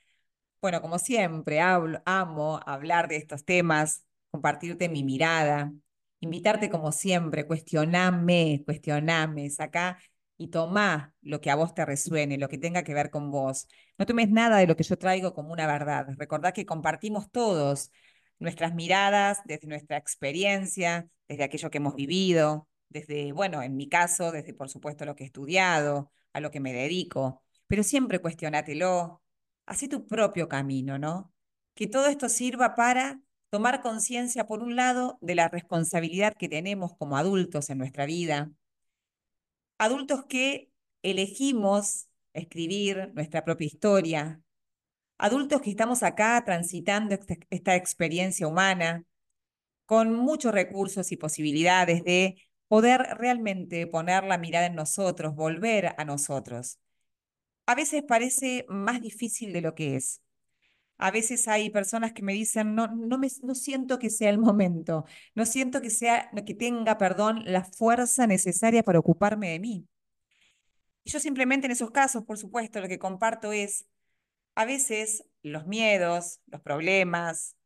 Bueno, 0.60 0.82
como 0.82 0.98
siempre, 0.98 1.60
hablo, 1.60 2.02
amo 2.06 2.60
hablar 2.66 3.08
de 3.08 3.16
estos 3.16 3.44
temas, 3.44 4.04
compartirte 4.30 4.88
mi 4.90 5.04
mirada, 5.04 5.72
invitarte 6.20 6.70
como 6.70 6.92
siempre, 6.92 7.46
cuestioname, 7.46 8.62
cuestioname, 8.64 9.50
saca 9.50 9.98
y 10.38 10.48
toma 10.48 11.14
lo 11.22 11.40
que 11.40 11.50
a 11.50 11.56
vos 11.56 11.74
te 11.74 11.84
resuene, 11.84 12.38
lo 12.38 12.48
que 12.48 12.58
tenga 12.58 12.82
que 12.82 12.94
ver 12.94 13.10
con 13.10 13.30
vos. 13.30 13.68
No 13.98 14.06
tomes 14.06 14.30
nada 14.30 14.58
de 14.58 14.66
lo 14.66 14.76
que 14.76 14.84
yo 14.84 14.98
traigo 14.98 15.34
como 15.34 15.52
una 15.52 15.66
verdad. 15.66 16.06
Recordá 16.16 16.52
que 16.52 16.66
compartimos 16.66 17.30
todos 17.30 17.90
nuestras 18.38 18.74
miradas, 18.74 19.40
desde 19.46 19.66
nuestra 19.66 19.96
experiencia, 19.96 21.08
desde 21.28 21.44
aquello 21.44 21.70
que 21.70 21.78
hemos 21.78 21.94
vivido, 21.94 22.68
desde, 22.88 23.32
bueno, 23.32 23.62
en 23.62 23.76
mi 23.76 23.88
caso, 23.88 24.30
desde 24.32 24.54
por 24.54 24.68
supuesto 24.68 25.04
lo 25.04 25.16
que 25.16 25.24
he 25.24 25.26
estudiado, 25.26 26.12
a 26.32 26.40
lo 26.40 26.50
que 26.50 26.60
me 26.60 26.72
dedico, 26.72 27.42
pero 27.66 27.82
siempre 27.82 28.20
cuestionátelo, 28.20 29.22
haz 29.64 29.80
tu 29.88 30.06
propio 30.06 30.48
camino, 30.48 30.98
¿no? 30.98 31.32
Que 31.74 31.86
todo 31.86 32.06
esto 32.08 32.28
sirva 32.28 32.74
para 32.74 33.20
tomar 33.56 33.80
conciencia, 33.80 34.46
por 34.46 34.62
un 34.62 34.76
lado, 34.76 35.16
de 35.22 35.34
la 35.34 35.48
responsabilidad 35.48 36.34
que 36.36 36.46
tenemos 36.46 36.94
como 36.98 37.16
adultos 37.16 37.70
en 37.70 37.78
nuestra 37.78 38.04
vida, 38.04 38.50
adultos 39.78 40.26
que 40.26 40.70
elegimos 41.02 42.06
escribir 42.34 43.12
nuestra 43.14 43.44
propia 43.46 43.66
historia, 43.66 44.42
adultos 45.16 45.62
que 45.62 45.70
estamos 45.70 46.02
acá 46.02 46.42
transitando 46.44 47.18
esta, 47.48 47.76
experiencia 47.76 48.46
humana 48.46 49.04
con 49.86 50.12
muchos 50.12 50.52
recursos 50.52 51.10
y 51.10 51.16
posibilidades 51.16 52.04
de 52.04 52.36
poder 52.68 53.00
realmente 53.16 53.86
poner 53.86 54.24
la 54.24 54.36
mirada 54.36 54.66
en 54.66 54.74
nosotros, 54.74 55.34
volver 55.34 55.94
a 55.96 56.04
nosotros. 56.04 56.78
A 57.64 57.74
veces 57.74 58.02
parece 58.06 58.66
más 58.68 59.00
difícil 59.00 59.54
de 59.54 59.62
lo 59.62 59.74
que 59.74 59.96
es. 59.96 60.20
A 60.98 61.10
veces 61.10 61.46
hay 61.48 61.70
personas 61.70 62.12
que 62.12 62.22
me 62.22 62.32
dicen, 62.32 62.74
no, 62.74 62.88
no, 62.88 63.18
me, 63.18 63.28
no 63.42 63.54
siento 63.54 63.98
que 63.98 64.10
sea 64.10 64.30
el 64.30 64.38
momento, 64.38 65.04
no 65.34 65.44
siento 65.46 65.80
que, 65.82 65.90
sea, 65.90 66.30
que 66.46 66.54
tenga, 66.54 66.98
perdón, 66.98 67.42
la 67.44 67.64
fuerza 67.64 68.26
necesaria 68.26 68.82
para 68.82 68.98
ocuparme 68.98 69.50
de 69.50 69.60
mí. 69.60 69.88
Y 71.04 71.10
yo 71.10 71.20
simplemente 71.20 71.66
en 71.66 71.72
esos 71.72 71.90
casos, 71.90 72.24
por 72.24 72.38
supuesto, 72.38 72.80
lo 72.80 72.88
que 72.88 72.98
comparto 72.98 73.52
es, 73.52 73.86
a 74.54 74.64
veces 74.64 75.24
los 75.42 75.66
miedos, 75.66 76.40
los 76.46 76.60
problemas, 76.62 77.56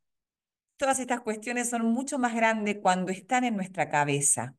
todas 0.77 0.99
estas 0.99 1.21
cuestiones 1.21 1.71
son 1.71 1.87
mucho 1.87 2.19
más 2.19 2.35
grandes 2.35 2.79
cuando 2.83 3.13
están 3.13 3.45
en 3.45 3.55
nuestra 3.57 3.89
cabeza, 3.89 4.57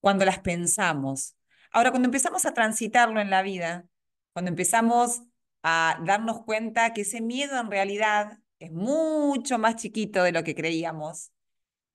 cuando 0.00 0.24
las 0.24 0.40
pensamos. 0.40 1.36
Ahora, 1.72 1.90
cuando 1.90 2.06
empezamos 2.06 2.44
a 2.44 2.54
transitarlo 2.54 3.20
en 3.20 3.30
la 3.30 3.42
vida, 3.42 3.86
cuando 4.32 4.50
empezamos 4.50 5.22
a 5.62 6.00
darnos 6.04 6.42
cuenta 6.44 6.92
que 6.92 7.02
ese 7.02 7.20
miedo 7.20 7.58
en 7.58 7.70
realidad 7.70 8.38
es 8.58 8.72
mucho 8.72 9.58
más 9.58 9.76
chiquito 9.76 10.22
de 10.22 10.32
lo 10.32 10.44
que 10.44 10.54
creíamos, 10.54 11.32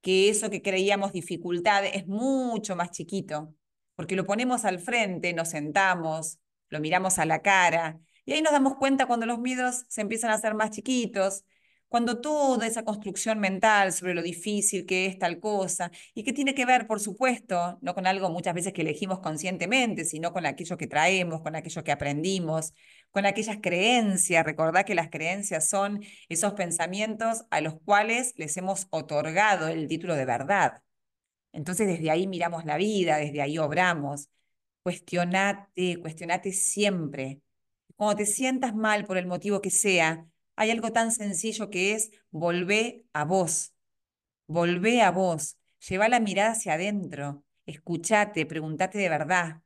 que 0.01 0.30
eso 0.30 0.49
que 0.49 0.62
creíamos 0.62 1.12
dificultad 1.14 1.86
es 1.86 2.07
mucho 2.07 2.76
más 2.76 2.91
chiquito, 2.91 3.53
porque 3.95 4.16
lo 4.16 4.26
ponemos 4.26 4.66
al 4.66 4.80
frente, 4.80 5.34
nos 5.34 5.49
sentamos, 5.49 6.39
lo 6.70 6.80
miramos 6.80 7.20
a 7.20 7.26
la 7.26 7.41
cara, 7.41 7.99
y 8.26 8.34
ahí 8.34 8.41
nos 8.41 8.51
damos 8.51 8.76
cuenta 8.76 9.05
cuando 9.07 9.26
los 9.26 9.39
miedos 9.39 9.86
se 9.89 10.01
empiezan 10.01 10.32
a 10.32 10.36
hacer 10.36 10.53
más 10.53 10.72
chiquitos, 10.72 11.43
cuando 11.92 12.22
toda 12.22 12.68
esa 12.68 12.84
construcción 12.86 13.39
mental 13.39 13.92
sobre 13.92 14.14
lo 14.14 14.22
difícil 14.22 14.86
que 14.86 15.08
es 15.08 15.20
tal 15.20 15.42
cosa, 15.42 15.92
y 16.14 16.24
que 16.24 16.32
tiene 16.32 16.56
que 16.56 16.66
ver, 16.66 16.88
por 16.88 17.02
supuesto, 17.02 17.80
no 17.82 17.94
con 17.94 18.08
algo 18.08 18.30
muchas 18.30 18.54
veces 18.54 18.72
que 18.72 18.82
elegimos 18.82 19.20
conscientemente, 19.20 20.06
sino 20.06 20.32
con 20.32 20.46
aquello 20.46 20.78
que 20.78 20.88
traemos, 20.88 21.42
con 21.42 21.54
aquello 21.58 21.84
que 21.84 21.92
aprendimos, 21.92 22.74
con 23.12 23.26
aquellas 23.26 23.58
creencias. 23.62 24.46
Recordad 24.46 24.86
que 24.86 24.96
las 24.96 25.10
creencias 25.10 25.68
son 25.68 26.02
esos 26.30 26.54
pensamientos 26.54 27.44
a 27.50 27.60
los 27.60 27.76
cuales 27.84 28.34
les 28.38 28.56
hemos 28.56 28.88
otorgado 28.92 29.68
el 29.68 29.89
título 29.89 30.16
de 30.16 30.24
verdad. 30.26 30.82
Entonces 31.52 31.88
desde 31.88 32.10
ahí 32.10 32.26
miramos 32.26 32.64
la 32.66 32.78
vida, 32.78 33.18
desde 33.18 33.42
ahí 33.42 33.58
obramos. 33.58 34.30
Cuestionate, 34.84 35.98
cuestionate 36.02 36.54
siempre. 36.54 37.42
Cuando 37.98 38.16
te 38.18 38.26
sientas 38.26 38.74
mal 38.76 39.06
por 39.06 39.18
el 39.18 39.28
motivo 39.28 39.62
que 39.62 39.72
sea, 39.72 40.26
hay 40.62 40.70
algo 40.70 40.91
tan 40.91 41.12
sencillo 41.12 41.72
que 41.72 41.93
es 41.93 42.12
volver 42.30 43.05
a 43.14 43.26
vos. 43.26 43.74
Volvé 44.45 45.01
a 45.01 45.09
vos. 45.09 45.57
Lleva 45.89 46.07
la 46.07 46.20
mirada 46.20 46.51
hacia 46.51 46.74
adentro. 46.74 47.43
Escuchate, 47.66 48.45
preguntate 48.45 48.99
de 48.99 49.09
verdad. 49.09 49.64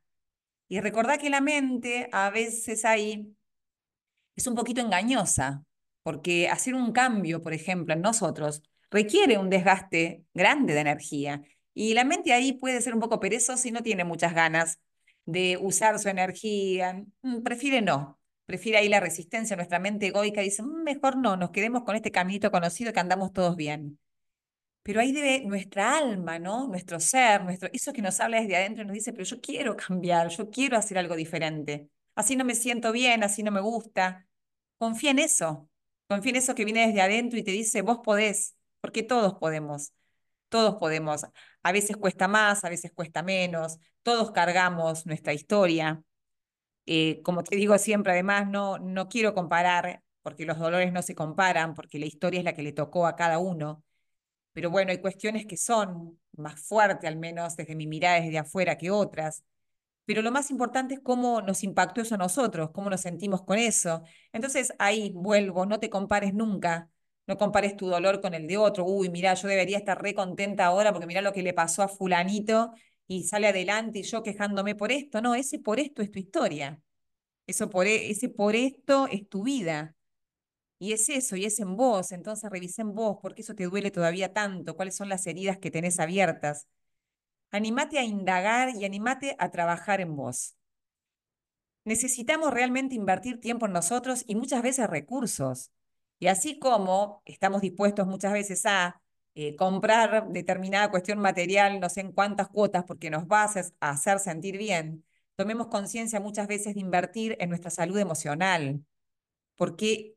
Y 0.68 0.80
recordá 0.80 1.18
que 1.18 1.28
la 1.28 1.42
mente 1.42 2.08
a 2.12 2.30
veces 2.30 2.86
ahí 2.86 3.36
es 4.36 4.46
un 4.46 4.54
poquito 4.54 4.80
engañosa, 4.80 5.64
porque 6.02 6.48
hacer 6.48 6.74
un 6.74 6.92
cambio, 6.92 7.42
por 7.42 7.52
ejemplo, 7.52 7.92
en 7.92 8.00
nosotros, 8.00 8.62
requiere 8.90 9.36
un 9.36 9.50
desgaste 9.50 10.24
grande 10.32 10.72
de 10.72 10.80
energía. 10.80 11.42
Y 11.74 11.92
la 11.92 12.04
mente 12.04 12.32
ahí 12.32 12.54
puede 12.54 12.80
ser 12.80 12.94
un 12.94 13.00
poco 13.00 13.20
perezosa 13.20 13.68
y 13.68 13.70
no 13.70 13.82
tiene 13.82 14.04
muchas 14.04 14.32
ganas 14.32 14.80
de 15.26 15.58
usar 15.60 15.98
su 15.98 16.08
energía. 16.08 17.04
Mm, 17.20 17.42
prefiere 17.42 17.82
no. 17.82 18.15
Prefiere 18.46 18.78
ahí 18.78 18.88
la 18.88 19.00
resistencia. 19.00 19.56
Nuestra 19.56 19.78
mente 19.78 20.06
egoica 20.06 20.40
dice, 20.40 20.62
mm, 20.62 20.82
mejor 20.84 21.16
no, 21.16 21.36
nos 21.36 21.50
quedemos 21.50 21.82
con 21.84 21.96
este 21.96 22.10
caminito 22.12 22.50
conocido 22.50 22.92
que 22.92 23.00
andamos 23.00 23.32
todos 23.32 23.56
bien. 23.56 23.98
Pero 24.82 25.00
ahí 25.00 25.12
debe 25.12 25.40
nuestra 25.44 25.98
alma, 25.98 26.38
¿no? 26.38 26.68
Nuestro 26.68 27.00
ser, 27.00 27.44
nuestro, 27.44 27.68
eso 27.72 27.92
que 27.92 28.02
nos 28.02 28.20
habla 28.20 28.40
desde 28.40 28.56
adentro 28.56 28.84
nos 28.84 28.94
dice, 28.94 29.12
pero 29.12 29.24
yo 29.24 29.40
quiero 29.40 29.76
cambiar, 29.76 30.28
yo 30.28 30.48
quiero 30.50 30.76
hacer 30.76 30.98
algo 30.98 31.16
diferente. 31.16 31.90
Así 32.14 32.36
no 32.36 32.44
me 32.44 32.54
siento 32.54 32.92
bien, 32.92 33.24
así 33.24 33.42
no 33.42 33.50
me 33.50 33.60
gusta. 33.60 34.26
Confía 34.78 35.10
en 35.10 35.18
eso. 35.18 35.68
Confía 36.08 36.30
en 36.30 36.36
eso 36.36 36.54
que 36.54 36.64
viene 36.64 36.86
desde 36.86 37.00
adentro 37.00 37.38
y 37.38 37.42
te 37.42 37.50
dice, 37.50 37.82
vos 37.82 37.98
podés, 38.04 38.56
porque 38.80 39.02
todos 39.02 39.34
podemos. 39.34 39.92
Todos 40.48 40.76
podemos. 40.76 41.26
A 41.62 41.72
veces 41.72 41.96
cuesta 41.96 42.28
más, 42.28 42.64
a 42.64 42.68
veces 42.68 42.92
cuesta 42.94 43.22
menos. 43.22 43.78
Todos 44.02 44.30
cargamos 44.30 45.04
nuestra 45.06 45.32
historia. 45.34 46.02
Eh, 46.86 47.20
como 47.22 47.42
te 47.42 47.56
digo 47.56 47.76
siempre, 47.78 48.12
además, 48.12 48.48
no, 48.48 48.78
no 48.78 49.08
quiero 49.08 49.34
comparar, 49.34 50.02
porque 50.22 50.44
los 50.46 50.58
dolores 50.58 50.92
no 50.92 51.02
se 51.02 51.14
comparan, 51.14 51.74
porque 51.74 51.98
la 51.98 52.06
historia 52.06 52.38
es 52.40 52.44
la 52.44 52.54
que 52.54 52.62
le 52.62 52.72
tocó 52.72 53.06
a 53.06 53.16
cada 53.16 53.38
uno. 53.38 53.82
Pero 54.52 54.70
bueno, 54.70 54.90
hay 54.92 54.98
cuestiones 55.00 55.46
que 55.46 55.56
son 55.56 56.18
más 56.36 56.60
fuertes, 56.60 57.08
al 57.08 57.16
menos 57.16 57.56
desde 57.56 57.74
mi 57.76 57.86
mirada 57.86 58.20
desde 58.20 58.38
afuera, 58.38 58.78
que 58.78 58.90
otras. 58.90 59.44
Pero 60.04 60.22
lo 60.22 60.30
más 60.32 60.50
importante 60.50 60.94
es 60.94 61.00
cómo 61.00 61.42
nos 61.42 61.64
impactó 61.64 62.00
eso 62.00 62.14
a 62.14 62.18
nosotros, 62.18 62.70
cómo 62.72 62.90
nos 62.90 63.00
sentimos 63.02 63.42
con 63.42 63.58
eso. 63.58 64.02
Entonces 64.32 64.72
ahí 64.78 65.12
vuelvo, 65.14 65.66
no 65.66 65.80
te 65.80 65.90
compares 65.90 66.32
nunca. 66.34 66.90
No 67.26 67.36
compares 67.38 67.76
tu 67.76 67.88
dolor 67.88 68.20
con 68.20 68.34
el 68.34 68.46
de 68.46 68.56
otro. 68.56 68.84
Uy, 68.84 69.10
mira, 69.10 69.34
yo 69.34 69.48
debería 69.48 69.78
estar 69.78 70.00
re 70.00 70.14
contenta 70.14 70.66
ahora 70.66 70.92
porque 70.92 71.06
mira 71.08 71.22
lo 71.22 71.32
que 71.32 71.42
le 71.42 71.54
pasó 71.54 71.82
a 71.82 71.88
fulanito 71.88 72.72
y 73.08 73.24
sale 73.24 73.48
adelante 73.48 74.00
y 74.00 74.02
yo 74.02 74.22
quejándome 74.22 74.74
por 74.74 74.92
esto. 74.92 75.20
No, 75.20 75.34
ese 75.34 75.58
por 75.58 75.80
esto 75.80 76.02
es 76.02 76.10
tu 76.10 76.18
historia. 76.18 76.80
Eso 77.46 77.70
por, 77.70 77.86
e, 77.86 78.10
ese 78.10 78.28
por 78.28 78.56
esto 78.56 79.06
es 79.10 79.28
tu 79.28 79.44
vida. 79.44 79.94
Y 80.78 80.92
es 80.92 81.08
eso, 81.08 81.36
y 81.36 81.44
es 81.46 81.58
en 81.60 81.76
vos. 81.76 82.12
Entonces 82.12 82.50
revisa 82.50 82.82
en 82.82 82.94
vos, 82.94 83.18
porque 83.22 83.42
eso 83.42 83.54
te 83.54 83.64
duele 83.64 83.90
todavía 83.90 84.32
tanto, 84.32 84.76
cuáles 84.76 84.96
son 84.96 85.08
las 85.08 85.26
heridas 85.26 85.58
que 85.58 85.70
tenés 85.70 86.00
abiertas. 86.00 86.66
Animate 87.50 87.98
a 87.98 88.04
indagar 88.04 88.70
y 88.76 88.84
animate 88.84 89.36
a 89.38 89.50
trabajar 89.50 90.00
en 90.00 90.16
vos. 90.16 90.56
Necesitamos 91.84 92.52
realmente 92.52 92.96
invertir 92.96 93.40
tiempo 93.40 93.66
en 93.66 93.72
nosotros 93.72 94.24
y 94.26 94.34
muchas 94.34 94.62
veces 94.62 94.90
recursos. 94.90 95.70
Y 96.18 96.26
así 96.26 96.58
como 96.58 97.22
estamos 97.24 97.60
dispuestos 97.62 98.06
muchas 98.06 98.32
veces 98.32 98.66
a 98.66 99.00
eh, 99.36 99.54
comprar 99.56 100.28
determinada 100.30 100.90
cuestión 100.90 101.18
material, 101.20 101.78
no 101.78 101.90
sé 101.90 102.00
en 102.00 102.12
cuántas 102.12 102.48
cuotas, 102.48 102.84
porque 102.84 103.10
nos 103.10 103.24
va 103.24 103.42
a 103.80 103.90
hacer 103.90 104.18
sentir 104.18 104.56
bien, 104.58 105.04
tomemos 105.36 105.68
conciencia 105.68 106.20
muchas 106.20 106.48
veces 106.48 106.74
de 106.74 106.80
invertir 106.80 107.36
en 107.38 107.50
nuestra 107.50 107.70
salud 107.70 107.98
emocional, 107.98 108.82
porque 109.56 110.16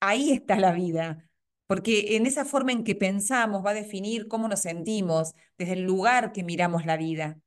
ahí 0.00 0.32
está 0.32 0.58
la 0.58 0.72
vida, 0.72 1.28
porque 1.66 2.16
en 2.16 2.26
esa 2.26 2.44
forma 2.44 2.72
en 2.72 2.84
que 2.84 2.94
pensamos 2.94 3.64
va 3.66 3.70
a 3.70 3.74
definir 3.74 4.28
cómo 4.28 4.48
nos 4.48 4.60
sentimos 4.60 5.34
desde 5.58 5.74
el 5.74 5.82
lugar 5.82 6.32
que 6.32 6.44
miramos 6.44 6.86
la 6.86 6.96
vida. 6.96 7.40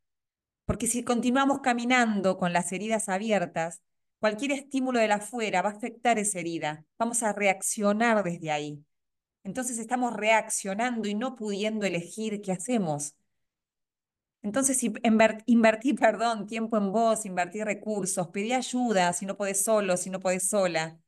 Porque 0.66 0.88
si 0.88 1.04
continuamos 1.04 1.62
caminando 1.62 2.38
con 2.38 2.54
las 2.54 2.72
heridas 2.72 3.08
abiertas, 3.10 3.82
cualquier 4.20 4.52
estímulo 4.52 5.00
de 5.00 5.08
la 5.08 5.16
afuera 5.16 5.62
va 5.62 5.70
a 5.70 5.74
afectar 5.74 6.20
esa 6.20 6.40
herida, 6.40 6.86
vamos 6.98 7.24
a 7.24 7.34
reaccionar 7.34 8.24
desde 8.24 8.52
ahí. 8.52 8.84
Entonces 9.46 9.78
estamos 9.80 10.14
reaccionando 10.14 11.08
y 11.08 11.16
no 11.16 11.36
pudiendo 11.38 11.86
elegir 11.86 12.42
qué 12.42 12.52
hacemos. 12.52 13.16
Entonces, 14.42 14.78
si 14.78 14.94
invertir, 15.48 15.96
perdón, 15.96 16.46
tiempo 16.46 16.78
en 16.78 16.92
vos, 16.92 17.26
invertir 17.26 17.66
recursos, 17.66 18.28
pedir 18.30 18.54
ayuda 18.54 19.12
si 19.14 19.26
no 19.26 19.36
podés 19.38 19.64
solo, 19.64 19.98
si 19.98 20.10
no 20.12 20.20
podés 20.20 20.48
sola, 20.50 21.00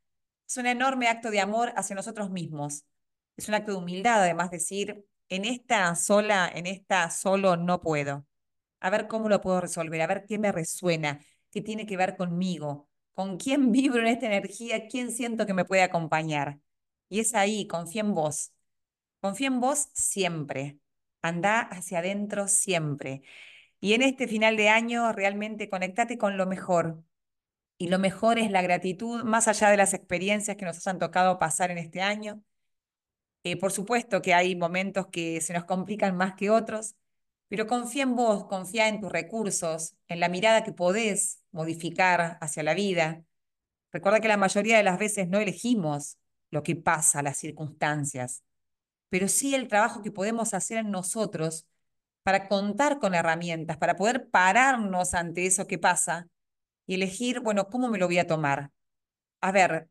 es 0.47 0.57
un 0.57 0.65
enorme 0.67 1.07
acto 1.07 1.29
de 1.31 1.39
amor 1.39 1.71
hacia 1.75 1.95
nosotros 1.95 2.31
mismos. 2.31 2.85
Es 3.37 3.47
un 3.49 3.55
acto 3.55 3.71
de 3.71 3.77
humildad, 3.77 4.21
además, 4.23 4.49
decir, 4.51 5.05
en 5.29 5.45
esta 5.45 5.93
sola, 5.95 6.51
en 6.53 6.65
esta 6.67 7.09
solo 7.11 7.57
no 7.57 7.81
puedo. 7.81 8.25
A 8.79 8.89
ver 8.89 9.07
cómo 9.07 9.29
lo 9.29 9.41
puedo 9.41 9.61
resolver, 9.61 10.01
a 10.01 10.07
ver 10.07 10.25
qué 10.27 10.39
me 10.39 10.51
resuena, 10.51 11.19
qué 11.51 11.61
tiene 11.61 11.85
que 11.85 11.97
ver 11.97 12.17
conmigo, 12.17 12.89
con 13.13 13.37
quién 13.37 13.71
vibro 13.73 14.01
en 14.01 14.07
esta 14.07 14.27
energía, 14.27 14.87
quién 14.87 15.11
siento 15.11 15.45
que 15.45 15.53
me 15.53 15.65
puede 15.65 15.83
acompañar. 15.83 16.59
Y 17.09 17.19
es 17.19 17.33
ahí, 17.35 17.67
confía 17.67 18.01
en 18.01 18.13
vos. 18.13 18.51
Confía 19.21 19.47
en 19.47 19.59
vos 19.61 19.89
siempre. 19.93 20.79
Anda 21.21 21.61
hacia 21.61 21.99
adentro 21.99 22.47
siempre. 22.47 23.21
Y 23.79 23.93
en 23.93 24.01
este 24.01 24.27
final 24.27 24.57
de 24.57 24.69
año 24.69 25.11
realmente 25.13 25.69
conectate 25.69 26.17
con 26.17 26.37
lo 26.37 26.47
mejor. 26.47 27.03
Y 27.77 27.89
lo 27.89 27.99
mejor 27.99 28.39
es 28.39 28.51
la 28.51 28.61
gratitud, 28.61 29.23
más 29.23 29.47
allá 29.47 29.69
de 29.69 29.77
las 29.77 29.93
experiencias 29.93 30.57
que 30.57 30.65
nos 30.65 30.77
hayan 30.77 30.99
tocado 30.99 31.39
pasar 31.39 31.71
en 31.71 31.77
este 31.77 32.01
año. 32.01 32.43
Eh, 33.43 33.57
por 33.57 33.71
supuesto 33.71 34.21
que 34.21 34.33
hay 34.33 34.55
momentos 34.55 35.07
que 35.07 35.41
se 35.41 35.53
nos 35.53 35.65
complican 35.65 36.17
más 36.17 36.35
que 36.35 36.49
otros, 36.49 36.95
pero 37.47 37.67
confía 37.67 38.03
en 38.03 38.15
vos, 38.15 38.45
confía 38.45 38.89
en 38.89 38.99
tus 38.99 39.11
recursos, 39.11 39.95
en 40.07 40.19
la 40.19 40.29
mirada 40.29 40.63
que 40.63 40.73
podés 40.73 41.41
modificar 41.51 42.37
hacia 42.41 42.63
la 42.63 42.73
vida. 42.73 43.23
Recuerda 43.91 44.19
que 44.19 44.27
la 44.27 44.37
mayoría 44.37 44.77
de 44.77 44.83
las 44.83 44.99
veces 44.99 45.29
no 45.29 45.39
elegimos 45.39 46.17
lo 46.51 46.63
que 46.63 46.75
pasa, 46.75 47.21
las 47.21 47.37
circunstancias 47.37 48.43
pero 49.09 49.27
sí 49.27 49.55
el 49.55 49.67
trabajo 49.67 50.01
que 50.01 50.11
podemos 50.11 50.53
hacer 50.53 50.79
en 50.79 50.91
nosotros 50.91 51.67
para 52.23 52.47
contar 52.47 52.99
con 52.99 53.15
herramientas, 53.15 53.77
para 53.77 53.95
poder 53.95 54.29
pararnos 54.29 55.13
ante 55.13 55.45
eso 55.45 55.67
que 55.67 55.77
pasa 55.79 56.27
y 56.85 56.95
elegir, 56.95 57.39
bueno, 57.41 57.67
¿cómo 57.69 57.89
me 57.89 57.97
lo 57.97 58.07
voy 58.07 58.19
a 58.19 58.27
tomar? 58.27 58.71
A 59.41 59.51
ver, 59.51 59.89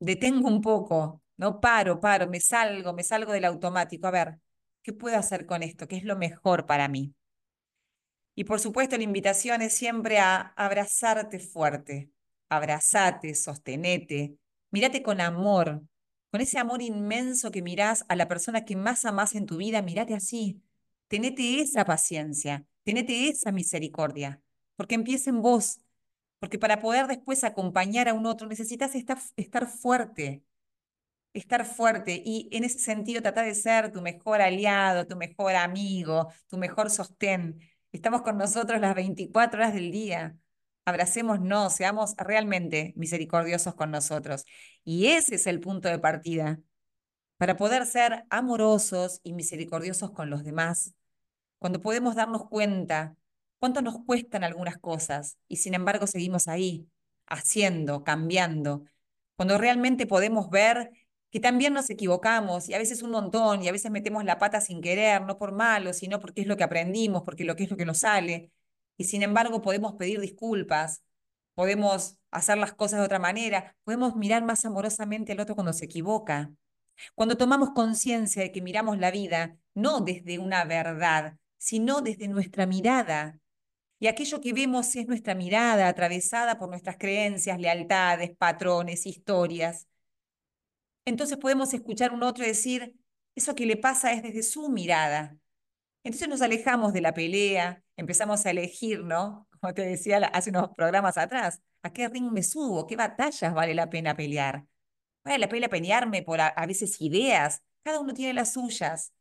detengo 0.00 0.48
un 0.48 0.62
poco, 0.62 1.22
no 1.36 1.60
paro, 1.60 2.00
paro, 2.00 2.28
me 2.28 2.40
salgo, 2.40 2.94
me 2.94 3.02
salgo 3.04 3.32
del 3.32 3.44
automático. 3.44 4.06
A 4.06 4.10
ver, 4.10 4.38
¿qué 4.82 4.92
puedo 4.92 5.18
hacer 5.18 5.46
con 5.46 5.62
esto? 5.62 5.88
¿Qué 5.88 5.96
es 5.96 6.04
lo 6.04 6.16
mejor 6.16 6.66
para 6.66 6.88
mí? 6.88 7.14
Y 8.34 8.44
por 8.44 8.60
supuesto, 8.60 8.96
la 8.96 9.02
invitación 9.02 9.62
es 9.62 9.76
siempre 9.76 10.18
a 10.18 10.52
abrazarte 10.56 11.38
fuerte, 11.38 12.10
abrazate, 12.48 13.34
sostenete, 13.34 14.36
mírate 14.70 15.02
con 15.02 15.20
amor, 15.20 15.82
con 16.30 16.40
ese 16.40 16.58
amor 16.58 16.82
inmenso 16.82 17.50
que 17.50 17.62
mirás 17.62 18.04
a 18.08 18.16
la 18.16 18.28
persona 18.28 18.64
que 18.64 18.76
más 18.76 19.04
amás 19.04 19.34
en 19.34 19.46
tu 19.46 19.56
vida, 19.56 19.82
mirate 19.82 20.14
así. 20.14 20.62
Tenete 21.08 21.60
esa 21.60 21.84
paciencia, 21.84 22.66
tenete 22.84 23.28
esa 23.28 23.52
misericordia, 23.52 24.42
porque 24.76 24.96
empieza 24.96 25.30
en 25.30 25.40
vos, 25.42 25.78
porque 26.38 26.58
para 26.58 26.80
poder 26.80 27.06
después 27.06 27.44
acompañar 27.44 28.08
a 28.08 28.14
un 28.14 28.26
otro 28.26 28.48
necesitas 28.48 28.94
estar, 28.94 29.18
estar 29.36 29.66
fuerte, 29.68 30.42
estar 31.32 31.64
fuerte 31.64 32.22
y 32.24 32.48
en 32.52 32.64
ese 32.64 32.78
sentido 32.78 33.22
tratar 33.22 33.46
de 33.46 33.54
ser 33.54 33.92
tu 33.92 34.02
mejor 34.02 34.40
aliado, 34.40 35.06
tu 35.06 35.16
mejor 35.16 35.54
amigo, 35.54 36.28
tu 36.48 36.58
mejor 36.58 36.90
sostén. 36.90 37.60
Estamos 37.92 38.22
con 38.22 38.36
nosotros 38.38 38.80
las 38.80 38.94
24 38.94 39.60
horas 39.60 39.74
del 39.74 39.90
día 39.92 40.36
abracémonos, 40.86 41.74
seamos 41.74 42.14
realmente 42.18 42.94
misericordiosos 42.96 43.74
con 43.76 43.90
nosotros. 43.92 44.44
Y 44.84 45.08
ese 45.08 45.36
es 45.36 45.46
el 45.48 45.60
punto 45.60 45.88
de 45.88 45.98
partida. 46.00 46.60
para 47.38 47.56
poder 47.56 47.86
ser 47.86 48.24
amorosos 48.30 49.20
y 49.22 49.32
misericordiosos 49.34 50.10
con 50.12 50.30
los 50.30 50.44
demás, 50.44 50.94
cuando 51.58 51.80
podemos 51.82 52.14
darnos 52.16 52.48
cuenta 52.48 53.16
cuánto 53.58 53.82
nos 53.82 53.98
cuestan 54.06 54.44
algunas 54.44 54.78
cosas 54.78 55.38
y 55.48 55.56
sin 55.56 55.74
embargo 55.74 56.06
seguimos 56.06 56.48
ahí, 56.48 56.88
haciendo, 57.26 58.04
cambiando, 58.04 58.84
cuando 59.36 59.58
realmente 59.58 60.06
podemos 60.06 60.50
ver 60.50 60.90
que 61.30 61.40
también 61.40 61.74
nos 61.74 61.90
equivocamos 61.90 62.68
y 62.68 62.74
a 62.74 62.78
veces 62.78 63.02
un 63.02 63.10
montón 63.10 63.62
y 63.62 63.68
a 63.68 63.72
veces 63.72 63.90
metemos 63.90 64.24
la 64.24 64.38
pata 64.38 64.60
sin 64.60 64.80
querer, 64.80 65.22
no 65.22 65.38
por 65.38 65.52
malo, 65.52 65.92
sino 65.92 66.20
porque 66.20 66.42
es 66.42 66.46
lo 66.46 66.56
que 66.56 66.64
aprendimos, 66.64 67.22
porque 67.24 67.44
lo 67.44 67.56
que 67.56 67.64
es 67.64 67.70
lo 67.70 67.76
que 67.76 67.84
nos 67.86 67.98
sale. 68.00 68.52
Y 68.96 69.04
sin 69.04 69.22
embargo 69.22 69.62
podemos 69.62 69.94
pedir 69.94 70.20
disculpas, 70.20 71.02
podemos 71.54 72.18
hacer 72.30 72.58
las 72.58 72.74
cosas 72.74 73.00
de 73.00 73.06
otra 73.06 73.18
manera, 73.18 73.76
podemos 73.84 74.16
mirar 74.16 74.44
más 74.44 74.64
amorosamente 74.64 75.32
al 75.32 75.40
otro 75.40 75.54
cuando 75.54 75.72
se 75.72 75.86
equivoca. 75.86 76.50
Cuando 77.14 77.36
tomamos 77.36 77.70
conciencia 77.70 78.42
de 78.42 78.52
que 78.52 78.62
miramos 78.62 78.98
la 78.98 79.10
vida 79.10 79.56
no 79.74 80.00
desde 80.00 80.38
una 80.38 80.64
verdad, 80.64 81.36
sino 81.58 82.00
desde 82.00 82.28
nuestra 82.28 82.66
mirada. 82.66 83.38
Y 83.98 84.08
aquello 84.08 84.40
que 84.40 84.52
vemos 84.52 84.94
es 84.96 85.06
nuestra 85.06 85.34
mirada 85.34 85.88
atravesada 85.88 86.58
por 86.58 86.68
nuestras 86.68 86.96
creencias, 86.98 87.58
lealtades, 87.58 88.36
patrones, 88.36 89.06
historias 89.06 89.86
entonces 91.06 91.38
podemos 91.38 91.72
escuchar 91.72 92.12
un 92.12 92.22
otro 92.24 92.44
decir, 92.44 92.94
eso 93.34 93.54
que 93.54 93.64
le 93.66 93.76
pasa 93.76 94.12
es 94.12 94.22
desde 94.22 94.42
su 94.42 94.68
mirada. 94.68 95.38
Entonces 96.04 96.28
nos 96.28 96.42
alejamos 96.42 96.92
de 96.92 97.00
la 97.00 97.14
pelea, 97.14 97.82
empezamos 97.96 98.44
a 98.46 98.50
elegir, 98.50 99.04
¿no? 99.04 99.48
Como 99.60 99.74
te 99.74 99.82
decía 99.82 100.18
hace 100.18 100.50
unos 100.50 100.70
programas 100.76 101.18
atrás, 101.18 101.60
¿a 101.82 101.92
qué 101.92 102.08
ring 102.08 102.30
me 102.32 102.42
subo? 102.42 102.86
¿Qué 102.86 102.96
batallas 102.96 103.54
vale 103.54 103.74
la 103.74 103.90
pena 103.90 104.16
pelear? 104.16 104.64
Vale 105.24 105.38
la 105.38 105.48
pena 105.48 105.68
pelearme 105.68 106.22
por 106.22 106.40
a, 106.40 106.48
a 106.48 106.66
veces 106.66 107.00
ideas, 107.00 107.62
cada 107.82 108.00
uno 108.00 108.14
tiene 108.14 108.34
las 108.34 108.52
suyas. 108.52 109.12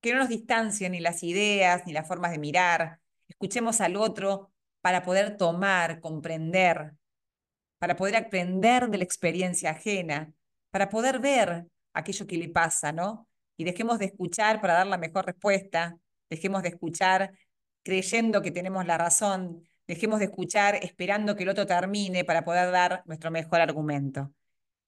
Que 0.00 0.12
no 0.12 0.18
nos 0.18 0.28
distancien 0.28 0.92
ni 0.92 1.00
las 1.00 1.22
ideas 1.22 1.86
ni 1.86 1.92
las 1.92 2.06
formas 2.06 2.32
de 2.32 2.38
mirar. 2.38 3.00
Escuchemos 3.28 3.80
al 3.80 3.96
otro 3.96 4.52
para 4.82 5.02
poder 5.02 5.36
tomar, 5.38 6.00
comprender, 6.00 6.92
para 7.78 7.96
poder 7.96 8.16
aprender 8.16 8.88
de 8.90 8.98
la 8.98 9.04
experiencia 9.04 9.70
ajena 9.70 10.32
para 10.74 10.88
poder 10.88 11.20
ver 11.20 11.68
aquello 11.92 12.26
que 12.26 12.36
le 12.36 12.48
pasa, 12.48 12.90
¿no? 12.90 13.28
Y 13.56 13.62
dejemos 13.62 14.00
de 14.00 14.06
escuchar 14.06 14.60
para 14.60 14.74
dar 14.74 14.88
la 14.88 14.98
mejor 14.98 15.24
respuesta, 15.24 15.96
dejemos 16.28 16.64
de 16.64 16.70
escuchar 16.70 17.32
creyendo 17.84 18.42
que 18.42 18.50
tenemos 18.50 18.86
la 18.86 18.98
razón, 18.98 19.62
dejemos 19.86 20.18
de 20.18 20.26
escuchar 20.26 20.76
esperando 20.76 21.36
que 21.36 21.44
el 21.44 21.50
otro 21.50 21.66
termine 21.66 22.24
para 22.24 22.44
poder 22.44 22.72
dar 22.72 23.02
nuestro 23.06 23.30
mejor 23.30 23.60
argumento. 23.60 24.32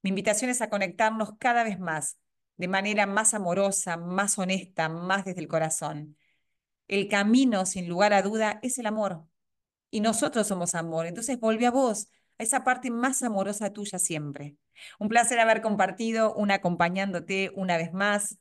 Mi 0.03 0.11
invitación 0.11 0.51
es 0.51 0.63
a 0.63 0.71
conectarnos 0.71 1.33
cada 1.39 1.65
vez 1.65 1.79
más, 1.79 2.19
de 2.57 2.69
manera 2.69 3.07
más 3.07 3.35
amorosa, 3.35 3.97
más 3.97 4.39
honesta, 4.39 4.89
más 4.89 5.25
desde 5.25 5.41
el 5.41 5.49
corazón. 5.49 6.17
El 6.89 7.09
camino, 7.09 7.67
sin 7.67 7.89
lugar 7.89 8.13
a 8.13 8.23
duda, 8.23 8.61
es 8.63 8.79
el 8.79 8.87
amor. 8.87 9.27
Y 9.91 10.01
nosotros 10.01 10.47
somos 10.47 10.75
amor. 10.75 11.07
Entonces 11.07 11.39
vuelve 11.39 11.67
a 11.67 11.71
vos, 11.71 12.09
a 12.39 12.43
esa 12.45 12.65
parte 12.65 12.91
más 12.91 13.23
amorosa 13.23 13.73
tuya 13.73 13.99
siempre. 13.99 14.57
Un 14.99 15.09
placer 15.09 15.39
haber 15.41 15.63
compartido 15.63 16.35
un 16.35 16.51
acompañándote 16.51 17.51
una 17.55 17.77
vez 17.77 17.93
más. 17.93 18.39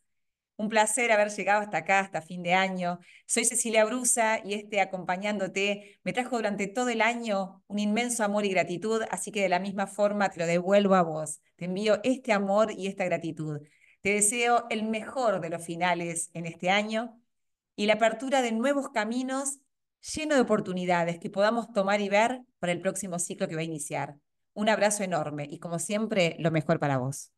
Un 0.58 0.70
placer 0.70 1.12
haber 1.12 1.30
llegado 1.32 1.62
hasta 1.62 1.80
acá, 1.80 1.99
hasta 1.99 2.22
fin 2.22 2.41
de 2.41 2.53
año. 2.53 2.99
Soy 3.26 3.43
Cecilia 3.43 3.84
Brusa 3.84 4.39
y 4.43 4.53
este 4.53 4.80
acompañándote 4.80 5.99
me 6.03 6.14
trajo 6.14 6.38
durante 6.38 6.68
todo 6.68 6.89
el 6.89 7.01
año 7.01 7.62
un 7.68 7.80
inmenso 7.80 8.24
amor 8.24 8.45
y 8.45 8.49
gratitud, 8.49 9.01
así 9.12 9.32
que 9.32 9.41
de 9.41 9.49
la 9.49 9.60
misma 9.60 9.86
forma 9.86 10.30
te 10.30 10.39
lo 10.39 10.45
devuelvo 10.45 10.95
a 10.95 11.01
vos. 11.01 11.41
Te 11.58 11.66
envío 11.66 11.99
este 12.03 12.32
amor 12.32 12.72
y 12.72 12.88
esta 12.88 13.03
gratitud. 13.03 13.60
Te 14.01 14.14
deseo 14.14 14.66
el 14.70 14.84
mejor 14.84 15.41
de 15.41 15.49
los 15.49 15.66
finales 15.66 16.30
en 16.34 16.45
este 16.45 16.70
año 16.70 17.20
y 17.76 17.88
la 17.88 17.95
apertura 17.95 18.41
de 18.41 18.53
nuevos 18.53 18.89
caminos 18.89 19.60
lleno 20.14 20.36
de 20.36 20.41
oportunidades 20.41 21.20
que 21.20 21.30
podamos 21.30 21.74
tomar 21.74 21.99
y 21.99 22.08
ver 22.08 22.41
para 22.60 22.72
el 22.72 22.80
próximo 22.80 23.20
ciclo 23.20 23.47
que 23.49 23.56
va 23.56 23.62
a 23.62 23.66
iniciar. 23.66 24.16
Un 24.53 24.70
abrazo 24.70 25.03
enorme 25.03 25.47
y 25.49 25.60
como 25.60 25.80
siempre, 25.80 26.38
lo 26.39 26.51
mejor 26.51 26.80
para 26.80 26.97
vos. 26.97 27.34